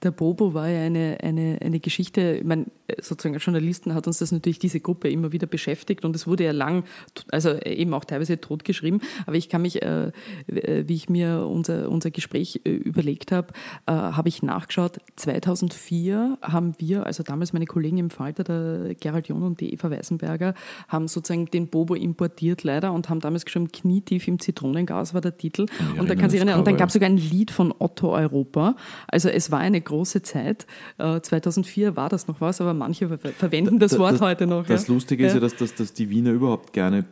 Der 0.02 0.10
Bobo 0.10 0.54
war 0.54 0.68
ja 0.68 0.82
eine, 0.82 1.18
eine, 1.22 1.58
eine 1.60 1.80
Geschichte, 1.80 2.38
ich 2.40 2.44
meine, 2.44 2.66
sozusagen 3.00 3.34
als 3.34 3.44
Journalisten 3.44 3.94
hat 3.94 4.06
uns 4.06 4.18
das 4.18 4.32
natürlich 4.32 4.58
diese 4.58 4.80
Gruppe 4.80 5.08
immer 5.10 5.32
wieder 5.32 5.46
beschäftigt 5.46 6.04
und 6.04 6.16
es 6.16 6.26
wurde 6.26 6.44
ja 6.44 6.52
lang, 6.52 6.84
also 7.30 7.58
eben 7.60 7.94
auch 7.94 8.04
teilweise 8.04 8.40
totgeschrieben, 8.40 9.00
aber 9.26 9.36
ich 9.36 9.48
kann 9.48 9.62
mich, 9.62 9.82
äh, 9.82 10.12
wie 10.46 10.94
ich 10.94 11.08
mir 11.08 11.46
unser, 11.46 11.90
unser 11.90 12.10
Gespräch 12.10 12.60
äh, 12.64 12.70
überlegt 12.70 13.32
habe, 13.32 13.52
äh, 13.86 13.92
habe 13.92 14.28
ich 14.28 14.42
nachgeschaut, 14.42 14.98
2004 15.16 16.38
haben 16.42 16.74
wir, 16.78 17.06
also 17.06 17.22
damals 17.22 17.52
meine 17.52 17.66
Kollegen 17.66 17.98
im 17.98 18.10
Falter, 18.10 18.44
der 18.44 18.94
Gerald 18.94 19.28
John 19.28 19.42
und 19.42 19.60
die 19.60 19.72
Eva 19.72 19.90
Weißenberger, 19.90 20.54
haben 20.88 21.08
sozusagen 21.08 21.46
den 21.46 21.68
Bobo 21.68 21.94
importiert 21.94 22.64
leider 22.64 22.92
und 22.92 23.08
haben 23.08 23.20
damals 23.20 23.44
geschrieben, 23.44 23.70
knietief 23.70 24.28
im 24.28 24.38
Zitronengas 24.38 25.14
war 25.14 25.20
der 25.20 25.36
Titel. 25.36 25.66
und 25.98 26.10
da 26.10 26.14
kann 26.14 26.30
sich 26.30 26.38
erinnern, 26.38 26.58
und 26.58 26.66
dann 26.66 26.76
gab 26.76 26.88
es 26.88 26.94
sogar 26.94 27.08
ein 27.08 27.16
Lied 27.16 27.50
von 27.50 27.72
Otto 27.78 28.12
Europa. 28.12 28.76
Also 29.08 29.28
es 29.28 29.50
war 29.52 29.60
eine 29.60 29.80
große 29.80 30.22
Zeit. 30.22 30.66
2004 30.98 31.88
äh, 31.88 31.96
war 31.96 32.08
das 32.08 32.26
noch 32.26 32.40
was, 32.40 32.60
aber 32.60 32.74
manche 32.74 33.18
verwenden 33.18 33.78
das 33.78 33.98
Wort 33.98 34.14
das, 34.14 34.20
heute 34.20 34.46
noch. 34.46 34.66
Das 34.66 34.88
ja. 34.88 34.94
Lustige 34.94 35.26
ist 35.26 35.34
ja, 35.34 35.40
dass, 35.40 35.56
dass, 35.56 35.74
dass 35.74 35.92
die 35.92 36.10
Wiener 36.10 36.32
überhaupt 36.32 36.72
gerne 36.72 37.04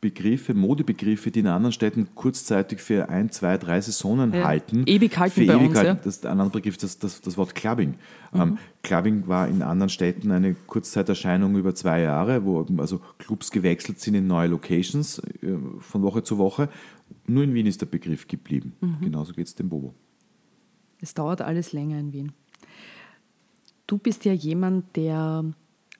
Begriffe, 0.00 0.54
Modebegriffe, 0.54 1.32
die 1.32 1.40
in 1.40 1.48
anderen 1.48 1.72
Städten 1.72 2.06
kurzzeitig 2.14 2.80
für 2.80 3.08
ein, 3.08 3.32
zwei, 3.32 3.58
drei 3.58 3.80
Saisonen 3.80 4.32
ja. 4.32 4.44
halten. 4.44 4.84
Ewig 4.86 5.18
halten 5.18 5.40
für 5.40 5.46
bei 5.46 5.54
ewig 5.54 5.70
uns, 5.70 5.78
halten. 5.78 5.96
Ja. 5.96 6.04
Das, 6.04 6.24
ein 6.24 6.30
anderer 6.30 6.50
Begriff 6.50 6.76
das, 6.76 7.00
das, 7.00 7.20
das 7.20 7.36
Wort 7.36 7.56
Clubbing. 7.56 7.94
Mhm. 8.32 8.40
Ähm, 8.40 8.58
Clubbing 8.84 9.26
war 9.26 9.48
in 9.48 9.60
anderen 9.60 9.88
Städten 9.88 10.30
eine 10.30 10.54
Kurzzeiterscheinung 10.54 11.56
über 11.56 11.74
zwei 11.74 12.02
Jahre, 12.02 12.44
wo 12.44 12.64
also 12.76 13.00
Clubs 13.18 13.50
gewechselt 13.50 13.98
sind 13.98 14.14
in 14.14 14.28
neue 14.28 14.46
Locations 14.46 15.18
äh, 15.18 15.56
von 15.80 16.02
Woche 16.02 16.22
zu 16.22 16.38
Woche. 16.38 16.68
Nur 17.26 17.42
in 17.42 17.52
Wien 17.54 17.66
ist 17.66 17.80
der 17.80 17.86
Begriff 17.86 18.28
geblieben. 18.28 18.74
Mhm. 18.80 18.98
Genauso 19.00 19.32
geht 19.32 19.48
es 19.48 19.56
dem 19.56 19.68
Bobo. 19.68 19.94
Es 21.00 21.14
dauert 21.14 21.42
alles 21.42 21.72
länger 21.72 21.98
in 21.98 22.12
Wien. 22.12 22.32
Du 23.86 23.98
bist 23.98 24.24
ja 24.24 24.32
jemand, 24.32 24.96
der 24.96 25.44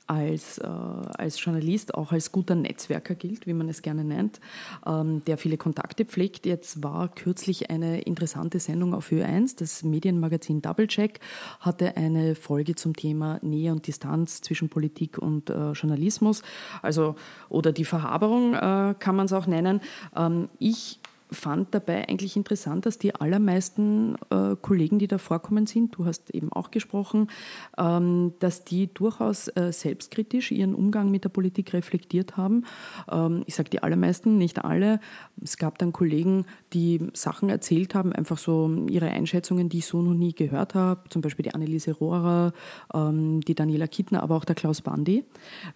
als, 0.09 0.59
äh, 0.59 0.67
als 0.67 1.43
Journalist 1.43 1.95
auch 1.95 2.13
als 2.13 2.33
guter 2.33 2.55
Netzwerker 2.55 3.15
gilt, 3.15 3.47
wie 3.47 3.53
man 3.53 3.69
es 3.69 3.83
gerne 3.83 4.05
nennt, 4.05 4.41
ähm, 4.87 5.23
der 5.27 5.37
viele 5.37 5.59
Kontakte 5.59 6.05
pflegt. 6.05 6.47
Jetzt 6.47 6.83
war 6.83 7.09
kürzlich 7.09 7.71
eine 7.71 8.01
interessante 8.01 8.59
Sendung 8.59 8.95
auf 8.95 9.13
Ö1, 9.13 9.59
das 9.59 9.85
Medienmagazin 9.85 10.63
Doublecheck 10.63 11.21
hatte 11.61 11.97
eine 11.97 12.35
Folge 12.35 12.75
zum 12.75 12.97
Thema 12.97 13.39
Nähe 13.43 13.71
und 13.71 13.87
Distanz 13.87 14.41
zwischen 14.41 14.71
Politik 14.71 15.19
und 15.19 15.51
äh, 15.51 15.73
Journalismus, 15.73 16.43
also 16.81 17.15
oder 17.51 17.73
die 17.73 17.85
Verhaberung 17.85 18.55
äh, 18.55 18.95
kann 18.99 19.15
man 19.15 19.27
es 19.27 19.33
auch 19.33 19.47
nennen. 19.47 19.81
Ähm, 20.17 20.49
ich 20.59 21.01
fand 21.31 21.75
dabei 21.75 22.09
eigentlich 22.09 22.37
interessant, 22.37 22.87
dass 22.87 22.99
die 22.99 23.15
allermeisten 23.15 24.17
äh, 24.31 24.57
Kollegen, 24.61 24.99
die 24.99 25.09
da 25.09 25.19
vorkommen 25.19 25.67
sind, 25.67 25.97
du 25.97 26.07
hast 26.07 26.31
eben 26.31 26.53
auch 26.53 26.71
gesprochen, 26.71 27.29
ähm, 27.77 28.33
dass 28.39 28.65
die 28.65 28.93
durchaus 28.93 29.49
äh, 29.49 29.73
selbstkritisch 29.73 30.51
ihren 30.51 30.75
Umgang 30.75 31.11
mit 31.11 31.25
der 31.25 31.29
Politik 31.29 31.73
reflektiert 31.73 32.37
haben. 32.37 32.65
Ähm, 33.11 33.43
ich 33.47 33.55
sage 33.55 33.71
die 33.71 33.83
allermeisten, 33.83 34.39
nicht 34.39 34.65
alle. 34.65 35.01
Es 35.43 35.57
gab 35.57 35.79
dann 35.79 35.93
Kollegen, 35.93 36.47
die 36.73 37.01
Sachen 37.13 37.49
erzählt 37.49 37.95
haben, 37.95 38.13
einfach 38.13 38.39
so 38.39 38.87
ihre 38.89 39.09
Einschätzungen, 39.09 39.69
die 39.69 39.79
ich 39.79 39.87
so 39.87 40.01
noch 40.03 40.15
nie 40.15 40.35
gehört 40.35 40.75
habe, 40.75 41.09
zum 41.11 41.23
Beispiel 41.23 41.45
die 41.45 41.55
Anneliese 41.55 41.93
Rohrer, 41.93 42.53
ähm, 42.95 43.41
die 43.43 43.55
Daniela 43.55 43.87
Kittner, 43.87 44.23
aber 44.23 44.37
auch 44.37 44.45
der 44.45 44.55
Klaus 44.55 44.81
Bandi. 44.81 45.25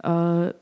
Äh, 0.03 0.53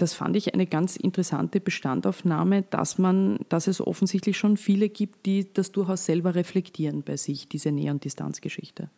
das 0.00 0.14
fand 0.14 0.34
ich 0.34 0.54
eine 0.54 0.66
ganz 0.66 0.96
interessante 0.96 1.60
Bestandaufnahme, 1.60 2.62
dass 2.70 2.96
man, 2.96 3.38
dass 3.50 3.66
es 3.66 3.80
offensichtlich 3.80 4.38
schon 4.38 4.56
viele 4.56 4.88
gibt, 4.88 5.26
die 5.26 5.52
das 5.52 5.72
durchaus 5.72 6.06
selber 6.06 6.34
reflektieren 6.34 7.02
bei 7.02 7.16
sich, 7.16 7.48
diese 7.48 7.70
Nähe- 7.70 7.90
und 7.90 8.02
Distanzgeschichte. 8.04 8.88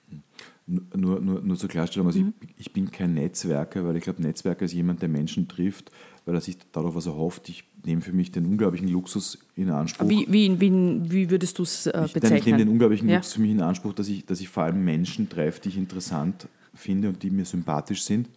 Nur, 0.67 1.21
nur, 1.21 1.41
nur 1.41 1.57
zur 1.57 1.69
Klarstellung, 1.69 2.07
also 2.07 2.21
mhm. 2.21 2.35
ich, 2.41 2.67
ich, 2.67 2.73
bin 2.73 2.91
kein 2.93 3.15
Netzwerker, 3.15 3.85
weil 3.85 3.97
ich 3.97 4.05
glaube, 4.05 4.23
Netzwerker 4.23 4.65
ist 4.65 4.73
jemand, 4.73 5.03
der 5.03 5.09
Menschen 5.09 5.49
trifft, 5.49 5.91
weil 6.25 6.37
er 6.37 6.41
sich 6.41 6.57
darauf 6.71 6.95
was 6.95 7.07
erhofft. 7.07 7.49
Ich 7.49 7.65
nehme 7.85 8.01
für 8.01 8.13
mich 8.13 8.31
den 8.31 8.47
unglaublichen 8.47 8.87
Luxus 8.87 9.39
in 9.57 9.71
Anspruch. 9.71 10.09
Wie, 10.09 10.27
wie, 10.29 10.61
wie, 10.61 10.71
wie 11.11 11.31
würdest 11.31 11.59
du 11.59 11.65
es 11.65 11.87
äh, 11.89 12.09
bezeichnen? 12.13 12.39
Ich, 12.39 12.47
nehme 12.47 12.59
den 12.59 12.69
unglaublichen 12.69 13.09
ja. 13.09 13.17
Luxus 13.17 13.35
für 13.35 13.41
mich 13.41 13.51
in 13.51 13.61
Anspruch, 13.61 13.93
dass 13.93 14.09
ich, 14.09 14.25
dass 14.25 14.41
ich 14.41 14.49
vor 14.49 14.63
allem 14.63 14.85
Menschen 14.85 15.29
treffe, 15.29 15.61
die 15.63 15.71
ich 15.71 15.77
interessant 15.77 16.47
finde 16.75 17.09
und 17.09 17.23
die 17.25 17.31
mir 17.31 17.45
sympathisch 17.45 18.05
sind 18.05 18.29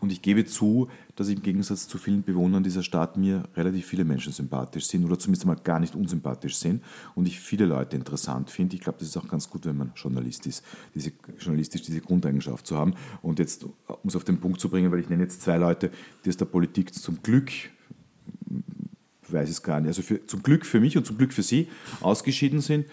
und 0.00 0.10
ich 0.10 0.22
gebe 0.22 0.44
zu, 0.46 0.88
dass 1.14 1.28
im 1.28 1.42
Gegensatz 1.42 1.86
zu 1.86 1.98
vielen 1.98 2.22
Bewohnern 2.22 2.62
dieser 2.62 2.82
Stadt 2.82 3.16
mir 3.16 3.44
relativ 3.54 3.86
viele 3.86 4.04
Menschen 4.04 4.32
sympathisch 4.32 4.86
sind 4.86 5.04
oder 5.04 5.18
zumindest 5.18 5.46
mal 5.46 5.56
gar 5.56 5.78
nicht 5.78 5.94
unsympathisch 5.94 6.56
sind 6.56 6.82
und 7.14 7.28
ich 7.28 7.38
viele 7.38 7.66
Leute 7.66 7.96
interessant 7.96 8.50
finde. 8.50 8.76
Ich 8.76 8.80
glaube, 8.80 8.98
das 8.98 9.08
ist 9.08 9.16
auch 9.16 9.28
ganz 9.28 9.48
gut, 9.48 9.66
wenn 9.66 9.76
man 9.76 9.92
Journalist 9.94 10.46
ist, 10.46 10.64
diese, 10.94 11.12
journalistisch 11.38 11.82
diese 11.82 12.00
Grundeigenschaft 12.00 12.66
zu 12.66 12.78
haben. 12.78 12.94
Und 13.20 13.38
jetzt, 13.38 13.64
um 13.64 13.72
es 14.06 14.16
auf 14.16 14.24
den 14.24 14.40
Punkt 14.40 14.60
zu 14.60 14.70
bringen, 14.70 14.90
weil 14.90 15.00
ich 15.00 15.10
nenne 15.10 15.22
jetzt 15.22 15.42
zwei 15.42 15.58
Leute, 15.58 15.90
die 16.24 16.30
aus 16.30 16.36
der 16.36 16.46
Politik 16.46 16.94
zum 16.94 17.22
Glück 17.22 17.50
weiß 19.32 19.48
es 19.48 19.62
gar 19.62 19.80
nicht, 19.80 19.88
also 19.88 20.02
für, 20.02 20.26
zum 20.26 20.42
Glück 20.42 20.66
für 20.66 20.80
mich 20.80 20.96
und 20.96 21.06
zum 21.06 21.16
Glück 21.16 21.32
für 21.32 21.44
Sie 21.44 21.68
ausgeschieden 22.00 22.60
sind 22.60 22.86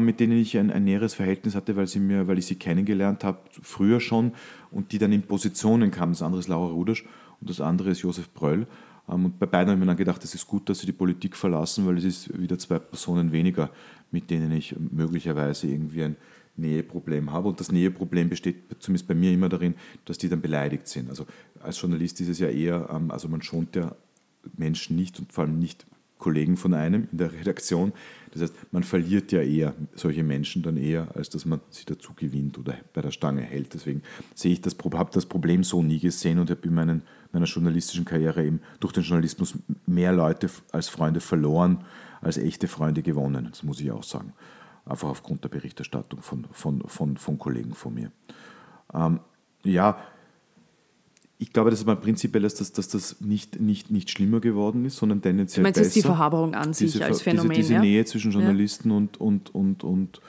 mit 0.00 0.20
denen 0.20 0.38
ich 0.38 0.56
ein, 0.56 0.70
ein, 0.70 0.84
näheres 0.84 1.14
Verhältnis 1.14 1.54
hatte, 1.54 1.76
weil, 1.76 1.86
sie 1.86 2.00
mir, 2.00 2.26
weil 2.26 2.38
ich 2.38 2.46
sie 2.46 2.54
kennengelernt 2.54 3.22
habe, 3.22 3.38
früher 3.62 4.00
schon, 4.00 4.32
und 4.70 4.92
die 4.92 4.98
dann 4.98 5.12
in 5.12 5.22
Positionen 5.22 5.90
kamen. 5.90 6.12
Das 6.12 6.22
andere 6.22 6.40
ist 6.40 6.48
Laura 6.48 6.72
Rudasch 6.72 7.04
und 7.40 7.50
das 7.50 7.60
andere 7.60 7.90
ist 7.90 8.02
Josef 8.02 8.30
Bröll. 8.32 8.66
Ähm, 9.08 9.26
und 9.26 9.38
bei 9.38 9.46
beiden 9.46 9.68
habe 9.68 9.78
ich 9.78 9.80
mir 9.80 9.86
dann 9.86 9.96
gedacht, 9.96 10.24
es 10.24 10.34
ist 10.34 10.46
gut, 10.46 10.68
dass 10.68 10.80
sie 10.80 10.86
die 10.86 10.92
Politik 10.92 11.36
verlassen, 11.36 11.86
weil 11.86 11.98
es 11.98 12.04
ist 12.04 12.40
wieder 12.40 12.58
zwei 12.58 12.78
Personen 12.78 13.32
weniger, 13.32 13.70
mit 14.10 14.30
denen 14.30 14.52
ich 14.52 14.74
möglicherweise 14.78 15.66
irgendwie 15.68 16.04
ein 16.04 16.16
Näheproblem 16.56 17.32
habe. 17.32 17.48
Und 17.48 17.60
das 17.60 17.70
Näheproblem 17.70 18.28
besteht 18.30 18.76
zumindest 18.78 19.08
bei 19.08 19.14
mir 19.14 19.32
immer 19.32 19.48
darin, 19.48 19.74
dass 20.04 20.18
die 20.18 20.28
dann 20.28 20.40
beleidigt 20.40 20.88
sind. 20.88 21.10
Also 21.10 21.26
als 21.60 21.80
Journalist 21.80 22.20
ist 22.20 22.28
es 22.28 22.38
ja 22.38 22.48
eher, 22.48 22.88
ähm, 22.90 23.10
also 23.10 23.28
man 23.28 23.42
schont 23.42 23.76
ja 23.76 23.94
Menschen 24.56 24.96
nicht 24.96 25.18
und 25.18 25.32
vor 25.32 25.44
allem 25.44 25.58
nicht 25.58 25.86
Kollegen 26.18 26.56
von 26.56 26.74
einem 26.74 27.08
in 27.12 27.18
der 27.18 27.32
Redaktion. 27.32 27.92
Das 28.32 28.42
heißt, 28.42 28.54
man 28.72 28.82
verliert 28.82 29.30
ja 29.32 29.42
eher 29.42 29.74
solche 29.94 30.24
Menschen 30.24 30.62
dann 30.62 30.76
eher, 30.76 31.08
als 31.14 31.28
dass 31.30 31.44
man 31.44 31.60
sie 31.70 31.84
dazu 31.84 32.12
gewinnt 32.14 32.58
oder 32.58 32.76
bei 32.92 33.00
der 33.00 33.10
Stange 33.10 33.42
hält. 33.42 33.74
Deswegen 33.74 34.02
sehe 34.34 34.52
ich 34.52 34.60
das, 34.60 34.76
habe 34.94 35.10
das 35.12 35.26
Problem 35.26 35.62
so 35.62 35.82
nie 35.82 36.00
gesehen 36.00 36.38
und 36.38 36.50
habe 36.50 36.66
in 36.66 36.74
meinen, 36.74 37.02
meiner 37.32 37.46
journalistischen 37.46 38.04
Karriere 38.04 38.44
eben 38.44 38.60
durch 38.80 38.92
den 38.92 39.02
Journalismus 39.02 39.54
mehr 39.86 40.12
Leute 40.12 40.50
als 40.72 40.88
Freunde 40.88 41.20
verloren, 41.20 41.84
als 42.20 42.38
echte 42.38 42.68
Freunde 42.68 43.02
gewonnen. 43.02 43.46
Das 43.50 43.62
muss 43.62 43.80
ich 43.80 43.90
auch 43.90 44.02
sagen. 44.04 44.32
Einfach 44.86 45.08
aufgrund 45.08 45.44
der 45.44 45.48
Berichterstattung 45.48 46.20
von, 46.22 46.46
von, 46.52 46.82
von, 46.86 47.16
von 47.16 47.38
Kollegen 47.38 47.74
von 47.74 47.94
mir. 47.94 48.10
Ähm, 48.92 49.20
ja, 49.62 49.98
ich 51.44 51.52
glaube, 51.52 51.68
das 51.68 51.80
ist 51.80 51.86
mal 51.86 51.96
prinzipiell, 51.96 52.42
dass 52.42 52.54
das, 52.54 52.72
dass 52.72 52.88
das 52.88 53.20
nicht, 53.20 53.60
nicht, 53.60 53.90
nicht 53.90 54.08
schlimmer 54.08 54.40
geworden 54.40 54.86
ist, 54.86 54.96
sondern 54.96 55.20
tendenziell 55.20 55.62
du 55.62 55.66
meinst 55.66 55.78
besser. 55.78 55.88
Jetzt 55.88 55.96
die 55.96 56.00
Verhaberung 56.00 56.54
an 56.54 56.72
sich 56.72 56.92
diese, 56.92 57.04
als 57.04 57.20
Phänomen? 57.20 57.50
Diese, 57.50 57.60
diese 57.60 57.74
ja? 57.74 57.80
Nähe 57.80 58.04
zwischen 58.06 58.32
Journalisten 58.32 58.88
ja. 58.88 58.96
und, 58.96 59.20
und, 59.20 59.54
und, 59.54 59.84
und, 59.84 60.20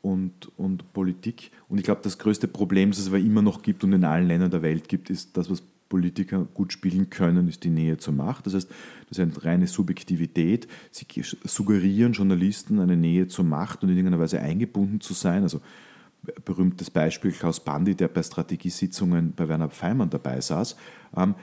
und, 0.00 0.50
und 0.56 0.92
Politik. 0.94 1.50
Und 1.68 1.76
ich 1.76 1.84
glaube, 1.84 2.00
das 2.02 2.16
größte 2.16 2.48
Problem, 2.48 2.88
das 2.88 2.98
es 2.98 3.08
aber 3.08 3.18
immer 3.18 3.42
noch 3.42 3.60
gibt 3.60 3.84
und 3.84 3.92
in 3.92 4.04
allen 4.04 4.26
Ländern 4.26 4.50
der 4.50 4.62
Welt 4.62 4.88
gibt, 4.88 5.10
ist 5.10 5.36
das, 5.36 5.50
was 5.50 5.62
Politiker 5.90 6.46
gut 6.54 6.72
spielen 6.72 7.10
können, 7.10 7.46
ist 7.46 7.62
die 7.64 7.70
Nähe 7.70 7.98
zur 7.98 8.14
Macht. 8.14 8.46
Das 8.46 8.54
heißt, 8.54 8.70
das 9.10 9.18
ist 9.18 9.20
eine 9.20 9.44
reine 9.44 9.66
Subjektivität. 9.66 10.66
Sie 10.90 11.04
suggerieren 11.44 12.14
Journalisten 12.14 12.80
eine 12.80 12.96
Nähe 12.96 13.28
zur 13.28 13.44
Macht 13.44 13.82
und 13.82 13.90
in 13.90 13.98
irgendeiner 13.98 14.22
Weise 14.22 14.40
eingebunden 14.40 15.02
zu 15.02 15.12
sein. 15.12 15.42
Also 15.42 15.60
berühmtes 16.44 16.90
Beispiel 16.90 17.32
Klaus 17.32 17.60
Bandi, 17.60 17.94
der 17.94 18.08
bei 18.08 18.22
Strategiesitzungen 18.22 19.32
bei 19.34 19.48
Werner 19.48 19.70
Feimann 19.70 20.10
dabei 20.10 20.40
saß. 20.40 20.76
Ähm, 21.16 21.34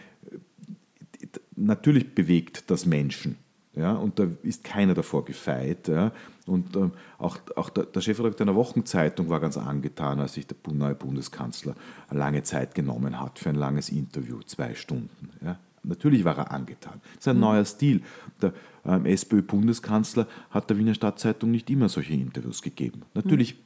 natürlich 1.56 2.14
bewegt 2.14 2.70
das 2.70 2.86
Menschen. 2.86 3.38
Ja, 3.76 3.92
und 3.94 4.20
da 4.20 4.28
ist 4.44 4.64
keiner 4.64 4.94
davor 4.94 5.26
gefeit. 5.26 5.90
Ja. 5.90 6.14
Und 6.46 6.76
ähm, 6.78 6.92
auch, 7.18 7.38
auch 7.58 7.70
der, 7.70 7.84
der, 7.86 8.00
Chefredakteur 8.00 8.48
einer 8.48 8.56
Wochenzeitung 8.56 9.28
war 9.28 9.42
ganz 9.42 9.58
angetan, 9.58 10.20
als 10.22 10.36
sich 10.36 10.48
der 10.48 10.56
neue 10.72 10.96
Bundeskanzler 10.96 11.76
lange 12.10 12.44
Zeit 12.44 12.74
genommen 12.74 13.20
hat 13.20 13.38
für 13.38 13.50
ein 13.50 13.56
langes 13.56 13.90
Interview, 13.90 14.40
zwei 14.46 14.76
Stunden. 14.76 15.30
Ja. 15.44 15.60
Natürlich 15.84 16.24
war 16.24 16.38
er 16.38 16.52
angetan. 16.52 17.02
Das 17.16 17.26
ist 17.26 17.28
ein 17.28 17.36
mhm. 17.36 17.42
neuer 17.42 17.66
Stil. 17.66 18.02
Der 18.42 18.54
ähm, 18.86 19.06
SPÖ-Bundeskanzler 19.06 20.28
hat 20.52 20.70
der 20.70 20.78
Wiener 20.78 20.94
Stadtzeitung 20.94 21.52
nicht 21.52 21.70
immer 21.70 21.90
solche 21.90 22.14
Interviews 22.14 22.62
gegeben. 22.62 23.02
Natürlich 23.14 23.56
mhm 23.56 23.65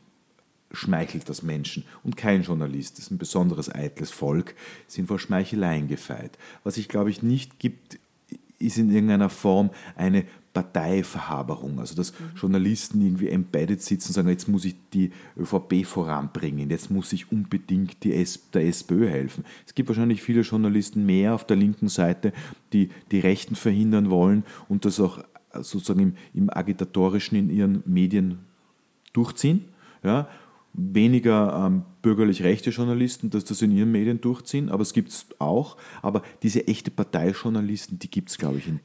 schmeichelt 0.72 1.28
das 1.30 1.42
Menschen 1.42 1.84
und 2.04 2.18
kein 2.18 2.44
Journalist, 2.44 2.98
das 2.98 3.06
ist 3.06 3.12
ein 3.12 3.18
besonderes 3.18 3.74
eitles 3.74 4.12
Volk, 4.12 4.56
sind 4.88 5.08
vor 5.08 5.20
Schmeicheleien 5.20 5.88
gefeit. 5.88 6.38
Was 6.64 6.78
ich 6.78 6.88
glaube 6.88 7.10
ich 7.10 7.24
nicht 7.24 7.60
gibt, 7.60 8.00
ist 8.60 8.78
in 8.78 8.92
irgendeiner 8.92 9.30
Form 9.30 9.72
eine 9.96 10.26
Parteiverhaberung, 10.54 11.80
also 11.80 11.96
dass 11.96 12.12
mhm. 12.12 12.26
Journalisten 12.36 13.02
irgendwie 13.02 13.30
embedded 13.30 13.82
sitzen 13.82 14.10
und 14.10 14.14
sagen, 14.14 14.30
jetzt 14.30 14.48
muss 14.48 14.66
ich 14.66 14.76
die 14.94 15.12
ÖVP 15.38 15.86
voranbringen, 15.86 16.70
jetzt 16.70 16.92
muss 16.92 17.14
ich 17.14 17.32
unbedingt 17.32 18.04
die 18.04 18.14
S 18.14 18.50
der 18.52 18.66
SPÖ 18.66 19.08
helfen. 19.08 19.46
Es 19.66 19.76
gibt 19.76 19.90
wahrscheinlich 19.90 20.22
viele 20.22 20.42
Journalisten 20.42 21.06
mehr 21.06 21.36
auf 21.36 21.46
der 21.46 21.56
linken 21.56 21.88
Seite, 21.88 22.34
die 22.74 22.90
die 23.12 23.20
Rechten 23.20 23.56
verhindern 23.56 24.10
wollen 24.10 24.44
und 24.68 24.86
das 24.86 25.00
auch 25.00 25.24
sozusagen 25.54 26.00
im, 26.02 26.16
im 26.34 26.50
agitatorischen 26.50 27.38
in 27.38 27.50
ihren 27.50 27.84
Medien 27.86 28.40
durchziehen. 29.14 29.66
Ja, 30.04 30.30
weniger 30.74 31.66
ähm, 31.66 31.84
bürgerlich 32.02 32.44
rechte 32.44 32.70
Journalisten, 32.70 33.30
dass 33.30 33.46
das 33.46 33.62
in 33.62 33.72
ihren 33.72 33.92
Medien 33.92 34.22
durchziehen, 34.22 34.70
aber 34.70 34.82
es 34.82 34.94
gibt 34.94 35.10
es 35.10 35.26
auch. 35.40 35.78
Aber 36.02 36.22
diese 36.44 36.68
echte 36.68 36.92
Parteijournalisten, 36.92 38.00
die 38.00 38.10
gibt 38.10 38.30
es, 38.30 38.38
glaube 38.38 38.60
ich, 38.60 38.68
in, 38.68 38.80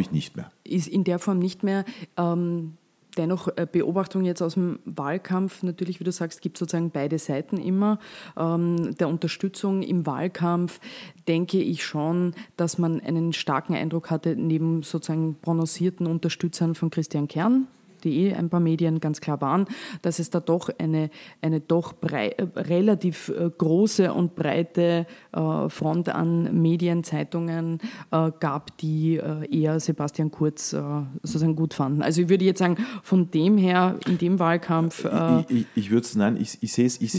ich, 0.00 0.12
nicht 0.12 0.36
mehr. 0.36 0.50
Ist 0.64 0.88
in 0.88 1.04
der 1.04 1.18
Form 1.18 1.38
nicht 1.38 1.62
mehr. 1.62 1.84
Ähm, 2.16 2.74
dennoch 3.16 3.48
äh, 3.56 3.66
Beobachtung 3.70 4.24
jetzt 4.24 4.42
aus 4.42 4.54
dem 4.54 4.78
Wahlkampf. 4.84 5.62
Natürlich, 5.62 6.00
wie 6.00 6.04
du 6.04 6.12
sagst, 6.12 6.42
gibt 6.42 6.56
es 6.56 6.60
sozusagen 6.60 6.90
beide 6.90 7.18
Seiten 7.18 7.56
immer. 7.56 7.98
Ähm, 8.36 8.96
der 8.98 9.08
Unterstützung 9.08 9.82
im 9.82 10.06
Wahlkampf 10.06 10.80
denke 11.28 11.58
ich 11.58 11.84
schon, 11.84 12.34
dass 12.56 12.78
man 12.78 13.00
einen 13.00 13.32
starken 13.32 13.74
Eindruck 13.74 14.10
hatte, 14.10 14.36
neben 14.36 14.82
sozusagen 14.82 15.36
prononcierten 15.40 16.06
Unterstützern 16.06 16.74
von 16.74 16.90
Christian 16.90 17.28
Kern, 17.28 17.66
die 18.00 18.26
eh 18.26 18.34
ein 18.34 18.48
paar 18.48 18.60
Medien 18.60 19.00
ganz 19.00 19.20
klar 19.20 19.40
waren, 19.40 19.66
dass 20.02 20.18
es 20.18 20.30
da 20.30 20.40
doch 20.40 20.70
eine, 20.78 21.10
eine 21.40 21.60
doch 21.60 21.92
brei, 21.92 22.28
äh, 22.28 22.46
relativ 22.56 23.28
äh, 23.28 23.50
große 23.56 24.12
und 24.12 24.34
breite 24.34 25.06
äh, 25.32 25.68
Front 25.68 26.08
an 26.08 26.60
Medien, 26.60 27.04
Zeitungen 27.04 27.78
äh, 28.10 28.30
gab, 28.40 28.76
die 28.78 29.16
äh, 29.16 29.46
eher 29.50 29.80
Sebastian 29.80 30.30
Kurz 30.30 30.72
äh, 30.72 30.80
sozusagen 31.22 31.56
gut 31.56 31.74
fanden. 31.74 32.02
Also 32.02 32.22
ich 32.22 32.28
würde 32.28 32.44
jetzt 32.44 32.58
sagen, 32.58 32.76
von 33.02 33.30
dem 33.30 33.56
her, 33.58 33.96
in 34.06 34.18
dem 34.18 34.38
Wahlkampf... 34.38 35.04
ich, 35.48 35.56
ich, 35.56 35.66
ich 35.74 35.90
würde 35.90 36.06
es, 36.06 36.16
nein, 36.16 36.36
ich, 36.40 36.58
ich 36.60 36.72
sehe 36.72 36.86
es 36.86 37.00
ich 37.00 37.14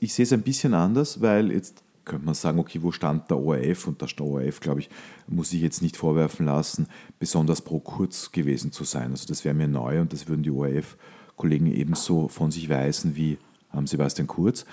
ich 0.00 0.32
ein 0.32 0.42
bisschen 0.42 0.74
anders, 0.74 1.20
weil 1.20 1.52
jetzt 1.52 1.83
könnte 2.04 2.26
man 2.26 2.34
sagen, 2.34 2.58
okay, 2.58 2.82
wo 2.82 2.92
stand 2.92 3.30
der 3.30 3.38
ORF? 3.38 3.86
Und 3.86 4.00
der 4.00 4.08
ORF, 4.20 4.60
glaube 4.60 4.80
ich, 4.80 4.90
muss 5.26 5.52
ich 5.52 5.60
jetzt 5.60 5.82
nicht 5.82 5.96
vorwerfen 5.96 6.46
lassen, 6.46 6.86
besonders 7.18 7.62
pro 7.62 7.80
Kurz 7.80 8.32
gewesen 8.32 8.72
zu 8.72 8.84
sein. 8.84 9.10
Also 9.10 9.26
das 9.26 9.44
wäre 9.44 9.54
mir 9.54 9.68
neu 9.68 10.00
und 10.00 10.12
das 10.12 10.28
würden 10.28 10.42
die 10.42 10.50
ORF-Kollegen 10.50 11.66
ebenso 11.66 12.28
von 12.28 12.50
sich 12.50 12.68
weisen 12.68 13.16
wie 13.16 13.38
ähm, 13.74 13.86
Sebastian 13.86 14.26
Kurz. 14.26 14.64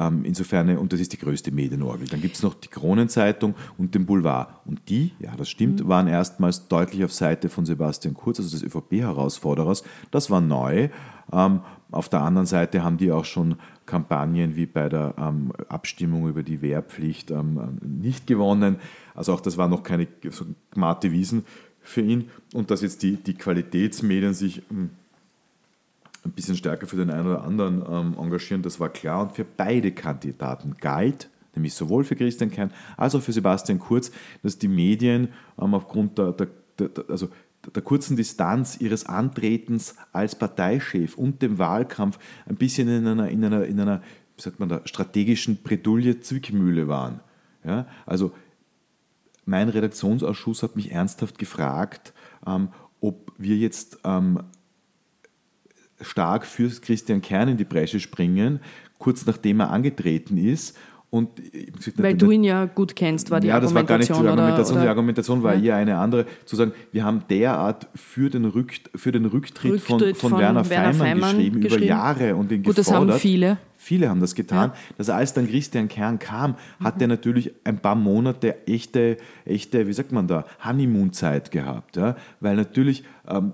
Ähm, 0.00 0.24
insofern, 0.24 0.78
und 0.78 0.94
das 0.94 1.00
ist 1.00 1.12
die 1.12 1.18
größte 1.18 1.52
Medienorgel. 1.52 2.08
Dann 2.08 2.22
gibt 2.22 2.36
es 2.36 2.42
noch 2.42 2.54
die 2.54 2.68
Kronenzeitung 2.68 3.54
und 3.76 3.94
den 3.94 4.06
Boulevard. 4.06 4.48
Und 4.64 4.88
die, 4.88 5.12
ja, 5.18 5.36
das 5.36 5.50
stimmt, 5.50 5.84
mhm. 5.84 5.88
waren 5.88 6.08
erstmals 6.08 6.68
deutlich 6.68 7.04
auf 7.04 7.12
Seite 7.12 7.50
von 7.50 7.66
Sebastian 7.66 8.14
Kurz, 8.14 8.40
also 8.40 8.56
des 8.56 8.62
ÖVP-Herausforderers. 8.62 9.84
Das 10.10 10.30
war 10.30 10.40
neu. 10.40 10.88
Ähm, 11.32 11.60
auf 11.90 12.08
der 12.08 12.22
anderen 12.22 12.46
Seite 12.46 12.82
haben 12.82 12.96
die 12.96 13.12
auch 13.12 13.26
schon 13.26 13.56
Kampagnen 13.84 14.56
wie 14.56 14.66
bei 14.66 14.88
der 14.88 15.14
ähm, 15.18 15.52
Abstimmung 15.68 16.28
über 16.28 16.42
die 16.42 16.62
Wehrpflicht 16.62 17.30
ähm, 17.30 17.78
nicht 17.82 18.26
gewonnen. 18.26 18.76
Also 19.14 19.34
auch 19.34 19.40
das 19.40 19.58
war 19.58 19.68
noch 19.68 19.82
keine 19.82 20.06
so 20.30 20.46
gmate 20.70 21.12
Wiesen 21.12 21.44
für 21.82 22.00
ihn. 22.00 22.30
Und 22.54 22.70
dass 22.70 22.80
jetzt 22.80 23.02
die, 23.02 23.16
die 23.16 23.34
Qualitätsmedien 23.34 24.32
sich 24.32 24.62
ähm, 24.70 24.90
ein 26.24 26.32
bisschen 26.32 26.56
stärker 26.56 26.86
für 26.86 26.96
den 26.96 27.10
einen 27.10 27.26
oder 27.26 27.44
anderen 27.44 27.82
ähm, 27.88 28.16
engagieren, 28.18 28.62
das 28.62 28.80
war 28.80 28.90
klar. 28.90 29.22
Und 29.22 29.32
für 29.32 29.44
beide 29.44 29.92
Kandidaten 29.92 30.76
galt, 30.80 31.30
nämlich 31.54 31.74
sowohl 31.74 32.04
für 32.04 32.16
Christian 32.16 32.50
Kern 32.50 32.72
als 32.96 33.14
auch 33.14 33.22
für 33.22 33.32
Sebastian 33.32 33.78
Kurz, 33.78 34.10
dass 34.42 34.58
die 34.58 34.68
Medien 34.68 35.28
ähm, 35.60 35.74
aufgrund 35.74 36.18
der, 36.18 36.32
der, 36.32 36.48
der, 36.78 36.90
also 37.08 37.28
der 37.74 37.82
kurzen 37.82 38.16
Distanz 38.16 38.80
ihres 38.80 39.04
Antretens 39.06 39.94
als 40.12 40.34
Parteichef 40.34 41.16
und 41.16 41.42
dem 41.42 41.58
Wahlkampf 41.58 42.18
ein 42.46 42.56
bisschen 42.56 42.88
in 42.88 43.06
einer, 43.06 43.28
in 43.28 43.44
einer, 43.44 43.64
in 43.66 43.80
einer 43.80 44.02
wie 44.36 44.42
sagt 44.42 44.60
man 44.60 44.70
da, 44.70 44.80
strategischen 44.84 45.62
Bredouille 45.62 46.20
Zwickmühle 46.20 46.88
waren. 46.88 47.20
Ja, 47.62 47.86
also 48.06 48.32
mein 49.44 49.68
Redaktionsausschuss 49.68 50.62
hat 50.62 50.76
mich 50.76 50.92
ernsthaft 50.92 51.38
gefragt, 51.38 52.14
ähm, 52.46 52.68
ob 53.00 53.32
wir 53.36 53.56
jetzt 53.56 53.98
ähm, 54.04 54.44
stark 56.00 56.46
für 56.46 56.68
Christian 56.68 57.20
Kern 57.22 57.48
in 57.48 57.56
die 57.56 57.64
Bresche 57.64 58.00
springen, 58.00 58.60
kurz 58.98 59.26
nachdem 59.26 59.60
er 59.60 59.70
angetreten 59.70 60.36
ist 60.36 60.76
und 61.10 61.36
gesagt, 61.76 62.00
Weil 62.00 62.14
du 62.14 62.30
ihn 62.30 62.44
ja 62.44 62.66
gut 62.66 62.94
kennst, 62.94 63.32
war 63.32 63.40
die 63.40 63.48
ja, 63.48 63.56
Argumentation. 63.56 63.74
Ja, 63.74 63.74
das 63.74 63.74
war 63.74 63.84
gar 63.84 63.98
nicht 63.98 64.08
die 64.08 64.28
Argumentation. 64.28 64.76
Oder, 64.76 64.76
oder? 64.76 64.84
Die 64.84 64.88
Argumentation 64.88 65.42
war 65.42 65.54
ja. 65.56 65.60
eher 65.60 65.76
eine 65.76 65.98
andere, 65.98 66.26
zu 66.44 66.54
sagen, 66.54 66.72
wir 66.92 67.04
haben 67.04 67.22
derart 67.28 67.88
für 67.96 68.30
den, 68.30 68.44
Rück, 68.44 68.74
für 68.94 69.10
den 69.10 69.24
Rücktritt, 69.24 69.72
Rücktritt 69.72 69.86
von, 69.88 69.98
von, 69.98 70.30
von, 70.30 70.38
Werner, 70.38 70.70
Werner 70.70 70.94
Feimann, 70.94 71.20
Feimann 71.20 71.36
geschrieben, 71.36 71.60
geschrieben, 71.62 71.82
über 71.82 71.88
Jahre 71.88 72.36
und 72.36 72.52
ihn 72.52 72.62
gut, 72.62 72.76
gefordert. 72.76 73.08
das 73.08 73.14
haben 73.14 73.20
viele. 73.20 73.58
Viele 73.76 74.08
haben 74.08 74.20
das 74.20 74.36
getan. 74.36 74.70
Ja. 74.70 74.94
Dass 74.98 75.10
als 75.10 75.34
dann 75.34 75.48
Christian 75.48 75.88
Kern 75.88 76.20
kam, 76.20 76.54
hat 76.78 76.96
mhm. 76.96 77.02
er 77.02 77.08
natürlich 77.08 77.52
ein 77.64 77.78
paar 77.78 77.96
Monate 77.96 78.68
echte, 78.68 79.16
echte, 79.44 79.88
wie 79.88 79.92
sagt 79.92 80.12
man 80.12 80.28
da, 80.28 80.44
Honeymoon-Zeit 80.64 81.50
gehabt. 81.50 81.96
Ja? 81.96 82.14
Weil 82.38 82.54
natürlich 82.54 83.02
ähm, 83.26 83.52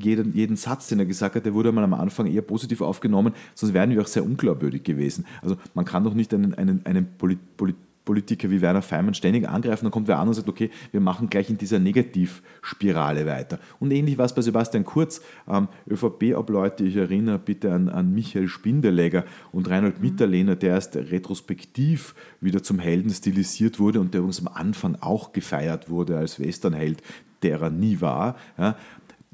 jeden, 0.00 0.34
jeden 0.34 0.56
Satz, 0.56 0.88
den 0.88 0.98
er 0.98 1.06
gesagt 1.06 1.36
hat, 1.36 1.46
der 1.46 1.54
wurde 1.54 1.72
mal 1.72 1.84
am 1.84 1.94
Anfang 1.94 2.26
eher 2.26 2.42
positiv 2.42 2.80
aufgenommen, 2.80 3.34
sonst 3.54 3.74
wären 3.74 3.90
wir 3.90 4.00
auch 4.00 4.06
sehr 4.06 4.24
unglaubwürdig 4.24 4.82
gewesen. 4.82 5.26
Also 5.42 5.56
man 5.74 5.84
kann 5.84 6.04
doch 6.04 6.14
nicht 6.14 6.32
einen, 6.34 6.54
einen, 6.54 6.84
einen 6.84 7.06
Polit, 7.18 7.38
Polit, 7.56 7.76
Politiker 8.04 8.50
wie 8.50 8.60
Werner 8.60 8.82
Feimann 8.82 9.14
ständig 9.14 9.48
angreifen, 9.48 9.86
dann 9.86 9.92
kommt 9.92 10.08
wer 10.08 10.18
an 10.18 10.28
und 10.28 10.34
sagt, 10.34 10.48
okay, 10.48 10.70
wir 10.92 11.00
machen 11.00 11.30
gleich 11.30 11.48
in 11.48 11.58
dieser 11.58 11.78
Negativspirale 11.78 13.26
weiter. 13.26 13.58
Und 13.80 13.92
ähnlich 13.92 14.18
war 14.18 14.26
es 14.26 14.34
bei 14.34 14.42
Sebastian 14.42 14.84
Kurz, 14.84 15.22
ähm, 15.48 15.68
ÖVP-Obleute, 15.88 16.84
ich 16.84 16.96
erinnere 16.96 17.38
bitte 17.38 17.72
an, 17.72 17.88
an 17.88 18.14
Michael 18.14 18.48
Spindelegger 18.48 19.24
und 19.52 19.68
Reinhold 19.70 19.98
mhm. 19.98 20.10
Mitterlehner, 20.10 20.56
der 20.56 20.74
erst 20.74 20.96
retrospektiv 20.96 22.14
wieder 22.40 22.62
zum 22.62 22.78
Helden 22.78 23.10
stilisiert 23.10 23.78
wurde 23.80 24.00
und 24.00 24.14
der 24.14 24.22
uns 24.22 24.40
am 24.40 24.48
Anfang 24.48 24.96
auch 25.00 25.32
gefeiert 25.32 25.88
wurde 25.88 26.18
als 26.18 26.38
Westernheld, 26.38 27.02
der 27.42 27.60
er 27.60 27.70
nie 27.70 28.00
war. 28.00 28.36
Ja, 28.58 28.76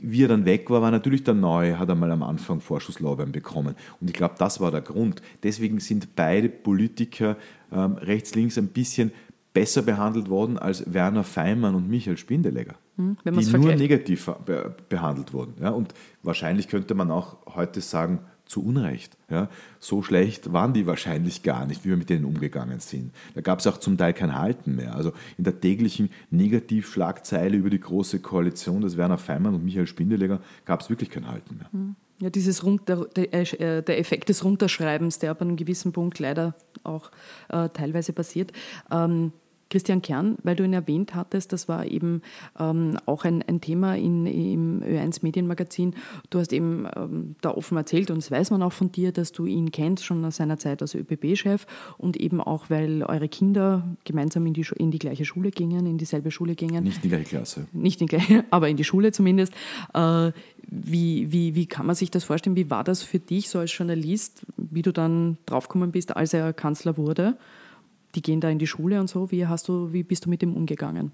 wie 0.02 0.24
er 0.24 0.28
dann 0.28 0.44
weg 0.44 0.70
war, 0.70 0.82
war 0.82 0.90
natürlich 0.90 1.24
der 1.24 1.34
Neue, 1.34 1.78
hat 1.78 1.88
er 1.88 1.94
mal 1.94 2.10
am 2.10 2.22
Anfang 2.22 2.60
Vorschusslorbeeren 2.60 3.32
bekommen. 3.32 3.74
Und 4.00 4.08
ich 4.08 4.14
glaube, 4.14 4.34
das 4.38 4.60
war 4.60 4.70
der 4.70 4.80
Grund. 4.80 5.22
Deswegen 5.42 5.80
sind 5.80 6.14
beide 6.16 6.48
Politiker 6.48 7.36
ähm, 7.72 7.94
rechts, 7.94 8.34
links 8.34 8.58
ein 8.58 8.68
bisschen 8.68 9.12
besser 9.52 9.82
behandelt 9.82 10.28
worden 10.28 10.58
als 10.58 10.92
Werner 10.92 11.24
Feimann 11.24 11.74
und 11.74 11.88
Michael 11.88 12.16
Spindelegger, 12.16 12.76
hm, 12.96 13.16
die 13.24 13.58
nur 13.58 13.74
negativ 13.74 14.30
behandelt 14.88 15.32
wurden. 15.32 15.54
Ja, 15.60 15.70
und 15.70 15.92
wahrscheinlich 16.22 16.68
könnte 16.68 16.94
man 16.94 17.10
auch 17.10 17.36
heute 17.54 17.80
sagen, 17.80 18.20
zu 18.50 18.64
Unrecht. 18.64 19.16
Ja, 19.30 19.48
so 19.78 20.02
schlecht 20.02 20.52
waren 20.52 20.74
die 20.74 20.86
wahrscheinlich 20.86 21.42
gar 21.42 21.66
nicht, 21.66 21.84
wie 21.84 21.90
wir 21.90 21.96
mit 21.96 22.10
denen 22.10 22.24
umgegangen 22.24 22.80
sind. 22.80 23.12
Da 23.34 23.40
gab 23.40 23.60
es 23.60 23.66
auch 23.66 23.78
zum 23.78 23.96
Teil 23.96 24.12
kein 24.12 24.36
Halten 24.36 24.74
mehr. 24.74 24.96
Also 24.96 25.12
in 25.38 25.44
der 25.44 25.60
täglichen 25.60 26.10
Negativschlagzeile 26.30 27.56
über 27.56 27.70
die 27.70 27.80
große 27.80 28.18
Koalition 28.18 28.80
des 28.80 28.96
Werner 28.96 29.18
Feimann 29.18 29.54
und 29.54 29.64
Michael 29.64 29.86
Spindelegger 29.86 30.40
gab 30.64 30.80
es 30.80 30.90
wirklich 30.90 31.10
kein 31.10 31.28
Halten 31.28 31.58
mehr. 31.58 31.72
Hm. 31.72 31.96
Ja, 32.20 32.28
dieses 32.28 32.64
Runter, 32.64 33.06
der, 33.16 33.32
äh, 33.32 33.82
der, 33.82 33.98
Effekt 33.98 34.28
des 34.28 34.44
Runterschreibens, 34.44 35.20
der 35.20 35.30
ab 35.30 35.40
einem 35.40 35.56
gewissen 35.56 35.92
Punkt 35.92 36.18
leider 36.18 36.54
auch 36.82 37.10
äh, 37.48 37.70
teilweise 37.70 38.12
passiert. 38.12 38.52
Ähm, 38.90 39.32
Christian 39.70 40.02
Kern, 40.02 40.36
weil 40.42 40.56
du 40.56 40.64
ihn 40.64 40.72
erwähnt 40.72 41.14
hattest, 41.14 41.52
das 41.52 41.68
war 41.68 41.86
eben 41.86 42.22
ähm, 42.58 42.98
auch 43.06 43.24
ein, 43.24 43.42
ein 43.42 43.60
Thema 43.60 43.96
in, 43.96 44.26
im 44.26 44.82
Ö1 44.82 45.20
Medienmagazin. 45.22 45.94
Du 46.28 46.40
hast 46.40 46.52
eben 46.52 46.86
ähm, 46.96 47.36
da 47.40 47.52
offen 47.52 47.76
erzählt 47.76 48.10
und 48.10 48.18
das 48.18 48.30
weiß 48.30 48.50
man 48.50 48.62
auch 48.62 48.72
von 48.72 48.90
dir, 48.90 49.12
dass 49.12 49.32
du 49.32 49.46
ihn 49.46 49.70
kennst, 49.70 50.04
schon 50.04 50.24
aus 50.24 50.36
seiner 50.36 50.58
Zeit 50.58 50.82
als 50.82 50.94
ÖPB-Chef 50.94 51.66
und 51.98 52.16
eben 52.16 52.40
auch, 52.40 52.68
weil 52.68 53.04
eure 53.04 53.28
Kinder 53.28 53.96
gemeinsam 54.04 54.44
in 54.46 54.54
die, 54.54 54.66
in 54.76 54.90
die 54.90 54.98
gleiche 54.98 55.24
Schule 55.24 55.52
gingen, 55.52 55.86
in 55.86 55.98
dieselbe 55.98 56.32
Schule 56.32 56.56
gingen. 56.56 56.82
Nicht 56.82 56.96
in 56.96 57.02
die 57.02 57.08
gleiche 57.08 57.24
Klasse. 57.24 57.66
Nicht 57.72 58.00
in 58.00 58.08
die 58.08 58.16
gleiche, 58.16 58.44
aber 58.50 58.68
in 58.68 58.76
die 58.76 58.84
Schule 58.84 59.12
zumindest. 59.12 59.54
Äh, 59.94 60.32
wie, 60.66 61.32
wie, 61.32 61.54
wie 61.54 61.66
kann 61.66 61.86
man 61.86 61.94
sich 61.94 62.10
das 62.10 62.24
vorstellen? 62.24 62.56
Wie 62.56 62.70
war 62.70 62.84
das 62.84 63.02
für 63.02 63.18
dich 63.18 63.48
so 63.48 63.58
als 63.60 63.76
Journalist, 63.76 64.42
wie 64.56 64.82
du 64.82 64.92
dann 64.92 65.38
draufgekommen 65.46 65.92
bist, 65.92 66.16
als 66.16 66.34
er 66.34 66.52
Kanzler 66.52 66.96
wurde? 66.96 67.36
Die 68.14 68.22
gehen 68.22 68.40
da 68.40 68.48
in 68.48 68.58
die 68.58 68.66
Schule 68.66 69.00
und 69.00 69.08
so. 69.08 69.30
Wie, 69.30 69.46
hast 69.46 69.68
du, 69.68 69.92
wie 69.92 70.02
bist 70.02 70.26
du 70.26 70.30
mit 70.30 70.42
dem 70.42 70.54
umgegangen? 70.54 71.12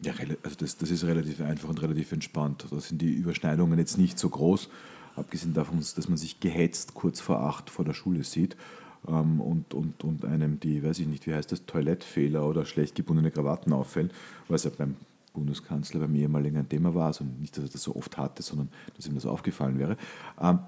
Ja, 0.00 0.12
also 0.42 0.56
das, 0.56 0.76
das 0.76 0.90
ist 0.90 1.04
relativ 1.04 1.40
einfach 1.40 1.68
und 1.68 1.80
relativ 1.80 2.10
entspannt. 2.12 2.66
Da 2.70 2.80
sind 2.80 3.00
die 3.00 3.12
Überschneidungen 3.12 3.78
jetzt 3.78 3.98
nicht 3.98 4.18
so 4.18 4.28
groß, 4.28 4.68
abgesehen 5.14 5.54
davon, 5.54 5.78
dass 5.78 6.08
man 6.08 6.18
sich 6.18 6.40
gehetzt 6.40 6.94
kurz 6.94 7.20
vor 7.20 7.40
acht 7.40 7.70
vor 7.70 7.84
der 7.84 7.94
Schule 7.94 8.24
sieht 8.24 8.56
ähm, 9.06 9.40
und, 9.40 9.74
und, 9.74 10.02
und 10.02 10.24
einem 10.24 10.58
die, 10.58 10.82
weiß 10.82 10.98
ich 10.98 11.06
nicht, 11.06 11.26
wie 11.26 11.34
heißt 11.34 11.52
das, 11.52 11.66
Toilettfehler 11.66 12.46
oder 12.46 12.64
schlecht 12.64 12.96
gebundene 12.96 13.30
Krawatten 13.30 13.72
auffällen, 13.72 14.10
was 14.48 14.64
ja 14.64 14.70
beim 14.76 14.96
Bundeskanzler, 15.34 16.00
beim 16.00 16.14
ehemaligen 16.16 16.58
ein 16.58 16.68
Thema 16.68 16.94
war. 16.94 17.06
Also 17.06 17.24
nicht, 17.24 17.56
dass 17.56 17.64
er 17.64 17.70
das 17.70 17.82
so 17.82 17.94
oft 17.94 18.18
hatte, 18.18 18.42
sondern 18.42 18.68
dass 18.96 19.06
ihm 19.06 19.14
das 19.14 19.26
aufgefallen 19.26 19.78
wäre. 19.78 19.96
Ähm, 20.40 20.58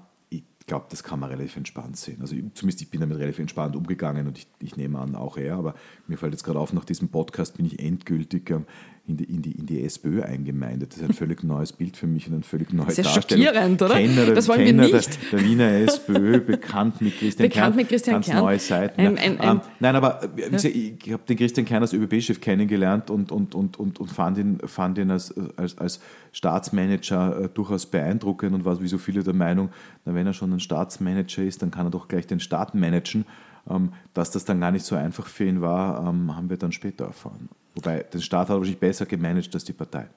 ich 0.65 0.67
glaube, 0.67 0.87
das 0.89 1.03
kann 1.03 1.19
man 1.19 1.29
relativ 1.29 1.57
entspannt 1.57 1.95
sehen. 1.95 2.21
Also 2.21 2.35
zumindest 2.55 2.81
ich 2.81 2.89
bin 2.89 2.99
damit 2.99 3.19
relativ 3.19 3.37
entspannt 3.37 3.75
umgegangen 3.75 4.25
und 4.25 4.39
ich, 4.39 4.47
ich 4.57 4.75
nehme 4.75 4.97
an, 4.97 5.13
auch 5.13 5.37
er. 5.37 5.57
Aber 5.57 5.75
mir 6.07 6.17
fällt 6.17 6.33
jetzt 6.33 6.43
gerade 6.43 6.57
auf, 6.57 6.73
nach 6.73 6.85
diesem 6.85 7.09
Podcast 7.09 7.55
bin 7.55 7.67
ich 7.67 7.77
endgültig 7.77 8.49
ähm, 8.49 8.65
in 9.07 9.17
die, 9.17 9.23
in 9.25 9.41
die, 9.41 9.51
in 9.51 9.65
die 9.67 9.83
SPÖ 9.83 10.23
eingemeindet. 10.23 10.93
Das 10.93 10.97
ist 11.01 11.09
ein 11.09 11.13
völlig 11.13 11.43
neues 11.43 11.71
Bild 11.71 11.95
für 11.95 12.07
mich 12.07 12.27
und 12.27 12.33
ein 12.35 12.43
völlig 12.43 12.73
neues 12.73 12.95
Sehr 12.95 13.03
schockierend, 13.03 13.81
oder? 13.81 13.95
Kenner, 13.95 14.33
das 14.33 14.47
wollen 14.47 14.65
Kenner 14.65 14.87
wir 14.87 14.95
nicht. 14.95 15.31
Der, 15.31 15.39
der, 15.39 15.47
Wiener 15.47 15.71
SPÖ, 15.71 16.39
bekannt 16.45 17.01
mit 17.01 17.17
Christian 17.17 17.49
bekannt 17.49 17.65
Kern. 17.67 17.75
mit 17.75 17.89
Christian 17.89 18.15
ganz 18.15 18.25
Kern. 18.25 18.39
neue 18.39 18.59
Seiten. 18.59 18.99
Ein, 18.99 19.17
ein, 19.17 19.39
ein, 19.39 19.49
ähm, 19.57 19.61
nein, 19.79 19.95
aber 19.95 20.23
äh, 20.37 20.49
ja. 20.51 20.57
ich 20.57 21.13
habe 21.13 21.23
den 21.27 21.37
Christian 21.37 21.65
Kern 21.65 21.83
als 21.83 21.93
ÖBB-Chef 21.93 22.41
kennengelernt 22.41 23.11
und, 23.11 23.31
und, 23.31 23.53
und, 23.53 23.77
und, 23.77 23.99
und 23.99 24.11
fand 24.11 24.37
ihn, 24.39 24.57
fand 24.65 24.97
ihn 24.97 25.11
als, 25.11 25.33
als, 25.55 25.77
als 25.77 25.99
Staatsmanager 26.31 27.43
äh, 27.43 27.49
durchaus 27.53 27.85
beeindruckend 27.85 28.53
und 28.53 28.65
war 28.65 28.81
wie 28.81 28.87
so 28.87 28.97
viele 28.97 29.23
der 29.23 29.35
Meinung, 29.35 29.69
na, 30.05 30.15
wenn 30.15 30.25
er 30.25 30.33
schon 30.33 30.51
ein 30.51 30.59
Staatsmanager 30.59 31.43
ist, 31.43 31.61
dann 31.61 31.69
kann 31.69 31.85
er 31.85 31.91
doch 31.91 32.07
gleich 32.07 32.25
den 32.25 32.39
Staat 32.39 32.73
managen. 32.73 33.25
Ähm, 33.69 33.93
dass 34.13 34.29
das 34.29 34.45
dann 34.45 34.59
gar 34.59 34.71
nicht 34.71 34.85
so 34.85 34.95
einfach 34.95 35.25
für 35.25 35.45
ihn 35.45 35.61
war, 35.61 36.07
ähm, 36.07 36.35
haben 36.35 36.49
wir 36.51 36.57
dann 36.57 36.71
später 36.71 37.05
erfahren. 37.05 37.49
Wobei, 37.75 38.03
den 38.03 38.21
Staat 38.21 38.49
hat 38.49 38.57
wahrscheinlich 38.57 38.79
besser 38.79 39.05
gemanagt 39.05 39.53
als 39.53 39.63
die 39.63 39.73
Partei. 39.73 40.07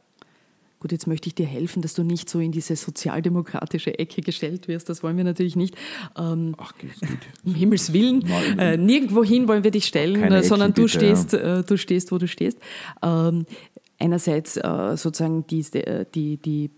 Gut, 0.81 0.93
jetzt 0.93 1.09
möchte 1.09 1.27
ich 1.27 1.35
dir 1.35 1.47
helfen, 1.47 1.83
dass 1.83 1.95
du 1.95 2.05
nicht 2.05 2.31
so 2.31 2.39
in 2.39 2.53
diese 2.53 2.77
sozialdemokratische 2.77 3.99
Ecke 3.99 4.21
gestellt 4.21 4.69
wirst. 4.69 4.89
Das 4.89 5.03
wollen 5.03 5.17
wir 5.17 5.25
natürlich 5.25 5.57
nicht. 5.57 5.77
Ähm, 6.17 6.55
Ach. 6.57 6.73
Um 7.45 7.55
Himmels 7.57 7.93
Willen. 7.93 8.25
Äh, 8.59 8.77
nirgendwohin 8.77 9.49
wollen 9.49 9.65
wir 9.65 9.73
dich 9.73 9.87
stellen, 9.87 10.21
Keine 10.21 10.45
sondern 10.45 10.71
Ecke, 10.71 10.83
du, 10.83 10.87
bitte, 10.87 10.99
stehst, 10.99 11.33
ja. 11.33 11.59
äh, 11.59 11.65
du 11.65 11.77
stehst, 11.77 12.13
wo 12.13 12.19
du 12.19 12.29
stehst. 12.29 12.59
Ähm, 13.03 13.45
einerseits 13.99 14.57
äh, 14.57 14.97
sozusagen 14.97 15.45
die, 15.49 15.67
die, 16.15 16.37
die 16.37 16.71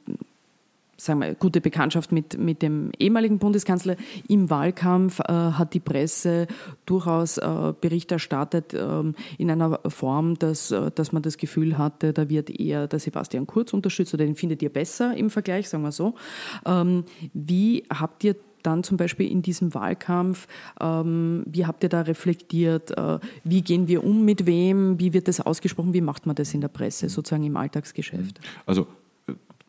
sagen 1.01 1.21
wir, 1.21 1.35
gute 1.35 1.61
Bekanntschaft 1.61 2.13
mit, 2.13 2.39
mit 2.39 2.63
dem 2.63 2.91
ehemaligen 2.99 3.39
Bundeskanzler. 3.39 3.97
Im 4.29 4.51
Wahlkampf 4.51 5.21
äh, 5.21 5.33
hat 5.33 5.75
die 5.75 5.81
Presse 5.81 6.47
durchaus 6.87 7.39
äh, 7.39 7.73
Bericht 7.81 8.13
erstattet 8.13 8.75
äh, 8.75 9.03
in 9.39 9.51
einer 9.51 9.81
Form, 9.89 10.39
dass, 10.39 10.71
äh, 10.71 10.91
dass 10.95 11.13
man 11.13 11.23
das 11.23 11.39
Gefühl 11.39 11.79
hatte, 11.79 12.13
da 12.13 12.29
wird 12.29 12.51
eher 12.51 12.87
der 12.87 12.99
Sebastian 12.99 13.47
Kurz 13.47 13.73
unterstützt 13.73 14.15
oder 14.15 14.25
den 14.25 14.37
findet 14.37 14.63
ihr 14.63 14.71
besser 14.71 15.17
im 15.17 15.31
Vergleich, 15.31 15.69
sagen 15.69 15.83
wir 15.83 15.93
so. 15.93 16.15
Ähm, 16.67 17.05
wie 17.33 17.85
habt 17.91 18.25
ihr 18.25 18.37
dann 18.63 18.83
zum 18.83 18.97
Beispiel 18.97 19.31
in 19.31 19.43
diesem 19.43 19.75
Wahlkampf, 19.75 20.47
ähm, 20.81 21.45
wie 21.47 21.67
habt 21.67 21.83
ihr 21.83 21.89
da 21.89 22.03
reflektiert, 22.03 22.97
äh, 22.97 23.19
wie 23.45 23.63
gehen 23.63 23.89
wir 23.89 24.05
um 24.05 24.25
mit 24.25 24.47
wem, 24.47 24.99
wie 25.01 25.13
wird 25.13 25.29
das 25.29 25.41
ausgesprochen, 25.41 25.95
wie 25.95 26.01
macht 26.01 26.27
man 26.27 26.37
das 26.37 26.53
in 26.55 26.61
der 26.61 26.69
Presse, 26.69 27.09
sozusagen 27.09 27.45
im 27.45 27.57
Alltagsgeschäft? 27.57 28.41
Also 28.67 28.87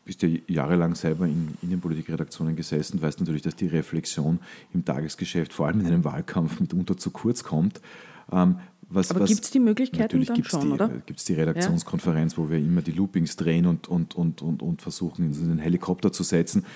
bist 0.04 0.22
ja 0.22 0.28
jahrelang 0.48 0.94
selber 0.94 1.26
in 1.26 1.56
Innenpolitikredaktionen 1.62 2.56
gesessen, 2.56 3.00
weißt 3.00 3.20
natürlich, 3.20 3.42
dass 3.42 3.56
die 3.56 3.66
Reflexion 3.66 4.40
im 4.74 4.84
Tagesgeschäft, 4.84 5.52
vor 5.52 5.66
allem 5.66 5.80
in 5.80 5.86
einem 5.86 6.04
Wahlkampf, 6.04 6.60
mitunter 6.60 6.96
zu 6.96 7.10
kurz 7.10 7.44
kommt. 7.44 7.80
Ähm, 8.32 8.56
was, 8.88 9.10
Aber 9.10 9.24
gibt 9.24 9.44
es 9.44 9.50
die 9.50 9.60
Möglichkeiten 9.60 10.02
natürlich 10.02 10.28
dann 10.28 10.36
gibt's 10.36 10.50
schon, 10.50 10.60
die, 10.62 10.70
oder? 10.70 10.88
Gibt 10.88 11.18
es 11.18 11.24
die 11.24 11.32
Redaktionskonferenz, 11.32 12.32
ja. 12.32 12.38
wo 12.38 12.50
wir 12.50 12.58
immer 12.58 12.82
die 12.82 12.92
Loopings 12.92 13.36
drehen 13.36 13.64
und, 13.66 13.88
und, 13.88 14.14
und, 14.14 14.42
und, 14.42 14.62
und 14.62 14.82
versuchen, 14.82 15.32
in 15.32 15.50
einen 15.50 15.58
Helikopter 15.58 16.12
zu 16.12 16.22
setzen. 16.22 16.66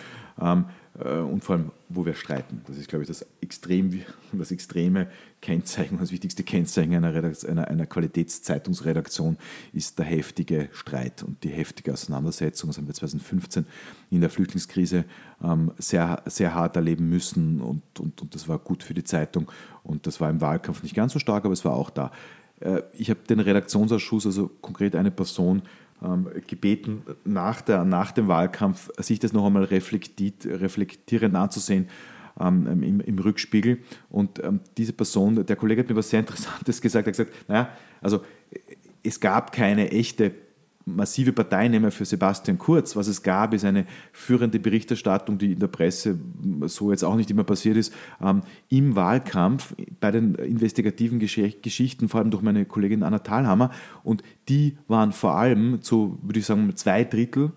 Ähm, 0.40 0.64
äh, 0.64 0.85
und 1.04 1.44
vor 1.44 1.56
allem, 1.56 1.72
wo 1.88 2.06
wir 2.06 2.14
streiten. 2.14 2.62
Das 2.66 2.78
ist, 2.78 2.88
glaube 2.88 3.02
ich, 3.02 3.08
das, 3.08 3.26
extrem, 3.40 4.02
das 4.32 4.50
extreme 4.50 5.08
Kennzeichen, 5.42 5.98
das 5.98 6.10
wichtigste 6.10 6.42
Kennzeichen 6.42 6.94
einer, 6.94 7.08
einer, 7.48 7.68
einer 7.68 7.86
Qualitätszeitungsredaktion 7.86 9.36
ist 9.72 9.98
der 9.98 10.06
heftige 10.06 10.68
Streit 10.72 11.22
und 11.22 11.44
die 11.44 11.50
heftige 11.50 11.92
Auseinandersetzung. 11.92 12.70
Das 12.70 12.78
haben 12.78 12.86
wir 12.86 12.94
2015 12.94 13.66
in 14.10 14.22
der 14.22 14.30
Flüchtlingskrise 14.30 15.04
ähm, 15.42 15.72
sehr, 15.76 16.22
sehr 16.26 16.54
hart 16.54 16.76
erleben 16.76 17.08
müssen 17.08 17.60
und, 17.60 17.82
und, 18.00 18.22
und 18.22 18.34
das 18.34 18.48
war 18.48 18.58
gut 18.58 18.82
für 18.82 18.94
die 18.94 19.04
Zeitung 19.04 19.50
und 19.82 20.06
das 20.06 20.20
war 20.20 20.30
im 20.30 20.40
Wahlkampf 20.40 20.82
nicht 20.82 20.94
ganz 20.94 21.12
so 21.12 21.18
stark, 21.18 21.44
aber 21.44 21.52
es 21.52 21.64
war 21.64 21.74
auch 21.74 21.90
da. 21.90 22.10
Äh, 22.60 22.82
ich 22.94 23.10
habe 23.10 23.20
den 23.28 23.40
Redaktionsausschuss, 23.40 24.26
also 24.26 24.50
konkret 24.60 24.96
eine 24.96 25.10
Person, 25.10 25.62
gebeten, 26.46 27.02
nach, 27.24 27.62
der, 27.62 27.84
nach 27.84 28.12
dem 28.12 28.28
Wahlkampf 28.28 28.90
sich 28.98 29.18
das 29.18 29.32
noch 29.32 29.46
einmal 29.46 29.64
reflektierend 29.64 31.34
anzusehen 31.34 31.88
ähm, 32.40 32.82
im, 32.82 33.00
im, 33.00 33.18
Rückspiegel. 33.18 33.78
Und 34.10 34.42
ähm, 34.42 34.60
diese 34.76 34.92
Person, 34.92 35.46
der 35.46 35.56
Kollege 35.56 35.82
hat 35.82 35.88
mir 35.88 35.96
was 35.96 36.10
sehr 36.10 36.20
Interessantes 36.20 36.80
gesagt, 36.82 37.06
er 37.06 37.12
hat 37.12 37.18
gesagt, 37.18 37.48
naja, 37.48 37.70
also 38.00 38.20
es 39.02 39.20
gab 39.20 39.52
keine 39.52 39.90
echte 39.90 40.32
massive 40.88 41.32
Parteinehmer 41.32 41.90
für 41.90 42.04
Sebastian 42.04 42.58
Kurz. 42.58 42.94
Was 42.94 43.08
es 43.08 43.22
gab, 43.22 43.52
ist 43.52 43.64
eine 43.64 43.86
führende 44.12 44.60
Berichterstattung, 44.60 45.36
die 45.36 45.52
in 45.52 45.58
der 45.58 45.66
Presse 45.66 46.18
so 46.66 46.92
jetzt 46.92 47.02
auch 47.02 47.16
nicht 47.16 47.30
immer 47.30 47.42
passiert 47.42 47.76
ist, 47.76 47.92
ähm, 48.22 48.42
im 48.68 48.94
Wahlkampf 48.94 49.74
bei 49.98 50.12
den 50.12 50.36
investigativen 50.36 51.18
Geschichten, 51.18 52.08
vor 52.08 52.20
allem 52.20 52.30
durch 52.30 52.42
meine 52.42 52.64
Kollegin 52.64 53.02
Anna 53.02 53.18
Thalhammer. 53.18 53.72
Und 54.04 54.22
die 54.48 54.78
waren 54.86 55.12
vor 55.12 55.36
allem 55.36 55.82
zu, 55.82 56.18
würde 56.22 56.38
ich 56.38 56.46
sagen, 56.46 56.74
zwei 56.76 57.04
Drittel, 57.04 57.52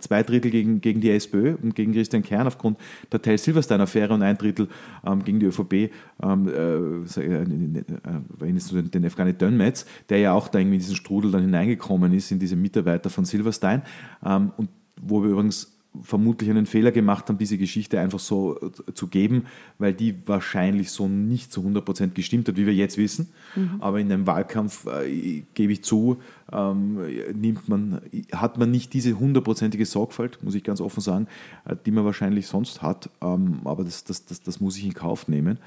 zwei 0.00 0.22
Drittel 0.22 0.50
gegen, 0.50 0.80
gegen 0.80 1.00
die 1.00 1.10
SPÖ 1.10 1.56
und 1.62 1.74
gegen 1.74 1.92
Christian 1.92 2.22
Kern 2.22 2.46
aufgrund 2.46 2.78
der 3.10 3.20
Teil 3.20 3.36
Silverstein-Affäre 3.36 4.14
und 4.14 4.22
ein 4.22 4.38
Drittel 4.38 4.68
ähm, 5.04 5.24
gegen 5.24 5.40
die 5.40 5.46
ÖVP, 5.46 5.90
ähm, 6.22 6.48
äh, 6.48 7.20
äh, 7.20 7.44
den, 7.44 8.90
den 8.90 9.04
Efgani 9.04 9.34
Dönmetz, 9.34 9.84
der 10.08 10.18
ja 10.18 10.32
auch 10.32 10.48
da 10.48 10.58
irgendwie 10.58 10.76
in 10.76 10.80
diesen 10.80 10.96
Strudel 10.96 11.30
dann 11.30 11.42
hineingekommen 11.42 12.12
ist, 12.14 12.30
in 12.30 12.38
diese 12.38 12.56
Mitarbeiter 12.56 13.10
von 13.10 13.24
Silverstein. 13.26 13.82
Ähm, 14.24 14.52
und 14.56 14.70
wo 15.00 15.22
wir 15.22 15.30
übrigens 15.30 15.71
vermutlich 16.02 16.48
einen 16.48 16.66
Fehler 16.66 16.90
gemacht 16.90 17.28
haben, 17.28 17.36
diese 17.36 17.58
Geschichte 17.58 18.00
einfach 18.00 18.18
so 18.18 18.58
äh, 18.60 18.94
zu 18.94 19.08
geben, 19.08 19.46
weil 19.78 19.92
die 19.92 20.14
wahrscheinlich 20.26 20.90
so 20.90 21.06
nicht 21.06 21.52
zu 21.52 21.60
100% 21.60 22.10
gestimmt 22.10 22.48
hat, 22.48 22.56
wie 22.56 22.64
wir 22.66 22.74
jetzt 22.74 22.96
wissen. 22.96 23.28
Mhm. 23.54 23.76
Aber 23.80 24.00
in 24.00 24.10
einem 24.10 24.26
Wahlkampf, 24.26 24.86
äh, 24.86 25.42
gebe 25.54 25.72
ich 25.72 25.84
zu, 25.84 26.16
ähm, 26.50 26.98
nimmt 27.34 27.68
man, 27.68 28.00
hat 28.32 28.56
man 28.56 28.70
nicht 28.70 28.94
diese 28.94 29.18
hundertprozentige 29.18 29.84
Sorgfalt, 29.84 30.42
muss 30.42 30.54
ich 30.54 30.64
ganz 30.64 30.80
offen 30.80 31.00
sagen, 31.00 31.26
äh, 31.66 31.76
die 31.84 31.90
man 31.90 32.04
wahrscheinlich 32.04 32.46
sonst 32.46 32.80
hat. 32.80 33.10
Ähm, 33.20 33.60
aber 33.64 33.84
das, 33.84 34.04
das, 34.04 34.24
das, 34.24 34.42
das 34.42 34.60
muss 34.60 34.78
ich 34.78 34.84
in 34.84 34.94
Kauf 34.94 35.28
nehmen. 35.28 35.58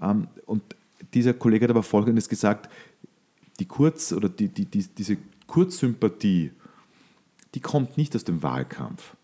Ähm, 0.00 0.28
und 0.46 0.62
dieser 1.12 1.34
Kollege 1.34 1.64
hat 1.64 1.70
aber 1.70 1.82
Folgendes 1.82 2.28
gesagt, 2.28 2.68
die 3.58 3.66
Kurz- 3.66 4.12
oder 4.12 4.28
die, 4.28 4.48
die, 4.48 4.66
die, 4.66 4.84
diese 4.96 5.16
Kurzsympathie, 5.46 6.52
die 7.54 7.60
kommt 7.60 7.96
nicht 7.96 8.14
aus 8.14 8.24
dem 8.24 8.42
Wahlkampf, 8.42 9.16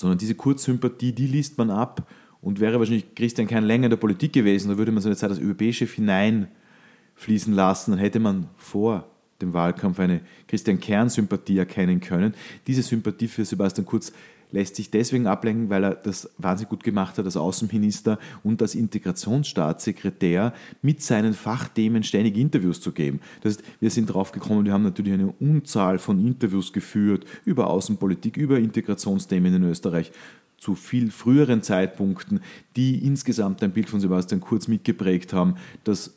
sondern 0.00 0.18
diese 0.18 0.34
Kurzsympathie, 0.34 1.12
die 1.12 1.26
liest 1.26 1.58
man 1.58 1.70
ab 1.70 2.10
und 2.40 2.58
wäre 2.58 2.78
wahrscheinlich 2.78 3.14
Christian 3.14 3.46
kein 3.46 3.64
länger 3.64 3.84
in 3.84 3.90
der 3.90 3.98
Politik 3.98 4.32
gewesen, 4.32 4.70
da 4.70 4.78
würde 4.78 4.92
man 4.92 5.02
seine 5.02 5.14
Zeit 5.14 5.28
als 5.28 5.38
ÖB-Chef 5.38 5.92
hineinfließen 5.92 7.52
lassen, 7.52 7.90
dann 7.90 8.00
hätte 8.00 8.18
man 8.18 8.48
vor 8.56 9.06
dem 9.42 9.52
Wahlkampf 9.52 10.00
eine 10.00 10.22
Christian 10.48 10.80
Kern-Sympathie 10.80 11.58
erkennen 11.58 12.00
können. 12.00 12.34
Diese 12.66 12.82
Sympathie 12.82 13.28
für 13.28 13.44
Sebastian 13.44 13.84
Kurz 13.84 14.12
lässt 14.52 14.76
sich 14.76 14.90
deswegen 14.90 15.26
ablenken, 15.26 15.70
weil 15.70 15.84
er 15.84 15.94
das 15.94 16.30
wahnsinnig 16.38 16.70
gut 16.70 16.84
gemacht 16.84 17.18
hat 17.18 17.24
als 17.24 17.36
Außenminister 17.36 18.18
und 18.42 18.60
als 18.62 18.74
Integrationsstaatssekretär 18.74 20.52
mit 20.82 21.02
seinen 21.02 21.34
Fachthemen 21.34 22.02
ständig 22.02 22.36
Interviews 22.36 22.80
zu 22.80 22.92
geben. 22.92 23.20
Das 23.42 23.54
heißt, 23.54 23.64
wir 23.80 23.90
sind 23.90 24.06
drauf 24.06 24.32
gekommen, 24.32 24.64
wir 24.64 24.72
haben 24.72 24.82
natürlich 24.82 25.12
eine 25.12 25.32
Unzahl 25.40 25.98
von 25.98 26.24
Interviews 26.26 26.72
geführt 26.72 27.24
über 27.44 27.68
Außenpolitik, 27.68 28.36
über 28.36 28.58
Integrationsthemen 28.58 29.54
in 29.54 29.64
Österreich 29.64 30.12
zu 30.58 30.74
viel 30.74 31.10
früheren 31.10 31.62
Zeitpunkten, 31.62 32.40
die 32.76 33.04
insgesamt 33.04 33.62
ein 33.62 33.72
Bild 33.72 33.88
von 33.88 34.00
Sebastian 34.00 34.40
Kurz 34.40 34.68
mitgeprägt 34.68 35.32
haben, 35.32 35.54
das 35.84 36.14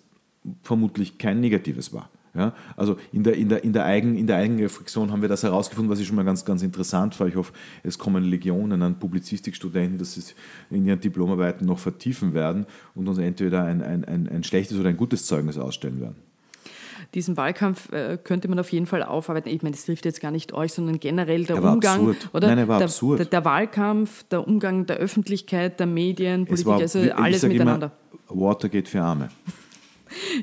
vermutlich 0.64 1.18
kein 1.18 1.40
negatives 1.40 1.94
war. 1.94 2.10
Ja, 2.36 2.54
also 2.76 2.98
in 3.12 3.24
der, 3.24 3.36
in, 3.36 3.50
der, 3.50 3.64
in, 3.64 3.74
der 3.74 3.86
Eigen, 3.86 4.18
in 4.18 4.26
der 4.26 4.38
Eigenreflexion 4.38 5.12
haben 5.12 5.22
wir 5.22 5.30
das 5.30 5.44
herausgefunden, 5.44 5.92
was 5.92 6.00
ich 6.00 6.08
schon 6.08 6.16
mal 6.16 6.26
ganz, 6.26 6.44
ganz 6.46 6.64
interessant 6.64 7.20
war. 7.20 7.28
Ich 7.28 7.36
hoffe, 7.36 7.54
es 7.84 8.00
kommen 8.00 8.24
Legionen 8.24 8.82
an 8.82 8.98
Publizistikstudenten, 8.98 10.00
dass 10.00 10.16
sie 10.16 10.34
in 10.72 10.86
ihren 10.86 11.00
Diplomarbeiten 11.00 11.68
noch 11.68 11.78
vertiefen 11.78 12.34
werden 12.34 12.66
und 12.96 13.08
uns 13.08 13.20
entweder 13.20 13.64
ein, 13.64 13.84
ein, 13.84 14.04
ein, 14.04 14.28
ein 14.28 14.44
schlechtes 14.44 14.80
oder 14.80 14.90
ein 14.90 14.98
gutes 14.98 15.28
Zeugnis 15.28 15.60
ausstellen 15.60 16.02
werden 16.02 16.16
diesen 17.14 17.38
Wahlkampf 17.38 17.92
äh, 17.92 18.18
könnte 18.24 18.48
man 18.48 18.60
auf 18.60 18.72
jeden 18.72 18.86
Fall 18.86 19.04
aufarbeiten. 19.04 19.50
Ich 19.50 19.62
meine, 19.62 19.76
das 19.76 19.86
trifft 19.86 20.06
jetzt 20.06 20.22
gar 20.22 20.32
nicht 20.32 20.54
euch, 20.54 20.74
sondern 20.74 21.00
generell 21.00 21.46
der, 21.46 21.60
der 21.60 21.72
Umgang 21.72 22.00
absurd. 22.00 22.30
oder 22.34 22.48
Nein, 22.48 22.58
er 22.58 22.68
war 22.68 22.78
der, 22.80 22.86
absurd. 22.86 23.20
Der, 23.20 23.26
der, 23.28 23.46
Wahlkampf, 23.46 24.24
der 24.24 24.48
Umgang 24.48 24.86
der 24.86 24.98
Öffentlichkeit, 24.98 25.80
der 25.80 25.88
Medien, 25.88 26.46
Politik, 26.46 26.66
war, 26.66 26.80
also 26.80 27.00
alles 27.00 27.44
miteinander. 27.44 27.92
Immer, 28.30 28.42
Watergate 28.42 28.90
für 28.90 29.02
Arme. 29.02 29.30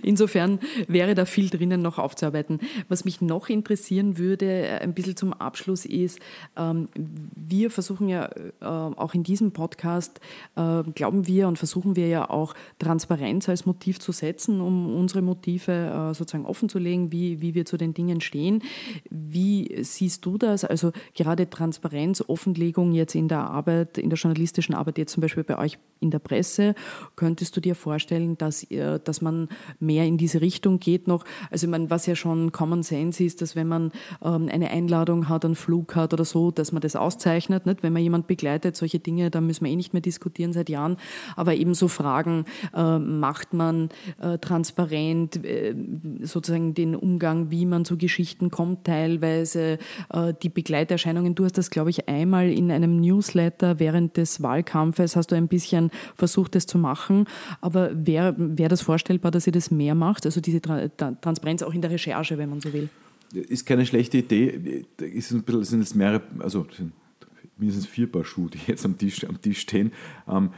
Insofern 0.02 0.58
wäre 0.88 1.14
da 1.14 1.24
viel 1.24 1.50
drinnen 1.50 1.82
noch 1.82 1.98
aufzuarbeiten. 1.98 2.60
Was 2.88 3.04
mich 3.04 3.20
noch 3.20 3.48
interessieren 3.48 4.18
würde, 4.18 4.46
äh, 4.46 4.78
ein 4.80 4.94
bisschen 4.94 5.16
zum 5.16 5.32
Abschluss, 5.32 5.84
ist, 5.84 6.20
ähm, 6.56 6.88
wir 6.94 7.70
versuchen 7.70 8.08
ja 8.08 8.26
äh, 8.26 8.64
auch 8.64 9.14
in 9.14 9.22
diesem 9.22 9.52
Podcast, 9.52 10.20
äh, 10.56 10.82
glauben 10.94 11.26
wir 11.26 11.48
und 11.48 11.58
versuchen 11.58 11.96
wir 11.96 12.08
ja 12.08 12.28
auch 12.30 12.54
Transparenz 12.78 13.48
als 13.48 13.66
Motiv 13.66 13.98
zu 14.00 14.12
setzen, 14.12 14.60
um 14.60 14.94
unsere 14.94 15.22
Motive 15.22 16.12
sozusagen 16.14 16.46
offenzulegen, 16.46 17.12
wie, 17.12 17.40
wie 17.40 17.54
wir 17.54 17.64
zu 17.64 17.76
den 17.76 17.94
Dingen 17.94 18.20
stehen. 18.20 18.62
Wie 19.10 19.82
siehst 19.82 20.24
du 20.24 20.38
das? 20.38 20.64
Also 20.64 20.92
gerade 21.14 21.48
Transparenz, 21.48 22.22
Offenlegung 22.26 22.92
jetzt 22.92 23.14
in 23.14 23.28
der 23.28 23.40
Arbeit, 23.40 23.98
in 23.98 24.10
der 24.10 24.18
journalistischen 24.18 24.74
Arbeit, 24.74 24.98
jetzt 24.98 25.12
zum 25.12 25.20
Beispiel 25.20 25.44
bei 25.44 25.58
euch 25.58 25.78
in 26.00 26.10
der 26.10 26.18
Presse, 26.18 26.74
könntest 27.16 27.56
du 27.56 27.60
dir 27.60 27.74
vorstellen, 27.74 28.36
dass, 28.38 28.66
dass 29.04 29.20
man 29.20 29.48
mehr 29.78 30.06
in 30.06 30.18
diese 30.18 30.40
Richtung 30.40 30.78
geht 30.78 31.08
noch. 31.08 31.24
Also 31.50 31.66
ich 31.66 31.70
meine, 31.70 31.90
was 31.90 32.06
ja 32.06 32.14
schon 32.14 32.52
Common 32.52 32.82
Sense 32.82 33.22
ist, 33.22 33.42
dass 33.42 33.56
wenn 33.56 33.68
man 33.68 33.92
ähm, 34.22 34.48
eine 34.50 34.70
Einladung 34.70 35.28
hat, 35.28 35.44
einen 35.44 35.54
Flug 35.54 35.96
hat 35.96 36.12
oder 36.12 36.24
so, 36.24 36.50
dass 36.50 36.72
man 36.72 36.80
das 36.80 36.96
auszeichnet. 36.96 37.66
Nicht? 37.66 37.82
Wenn 37.82 37.92
man 37.92 38.02
jemand 38.02 38.26
begleitet, 38.26 38.76
solche 38.76 38.98
Dinge, 38.98 39.30
da 39.30 39.40
müssen 39.40 39.64
wir 39.64 39.72
eh 39.72 39.76
nicht 39.76 39.92
mehr 39.92 40.02
diskutieren 40.02 40.52
seit 40.52 40.68
Jahren. 40.68 40.96
Aber 41.36 41.54
eben 41.54 41.74
so 41.74 41.88
Fragen, 41.88 42.44
äh, 42.74 42.98
macht 42.98 43.52
man 43.52 43.88
äh, 44.20 44.38
transparent 44.38 45.44
äh, 45.44 45.74
sozusagen 46.22 46.74
den 46.74 46.94
Umgang, 46.94 47.50
wie 47.50 47.66
man 47.66 47.84
zu 47.84 47.96
Geschichten 47.96 48.50
kommt, 48.50 48.84
teilweise 48.84 49.78
äh, 50.12 50.34
die 50.42 50.48
Begleiterscheinungen. 50.48 51.34
Du 51.34 51.44
hast 51.44 51.58
das, 51.58 51.70
glaube 51.70 51.90
ich, 51.90 52.08
einmal 52.08 52.50
in 52.50 52.70
einem 52.70 53.00
Newsletter 53.00 53.78
während 53.78 54.16
des 54.16 54.42
Wahlkampfes, 54.42 55.16
hast 55.16 55.32
du 55.32 55.36
ein 55.36 55.48
bisschen 55.48 55.90
versucht, 56.14 56.54
das 56.54 56.66
zu 56.66 56.78
machen. 56.78 57.26
Aber 57.60 57.90
wäre 57.94 58.34
wär 58.36 58.68
das 58.68 58.82
vorstellbar, 58.82 59.30
dass 59.30 59.46
ihr 59.50 59.52
das 59.52 59.70
mehr 59.70 59.94
macht? 59.94 60.24
Also 60.26 60.40
diese 60.40 60.60
Tra 60.60 60.88
Transparenz 60.88 61.62
auch 61.62 61.74
in 61.74 61.82
der 61.82 61.90
Recherche, 61.90 62.38
wenn 62.38 62.48
man 62.48 62.60
so 62.60 62.72
will? 62.72 62.88
Ist 63.32 63.66
keine 63.66 63.86
schlechte 63.86 64.18
Idee. 64.18 64.84
Es 65.16 65.28
sind, 65.28 65.48
jetzt 65.48 65.94
mehrere, 65.94 66.22
also 66.40 66.66
mindestens 67.56 67.86
vier 67.86 68.10
Paar 68.10 68.24
Schuhe, 68.24 68.50
die 68.50 68.58
jetzt 68.66 68.84
am 68.84 68.98
Tisch, 68.98 69.24
am 69.24 69.40
Tisch 69.40 69.60
stehen. 69.60 69.92
Ähm, 70.28 70.50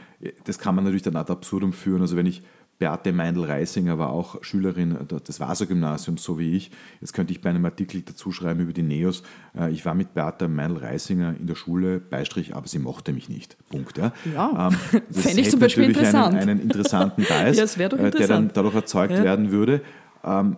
das 0.45 0.57
kann 0.57 0.75
man 0.75 0.83
natürlich 0.83 1.03
dann 1.03 1.15
ad 1.15 1.31
absurdum 1.31 1.73
führen. 1.73 2.01
Also 2.01 2.15
wenn 2.15 2.25
ich 2.25 2.41
Beate 2.79 3.13
Meindl-Reisinger 3.13 3.97
war 3.97 4.09
auch 4.09 4.43
Schülerin 4.43 4.97
des 5.07 5.39
Vaser-Gymnasiums, 5.39 6.23
so 6.23 6.39
wie 6.39 6.55
ich. 6.55 6.71
Jetzt 7.01 7.13
könnte 7.13 7.31
ich 7.31 7.41
bei 7.41 7.49
einem 7.49 7.63
Artikel 7.65 8.01
dazu 8.01 8.31
schreiben 8.31 8.61
über 8.61 8.73
die 8.73 8.83
Neos. 8.83 9.23
Äh, 9.57 9.71
ich 9.71 9.85
war 9.85 9.93
mit 9.93 10.13
Beate 10.13 10.47
Meindl-Reisinger 10.47 11.35
in 11.39 11.47
der 11.47 11.55
Schule, 11.55 11.99
Beistrich, 11.99 12.55
aber 12.55 12.67
sie 12.67 12.79
mochte 12.79 13.13
mich 13.13 13.29
nicht. 13.29 13.57
Punkt. 13.69 13.97
Ja, 13.97 14.11
ja. 14.33 14.69
Ähm, 14.69 15.01
fände 15.11 15.41
ich 15.41 15.49
zum 15.49 15.59
Beispiel 15.59 15.85
interessant. 15.85 16.35
Einen, 16.35 16.49
einen 16.49 16.61
interessanten 16.61 17.23
Bias, 17.27 17.75
ja, 17.75 17.85
äh, 17.85 18.11
der 18.11 18.27
dann 18.27 18.51
dadurch 18.53 18.75
erzeugt 18.75 19.13
ja. 19.13 19.23
werden 19.23 19.51
würde. 19.51 19.81
Ähm, 20.23 20.57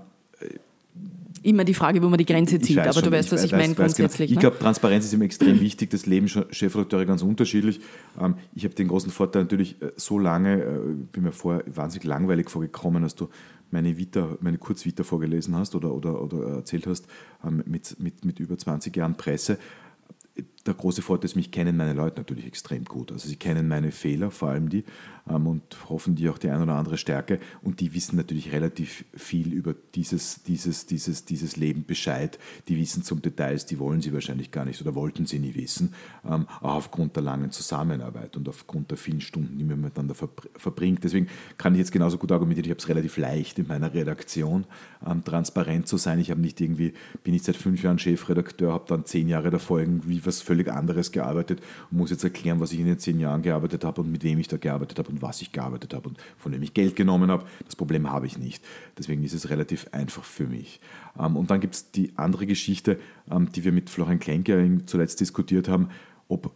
immer 1.46 1.64
die 1.64 1.74
Frage, 1.74 2.02
wo 2.02 2.10
man 2.10 2.18
die 2.18 2.26
Grenze 2.26 2.60
zieht, 2.60 2.80
aber 2.80 2.94
schon, 2.94 3.04
du 3.04 3.12
weißt, 3.12 3.32
was 3.32 3.44
ich, 3.44 3.52
ich 3.52 3.58
meine 3.58 3.76
grundsätzlich. 3.76 4.30
Genau. 4.30 4.40
Ich 4.40 4.42
glaube, 4.42 4.60
Transparenz 4.60 5.06
ist 5.06 5.14
immer 5.14 5.26
extrem 5.26 5.60
wichtig, 5.62 5.92
das 5.92 6.06
leben 6.06 6.28
Chefredakteure 6.28 7.06
ganz 7.06 7.22
unterschiedlich. 7.22 7.80
Ähm, 8.20 8.36
ich 8.54 8.64
habe 8.66 8.74
den 8.74 8.88
großen 8.88 9.12
Vorteil 9.12 9.44
natürlich 9.44 9.82
äh, 9.82 9.92
so 9.96 10.20
lange, 10.20 10.62
äh, 10.62 10.80
bin 11.12 11.24
mir 11.24 11.32
vorher 11.32 11.64
wahnsinnig 11.68 12.06
langweilig 12.06 12.50
vorgekommen, 12.50 13.04
dass 13.04 13.16
du 13.16 13.30
meine 13.72 13.98
Vita, 13.98 14.38
meine 14.42 14.58
Kurzvita 14.58 15.04
vorgelesen 15.04 15.56
hast 15.56 15.76
oder, 15.76 15.94
oder, 15.94 16.22
oder 16.22 16.58
erzählt 16.58 16.88
hast 16.88 17.08
ähm, 17.46 17.64
mit, 17.66 18.00
mit, 18.00 18.26
mit 18.26 18.40
über 18.40 18.58
20 18.58 18.96
Jahren 18.96 19.16
Presse 19.16 19.58
der 20.66 20.74
große 20.74 21.02
Vorteil 21.02 21.26
ist, 21.26 21.36
mich 21.36 21.52
kennen 21.52 21.78
meine 21.78 21.94
Leute 21.94 22.20
natürlich 22.20 22.46
extrem 22.46 22.86
gut. 22.86 23.12
Also 23.12 23.28
sie 23.28 23.36
kennen 23.36 23.68
meine 23.68 23.92
Fehler, 23.92 24.32
vor 24.32 24.50
allem 24.50 24.70
die, 24.70 24.84
und 25.26 25.90
hoffentlich 25.90 26.30
auch 26.30 26.38
die 26.38 26.50
ein 26.50 26.62
oder 26.62 26.76
andere 26.76 26.98
Stärke. 26.98 27.40
Und 27.64 27.80
die 27.80 27.96
wissen 27.96 28.16
natürlich 28.16 28.52
relativ 28.52 29.06
viel 29.16 29.54
über 29.54 29.74
dieses, 29.96 30.44
dieses, 30.44 30.86
dieses, 30.86 31.26
dieses 31.26 31.56
Leben 31.58 31.84
Bescheid. 31.86 32.38
Die 32.68 32.78
wissen 32.78 33.04
zum 33.04 33.24
Details, 33.24 33.66
die 33.66 33.80
wollen 33.80 34.02
sie 34.02 34.14
wahrscheinlich 34.14 34.52
gar 34.52 34.66
nicht 34.66 34.80
oder 34.82 34.94
wollten 34.94 35.26
sie 35.26 35.40
nie 35.40 35.56
wissen, 35.56 35.94
ähm, 36.30 36.46
auch 36.62 36.76
aufgrund 36.76 37.16
der 37.16 37.24
langen 37.24 37.52
Zusammenarbeit 37.52 38.38
und 38.38 38.48
aufgrund 38.48 38.92
der 38.92 38.98
vielen 38.98 39.22
Stunden, 39.22 39.58
die 39.58 39.64
man 39.64 39.82
miteinander 39.82 40.14
verbringt. 40.14 41.04
Deswegen 41.04 41.28
kann 41.58 41.74
ich 41.74 41.80
jetzt 41.80 41.92
genauso 41.92 42.20
gut 42.20 42.32
argumentieren, 42.32 42.66
ich 42.66 42.72
habe 42.72 42.80
es 42.80 42.90
relativ 42.90 43.18
leicht 43.18 43.58
in 43.58 43.68
meiner 43.68 43.94
Redaktion, 43.96 44.66
ähm, 45.06 45.24
transparent 45.24 45.88
zu 45.88 45.98
sein. 45.98 46.20
Ich 46.20 46.30
habe 46.30 46.42
nicht 46.42 46.62
irgendwie, 46.62 46.94
bin 47.24 47.34
ich 47.34 47.42
seit 47.42 47.56
fünf 47.56 47.82
Jahren 47.82 47.98
Chefredakteur, 47.98 48.74
habe 48.74 48.86
dann 48.88 49.06
zehn 49.06 49.28
Jahre 49.28 49.50
davor 49.50 49.80
irgendwie 49.80 50.24
was 50.24 50.42
völlig 50.44 50.72
anderes 50.72 51.12
gearbeitet 51.12 51.62
und 51.90 51.98
muss 51.98 52.12
jetzt 52.12 52.24
erklären, 52.24 52.60
was 52.60 52.72
ich 52.72 52.80
in 52.80 52.86
den 52.86 53.00
zehn 53.00 53.20
Jahren 53.20 53.42
gearbeitet 53.42 53.84
habe 53.84 54.02
und 54.02 54.12
mit 54.12 54.24
wem 54.24 54.38
ich 54.38 54.48
da 54.48 54.58
gearbeitet 54.58 55.00
habe 55.00 55.15
und 55.16 55.22
was 55.22 55.42
ich 55.42 55.52
gearbeitet 55.52 55.94
habe 55.94 56.10
und 56.10 56.18
von 56.38 56.52
wem 56.52 56.62
ich 56.62 56.74
Geld 56.74 56.96
genommen 56.96 57.32
habe. 57.32 57.46
Das 57.66 57.76
Problem 57.76 58.10
habe 58.12 58.28
ich 58.28 58.38
nicht. 58.38 58.64
Deswegen 58.98 59.24
ist 59.24 59.34
es 59.34 59.50
relativ 59.50 59.88
einfach 59.92 60.24
für 60.24 60.46
mich. 60.46 60.80
Ähm, 61.20 61.38
und 61.38 61.50
dann 61.50 61.60
gibt 61.60 61.76
es 61.76 61.92
die 61.92 62.14
andere 62.18 62.46
Geschichte, 62.46 63.00
ähm, 63.32 63.52
die 63.52 63.64
wir 63.64 63.72
mit 63.72 63.90
Florian 63.90 64.20
Klenke 64.20 64.82
zuletzt 64.86 65.20
diskutiert 65.22 65.68
haben, 65.68 65.90
ob 66.28 66.52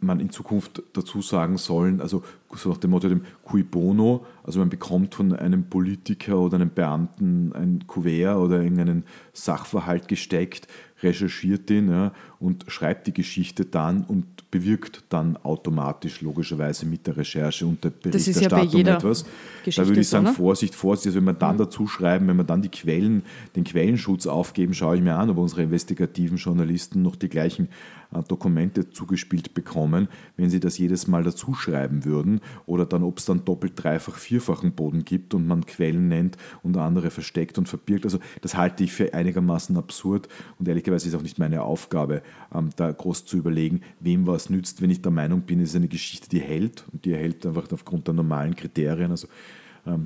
man 0.00 0.20
in 0.20 0.30
Zukunft 0.30 0.82
dazu 0.92 1.22
sagen 1.22 1.58
sollen, 1.58 2.00
also 2.00 2.22
so 2.54 2.70
nach 2.70 2.78
dem 2.78 2.90
Motto 2.90 3.08
dem 3.08 3.22
cui 3.44 3.62
bono, 3.62 4.24
also 4.42 4.58
man 4.58 4.70
bekommt 4.70 5.14
von 5.14 5.34
einem 5.34 5.64
Politiker 5.64 6.38
oder 6.38 6.56
einem 6.56 6.70
Beamten 6.70 7.52
ein 7.52 7.84
Kuvert 7.86 8.36
oder 8.36 8.62
irgendeinen 8.62 9.04
Sachverhalt 9.32 10.08
gesteckt, 10.08 10.66
recherchiert 11.02 11.68
den 11.68 11.90
ja, 11.90 12.12
und 12.40 12.64
schreibt 12.68 13.06
die 13.06 13.12
Geschichte 13.12 13.64
dann 13.64 14.04
und 14.04 14.50
bewirkt 14.50 15.04
dann 15.10 15.36
automatisch 15.36 16.22
logischerweise 16.22 16.86
mit 16.86 17.06
der 17.06 17.16
Recherche 17.16 17.66
und 17.66 17.84
der 17.84 17.90
Berichterstattung 17.90 18.80
ja 18.80 18.96
etwas. 18.96 19.24
Geschichte 19.64 19.82
da 19.82 19.88
würde 19.88 20.00
ich 20.00 20.08
sagen, 20.08 20.26
so, 20.26 20.32
Vorsicht, 20.32 20.74
Vorsicht. 20.74 21.06
Also 21.08 21.18
wenn 21.18 21.24
wir 21.24 21.34
dann 21.34 21.56
mhm. 21.56 21.58
dazu 21.58 21.86
schreiben, 21.86 22.26
wenn 22.28 22.36
wir 22.36 22.44
dann 22.44 22.62
die 22.62 22.70
Quellen, 22.70 23.22
den 23.54 23.64
Quellenschutz 23.64 24.26
aufgeben, 24.26 24.74
schaue 24.74 24.96
ich 24.96 25.02
mir 25.02 25.16
an, 25.16 25.30
ob 25.30 25.38
unsere 25.38 25.62
investigativen 25.62 26.38
Journalisten 26.38 27.02
noch 27.02 27.16
die 27.16 27.28
gleichen 27.28 27.68
Dokumente 28.10 28.90
zugespielt 28.90 29.54
bekommen, 29.54 30.08
wenn 30.36 30.48
sie 30.48 30.60
das 30.60 30.78
jedes 30.78 31.06
Mal 31.06 31.22
dazu 31.22 31.52
schreiben 31.54 32.04
würden 32.04 32.40
oder 32.66 32.86
dann, 32.86 33.02
ob 33.02 33.18
es 33.18 33.26
dann 33.26 33.44
doppelt, 33.44 33.74
dreifach, 33.76 34.16
vierfachen 34.16 34.72
Boden 34.72 35.04
gibt 35.04 35.34
und 35.34 35.46
man 35.46 35.66
Quellen 35.66 36.08
nennt 36.08 36.36
und 36.62 36.76
andere 36.76 37.10
versteckt 37.10 37.58
und 37.58 37.68
verbirgt. 37.68 38.04
Also 38.04 38.18
das 38.40 38.56
halte 38.56 38.82
ich 38.82 38.92
für 38.92 39.12
einigermaßen 39.12 39.76
absurd 39.76 40.28
und 40.58 40.68
ehrlicherweise 40.68 41.08
ist 41.08 41.14
auch 41.14 41.22
nicht 41.22 41.38
meine 41.38 41.62
Aufgabe, 41.62 42.22
ähm, 42.54 42.70
da 42.76 42.90
groß 42.90 43.26
zu 43.26 43.36
überlegen, 43.36 43.82
wem 44.00 44.26
was 44.26 44.48
nützt, 44.48 44.80
wenn 44.80 44.90
ich 44.90 45.02
der 45.02 45.12
Meinung 45.12 45.42
bin, 45.42 45.60
es 45.60 45.70
ist 45.70 45.76
eine 45.76 45.88
Geschichte, 45.88 46.28
die 46.28 46.40
hält 46.40 46.84
und 46.92 47.04
die 47.04 47.14
hält 47.14 47.44
einfach 47.44 47.70
aufgrund 47.72 48.06
der 48.06 48.14
normalen 48.14 48.56
Kriterien. 48.56 49.10
Also 49.10 49.28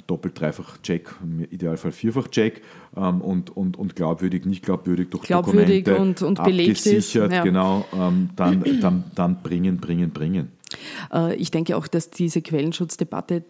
doppelt, 0.07 0.41
dreifach 0.41 0.79
Check, 0.83 1.15
im 1.23 1.45
Idealfall 1.51 1.93
vierfach 1.93 2.29
Check 2.29 2.63
ähm, 2.97 3.21
und, 3.21 3.57
und, 3.57 3.77
und 3.77 3.97
glaubwürdig, 3.97 4.45
nicht 4.45 4.65
glaubwürdig 4.65 5.11
durch 5.11 5.25
glaubwürdig 5.25 5.85
Dokumente 5.85 6.27
und, 6.27 6.39
und 6.39 6.45
belegt 6.45 6.87
ist. 6.87 7.15
Ja. 7.15 7.43
genau, 7.43 7.85
ähm, 7.93 8.31
dann, 8.37 8.65
dann, 8.81 9.05
dann 9.15 9.43
bringen, 9.43 9.79
bringen, 9.79 10.11
bringen. 10.11 10.49
Äh, 11.13 11.35
ich 11.37 11.51
denke 11.51 11.77
auch, 11.77 11.87
dass 11.87 12.11
diese 12.11 12.43
Quellenschutzdebatte, 12.43 13.45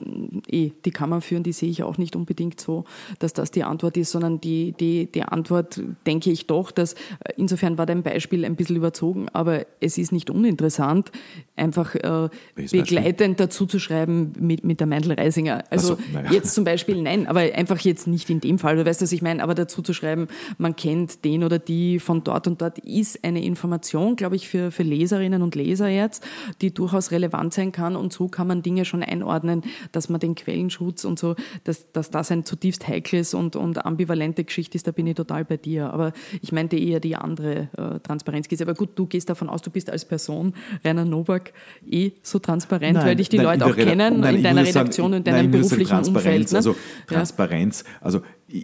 eh, 0.48 0.70
die 0.84 0.90
kann 0.90 1.10
man 1.10 1.20
führen, 1.20 1.42
die 1.42 1.52
sehe 1.52 1.70
ich 1.70 1.82
auch 1.82 1.98
nicht 1.98 2.16
unbedingt 2.16 2.60
so, 2.60 2.84
dass 3.18 3.32
das 3.32 3.50
die 3.50 3.64
Antwort 3.64 3.96
ist, 3.96 4.10
sondern 4.10 4.40
die, 4.40 4.72
die, 4.72 5.06
die 5.06 5.22
Antwort 5.22 5.80
denke 6.06 6.30
ich 6.30 6.46
doch, 6.46 6.70
dass 6.70 6.94
äh, 6.94 6.96
insofern 7.36 7.78
war 7.78 7.86
dein 7.86 8.02
Beispiel 8.02 8.44
ein 8.44 8.56
bisschen 8.56 8.76
überzogen, 8.76 9.28
aber 9.32 9.66
es 9.80 9.98
ist 9.98 10.12
nicht 10.12 10.30
uninteressant, 10.30 11.12
einfach 11.56 11.94
äh, 11.94 12.28
begleitend 12.54 13.38
dazu 13.40 13.66
zu 13.66 13.78
schreiben 13.78 14.32
mit, 14.38 14.64
mit 14.64 14.80
der 14.80 14.86
Meindl-Reisinger. 14.86 15.64
Also 15.70 15.94
so, 15.94 15.98
ja. 16.12 16.32
jetzt 16.32 16.54
zum 16.54 16.64
Beispiel, 16.64 17.00
nein, 17.02 17.26
aber 17.26 17.40
einfach 17.40 17.78
jetzt 17.80 18.06
nicht 18.06 18.30
in 18.30 18.40
dem 18.40 18.58
Fall, 18.58 18.76
du 18.76 18.84
weißt, 18.84 19.02
was 19.02 19.12
ich 19.12 19.22
meine, 19.22 19.42
aber 19.42 19.54
dazu 19.54 19.82
zu 19.82 19.92
schreiben, 19.92 20.28
man 20.58 20.76
kennt 20.76 21.24
den 21.24 21.44
oder 21.44 21.58
die 21.58 21.98
von 21.98 22.24
dort 22.24 22.46
und 22.46 22.60
dort, 22.60 22.78
ist 22.78 23.24
eine 23.24 23.44
Information, 23.44 24.16
glaube 24.16 24.36
ich, 24.36 24.48
für, 24.48 24.70
für 24.70 24.82
Leserinnen 24.82 25.42
und 25.42 25.54
Leser 25.54 25.88
jetzt, 25.88 26.24
die 26.60 26.72
durchaus 26.72 27.11
relevant 27.12 27.54
sein 27.54 27.72
kann 27.72 27.96
und 27.96 28.12
so 28.12 28.28
kann 28.28 28.46
man 28.46 28.62
Dinge 28.62 28.84
schon 28.84 29.02
einordnen, 29.02 29.62
dass 29.92 30.08
man 30.08 30.20
den 30.20 30.34
Quellenschutz 30.34 31.04
und 31.04 31.18
so, 31.18 31.36
dass, 31.64 31.92
dass 31.92 32.10
das 32.10 32.30
ein 32.30 32.44
zutiefst 32.44 32.88
heikles 32.88 33.34
und, 33.34 33.56
und 33.56 33.84
ambivalente 33.84 34.44
Geschichte 34.44 34.76
ist, 34.76 34.86
da 34.86 34.92
bin 34.92 35.06
ich 35.06 35.14
total 35.14 35.44
bei 35.44 35.56
dir. 35.56 35.92
Aber 35.92 36.12
ich 36.40 36.52
meinte 36.52 36.76
eher 36.76 37.00
die 37.00 37.16
andere 37.16 37.68
äh, 37.76 38.00
Transparenzkiste. 38.00 38.64
Aber 38.64 38.74
gut, 38.74 38.90
du 38.96 39.06
gehst 39.06 39.30
davon 39.30 39.48
aus, 39.48 39.62
du 39.62 39.70
bist 39.70 39.90
als 39.90 40.04
Person, 40.04 40.54
Rainer 40.84 41.04
Nowak, 41.04 41.52
eh 41.88 42.12
so 42.22 42.38
transparent, 42.38 42.94
nein, 42.94 43.06
weil 43.06 43.16
dich 43.16 43.28
die 43.28 43.36
nein, 43.36 43.60
Leute 43.60 43.66
auch 43.66 43.76
kennen 43.76 44.20
nein, 44.20 44.36
in 44.36 44.42
deiner 44.42 44.64
Redaktion 44.64 45.12
und 45.12 45.18
in 45.18 45.24
deinem 45.24 45.50
beruflichen 45.50 45.88
Transparenz, 45.88 46.52
Umfeld. 46.52 46.52
Ne? 46.52 46.56
Also 46.58 46.76
Transparenz, 47.06 47.84
also 48.00 48.20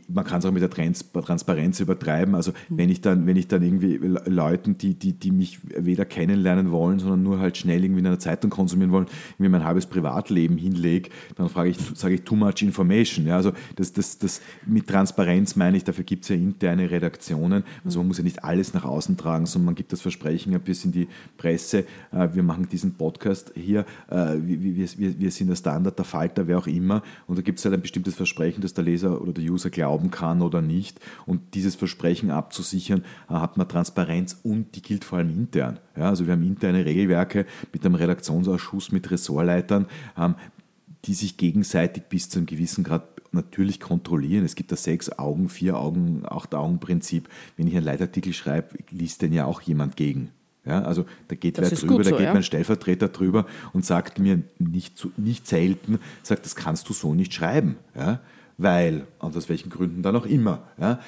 man 0.08 0.24
kann 0.24 0.38
es 0.40 0.44
auch 0.44 0.52
mit 0.52 0.62
der 0.62 0.70
Transparenz 0.70 1.80
übertreiben. 1.80 2.34
Also 2.34 2.52
wenn 2.68 2.90
ich 2.90 3.00
dann, 3.00 3.26
wenn 3.26 3.36
ich 3.36 3.48
dann 3.48 3.62
irgendwie 3.62 3.96
Leuten, 4.26 4.78
die, 4.78 4.94
die, 4.94 5.12
die 5.12 5.30
mich 5.30 5.60
weder 5.64 6.04
kennenlernen 6.04 6.70
wollen, 6.70 6.98
sondern 6.98 7.22
nur 7.22 7.38
halt 7.38 7.56
schnell 7.56 7.82
irgendwie 7.84 8.00
in 8.00 8.06
einer 8.06 8.18
Zeitung 8.18 8.50
konsumieren 8.50 8.92
wollen, 8.92 9.06
mir 9.38 9.48
mein 9.48 9.64
halbes 9.64 9.86
Privatleben 9.86 10.56
hinlege, 10.56 11.10
dann 11.36 11.48
frage 11.48 11.70
ich, 11.70 11.78
sage 11.94 12.14
ich 12.14 12.22
too 12.22 12.36
much 12.36 12.62
information. 12.62 13.26
Ja, 13.26 13.36
also 13.36 13.52
das, 13.76 13.92
das, 13.92 14.18
das 14.18 14.40
mit 14.66 14.86
Transparenz 14.86 15.56
meine 15.56 15.76
ich, 15.76 15.84
dafür 15.84 16.04
gibt 16.04 16.24
es 16.24 16.30
ja 16.30 16.36
interne 16.36 16.90
Redaktionen. 16.90 17.64
Also 17.84 18.00
man 18.00 18.08
muss 18.08 18.18
ja 18.18 18.24
nicht 18.24 18.44
alles 18.44 18.74
nach 18.74 18.84
außen 18.84 19.16
tragen, 19.16 19.46
sondern 19.46 19.66
man 19.66 19.74
gibt 19.74 19.92
das 19.92 20.00
Versprechen 20.00 20.54
ein 20.54 20.60
bisschen 20.60 20.92
die 20.92 21.08
Presse. 21.36 21.84
Äh, 22.12 22.28
wir 22.32 22.42
machen 22.42 22.68
diesen 22.70 22.94
Podcast 22.94 23.52
hier, 23.54 23.84
äh, 24.10 24.36
wir, 24.42 24.88
wir, 24.98 25.18
wir 25.18 25.30
sind 25.30 25.48
der 25.48 25.56
Standard, 25.56 25.98
der 25.98 26.04
Falter, 26.04 26.46
wer 26.46 26.58
auch 26.58 26.66
immer. 26.66 27.02
Und 27.26 27.38
da 27.38 27.42
gibt 27.42 27.58
es 27.58 27.64
halt 27.64 27.74
ein 27.74 27.80
bestimmtes 27.80 28.14
Versprechen, 28.14 28.60
das 28.60 28.74
der 28.74 28.84
Leser 28.84 29.20
oder 29.20 29.32
der 29.32 29.44
User 29.44 29.70
glauben 29.78 30.10
kann 30.10 30.42
oder 30.42 30.60
nicht. 30.60 30.98
Und 31.24 31.54
dieses 31.54 31.76
Versprechen 31.76 32.32
abzusichern, 32.32 33.04
äh, 33.30 33.34
hat 33.34 33.56
man 33.56 33.68
Transparenz 33.68 34.40
und 34.42 34.74
die 34.74 34.82
gilt 34.82 35.04
vor 35.04 35.18
allem 35.18 35.30
intern. 35.30 35.78
Ja, 35.96 36.08
also 36.08 36.26
wir 36.26 36.32
haben 36.32 36.42
interne 36.42 36.84
Regelwerke 36.84 37.46
mit 37.72 37.86
einem 37.86 37.94
Redaktionsausschuss, 37.94 38.90
mit 38.90 39.08
Ressortleitern, 39.08 39.86
ähm, 40.18 40.34
die 41.04 41.14
sich 41.14 41.36
gegenseitig 41.36 42.04
bis 42.08 42.28
zu 42.28 42.40
einem 42.40 42.46
gewissen 42.46 42.82
Grad 42.82 43.04
natürlich 43.30 43.78
kontrollieren. 43.78 44.44
Es 44.44 44.56
gibt 44.56 44.72
das 44.72 44.82
sechs 44.82 45.16
Augen, 45.16 45.48
vier 45.48 45.76
Augen, 45.76 46.22
acht 46.28 46.56
Augen 46.56 46.80
Prinzip. 46.80 47.28
Wenn 47.56 47.68
ich 47.68 47.76
einen 47.76 47.84
Leitartikel 47.84 48.32
schreibe, 48.32 48.78
liest 48.90 49.22
den 49.22 49.32
ja 49.32 49.44
auch 49.44 49.60
jemand 49.60 49.94
gegen. 49.94 50.32
Ja, 50.64 50.82
also 50.82 51.06
da 51.28 51.36
geht 51.36 51.56
das 51.56 51.70
wer 51.70 51.78
drüber, 51.78 52.02
da 52.02 52.10
so, 52.10 52.16
geht 52.16 52.26
ja. 52.26 52.32
mein 52.34 52.42
Stellvertreter 52.42 53.08
drüber 53.08 53.46
und 53.72 53.86
sagt 53.86 54.18
mir 54.18 54.42
nicht, 54.58 55.06
nicht 55.16 55.46
selten, 55.46 56.00
sagt, 56.24 56.44
das 56.44 56.56
kannst 56.56 56.88
du 56.88 56.92
so 56.92 57.14
nicht 57.14 57.32
schreiben. 57.32 57.76
Ja? 57.94 58.20
Weil, 58.58 59.06
und 59.20 59.36
aus 59.36 59.48
welchen 59.48 59.70
Gründen 59.70 60.02
dann 60.02 60.16
auch 60.16 60.26
immer. 60.26 60.62
Ja, 60.78 60.98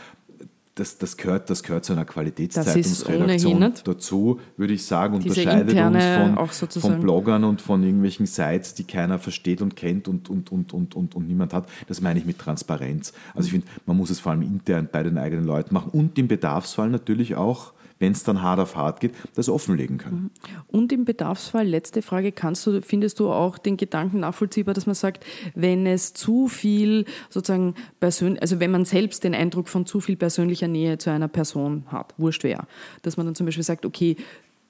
das, 0.77 0.97
das, 0.97 1.17
gehört, 1.17 1.51
das 1.51 1.63
gehört 1.63 1.85
zu 1.85 1.93
einer 1.93 2.07
Qualitätszeitungsredaktion 2.07 3.75
dazu, 3.85 4.41
würde 4.57 4.73
ich 4.73 4.87
sagen, 4.87 5.17
unterscheidet 5.17 5.77
uns 5.77 6.57
von, 6.57 6.69
von, 6.81 7.01
Bloggern 7.01 7.45
und 7.45 7.61
von 7.61 7.83
irgendwelchen 7.83 8.25
Sites, 8.25 8.75
die 8.75 8.85
keiner 8.85 9.19
versteht 9.19 9.61
und 9.61 9.77
kennt 9.77 10.09
und, 10.09 10.31
und, 10.31 10.51
und, 10.51 10.73
und, 10.73 10.95
und, 10.95 11.15
und 11.15 11.29
niemand 11.29 11.53
hat. 11.53 11.69
Das 11.89 12.01
meine 12.01 12.19
ich 12.19 12.25
mit 12.25 12.39
Transparenz. 12.39 13.13
Also 13.35 13.47
ich 13.47 13.53
finde, 13.53 13.67
man 13.85 13.97
muss 13.97 14.09
es 14.09 14.21
vor 14.21 14.33
allem 14.33 14.43
intern 14.43 14.89
bei 14.91 15.03
den 15.03 15.19
eigenen 15.19 15.45
Leuten 15.45 15.75
machen 15.75 15.91
und 15.91 16.19
im 16.19 16.29
Bedarfsfall 16.29 16.89
natürlich 16.89 17.35
auch 17.35 17.73
wenn 18.01 18.13
es 18.13 18.25
dann 18.25 18.43
hart 18.43 18.59
auf 18.59 18.75
hart 18.75 18.99
geht, 18.99 19.13
das 19.37 19.49
offenlegen 19.49 19.99
können. 19.99 20.23
Mhm. 20.23 20.31
Und 20.67 20.93
im 20.93 21.05
Bedarfsfall, 21.05 21.67
letzte 21.67 22.03
Frage, 22.03 22.33
kannst 22.33 22.67
du, 22.67 22.83
findest 22.83 23.21
du 23.21 23.31
auch 23.31 23.59
den 23.59 23.77
Gedanken 23.77 24.21
nachvollziehbar, 24.21 24.75
dass 24.75 24.87
man 24.87 24.95
sagt, 24.95 25.25
wenn 25.55 25.87
es 25.87 26.15
zu 26.15 26.49
viel 26.49 27.05
sozusagen 27.29 27.75
persönlich, 28.01 28.43
also 28.43 28.59
wenn 28.59 28.71
man 28.71 28.85
selbst 28.87 29.23
den 29.23 29.35
Eindruck 29.35 29.69
von 29.69 29.87
zu 29.87 30.01
viel 30.01 30.17
persönlicher 30.17 30.67
Nähe 30.67 30.99
zu 30.99 31.11
einer 31.11 31.29
Person 31.29 31.85
hat, 31.89 32.15
wurscht 32.17 32.43
wer, 32.43 32.67
dass 33.03 33.17
man 33.17 33.27
dann 33.27 33.35
zum 33.35 33.47
Beispiel 33.47 33.65
sagt, 33.65 33.85
okay, 33.85 34.17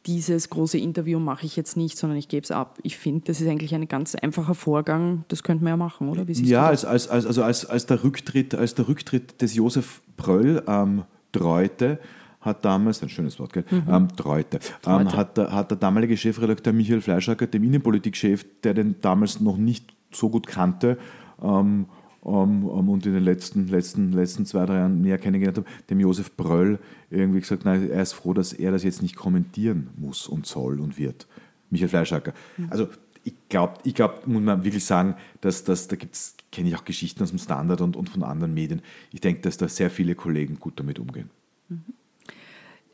dieses 0.06 0.48
große 0.48 0.78
Interview 0.78 1.18
mache 1.18 1.44
ich 1.44 1.56
jetzt 1.56 1.76
nicht, 1.76 1.98
sondern 1.98 2.18
ich 2.18 2.28
gebe 2.28 2.42
es 2.42 2.50
ab. 2.50 2.78
Ich 2.82 2.96
finde, 2.96 3.26
das 3.26 3.40
ist 3.40 3.46
eigentlich 3.46 3.74
ein 3.74 3.86
ganz 3.86 4.14
einfacher 4.14 4.54
Vorgang, 4.54 5.24
das 5.28 5.42
könnte 5.42 5.62
man 5.62 5.72
ja 5.72 5.76
machen, 5.76 6.08
oder? 6.08 6.24
ja, 6.26 6.66
als, 6.66 6.84
als, 6.84 7.08
als, 7.08 7.26
also 7.26 7.42
als, 7.42 7.66
als, 7.66 7.86
der 7.86 8.02
Rücktritt, 8.02 8.54
als 8.54 8.74
der 8.74 8.88
Rücktritt 8.88 9.40
des 9.42 9.54
Josef 9.54 10.00
Pröll 10.16 10.62
ähm, 10.66 11.04
treute, 11.32 11.98
hat 12.40 12.64
damals, 12.64 13.02
ein 13.02 13.08
schönes 13.08 13.38
Wort, 13.38 13.52
gell? 13.52 13.64
Mhm. 13.70 13.82
Ähm, 13.88 14.08
Treute, 14.16 14.60
ähm, 14.86 15.12
hat, 15.12 15.36
der, 15.36 15.52
hat 15.52 15.70
der 15.70 15.78
damalige 15.78 16.16
Chefredakteur 16.16 16.72
Michael 16.72 17.02
Fleischacker, 17.02 17.46
dem 17.46 17.64
Innenpolitikchef, 17.64 18.44
der 18.62 18.74
den 18.74 18.96
damals 19.00 19.40
noch 19.40 19.56
nicht 19.56 19.94
so 20.10 20.30
gut 20.30 20.46
kannte, 20.46 20.98
ähm, 21.42 21.86
um, 22.22 22.66
um, 22.66 22.88
und 22.90 23.06
in 23.06 23.14
den 23.14 23.24
letzten, 23.24 23.68
letzten, 23.68 24.12
letzten 24.12 24.44
zwei, 24.44 24.66
drei 24.66 24.76
Jahren 24.76 25.00
näher 25.00 25.18
kennengelernt 25.18 25.58
habe, 25.58 25.68
dem 25.88 26.00
Josef 26.00 26.36
Bröll 26.36 26.78
irgendwie 27.10 27.40
gesagt, 27.40 27.64
nein, 27.64 27.90
er 27.90 28.02
ist 28.02 28.12
froh, 28.12 28.34
dass 28.34 28.52
er 28.52 28.72
das 28.72 28.82
jetzt 28.82 29.00
nicht 29.00 29.16
kommentieren 29.16 29.88
muss 29.96 30.26
und 30.26 30.46
soll 30.46 30.80
und 30.80 30.98
wird. 30.98 31.26
Michael 31.70 31.88
Fleischacker. 31.88 32.34
Mhm. 32.58 32.66
Also 32.70 32.88
ich 33.24 33.34
glaube, 33.48 33.74
ich 33.84 33.94
glaub, 33.94 34.26
muss 34.26 34.42
man 34.42 34.64
wirklich 34.64 34.84
sagen, 34.84 35.14
dass, 35.40 35.64
dass 35.64 35.88
da 35.88 35.96
gibt's, 35.96 36.36
kenne 36.52 36.68
ich 36.68 36.76
auch 36.76 36.84
Geschichten 36.84 37.22
aus 37.22 37.30
dem 37.30 37.38
Standard 37.38 37.80
und, 37.80 37.96
und 37.96 38.08
von 38.08 38.22
anderen 38.22 38.54
Medien. 38.54 38.82
Ich 39.12 39.20
denke, 39.20 39.40
dass 39.42 39.56
da 39.56 39.68
sehr 39.68 39.90
viele 39.90 40.14
Kollegen 40.14 40.58
gut 40.58 40.78
damit 40.78 40.98
umgehen. 40.98 41.30
Mhm. 41.68 41.84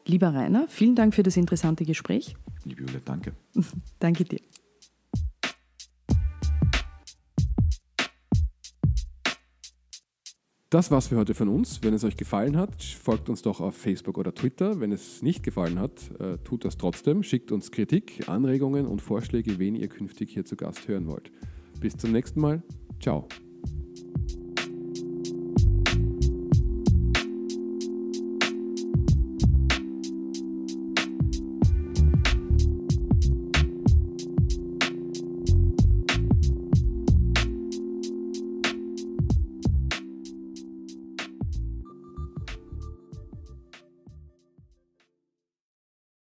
Lieber 0.07 0.33
Rainer, 0.33 0.67
vielen 0.69 0.95
Dank 0.95 1.15
für 1.15 1.25
das 1.25 1.37
interessante 1.37 1.85
Gespräch. 1.85 2.37
Liebe 2.65 2.83
Julia, 2.83 3.01
danke. 3.05 3.33
danke 3.99 4.25
dir. 4.25 4.41
Das 10.71 10.91
war's 10.91 11.09
für 11.09 11.17
heute 11.17 11.35
von 11.35 11.49
uns. 11.49 11.83
Wenn 11.83 11.95
es 11.95 12.05
euch 12.05 12.17
gefallen 12.17 12.57
hat, 12.57 12.83
folgt 12.83 13.29
uns 13.29 13.43
doch 13.43 13.61
auf 13.61 13.77
Facebook 13.77 14.19
oder 14.19 14.35
Twitter. 14.35 14.81
Wenn 14.81 14.93
es 14.93 15.23
nicht 15.23 15.43
gefallen 15.43 15.79
hat, 15.79 16.11
äh, 16.21 16.39
tut 16.39 16.65
das 16.65 16.77
trotzdem. 16.77 17.23
Schickt 17.23 17.53
uns 17.53 17.71
Kritik, 17.71 18.29
Anregungen 18.29 18.87
und 18.87 19.01
Vorschläge, 19.01 19.59
wen 19.59 19.75
ihr 19.75 19.89
künftig 19.89 20.31
hier 20.33 20.45
zu 20.45 20.57
Gast 20.57 20.87
hören 20.89 21.07
wollt. 21.07 21.31
Bis 21.81 21.97
zum 21.97 22.13
nächsten 22.13 22.41
Mal. 22.41 22.63
Ciao. 23.01 23.29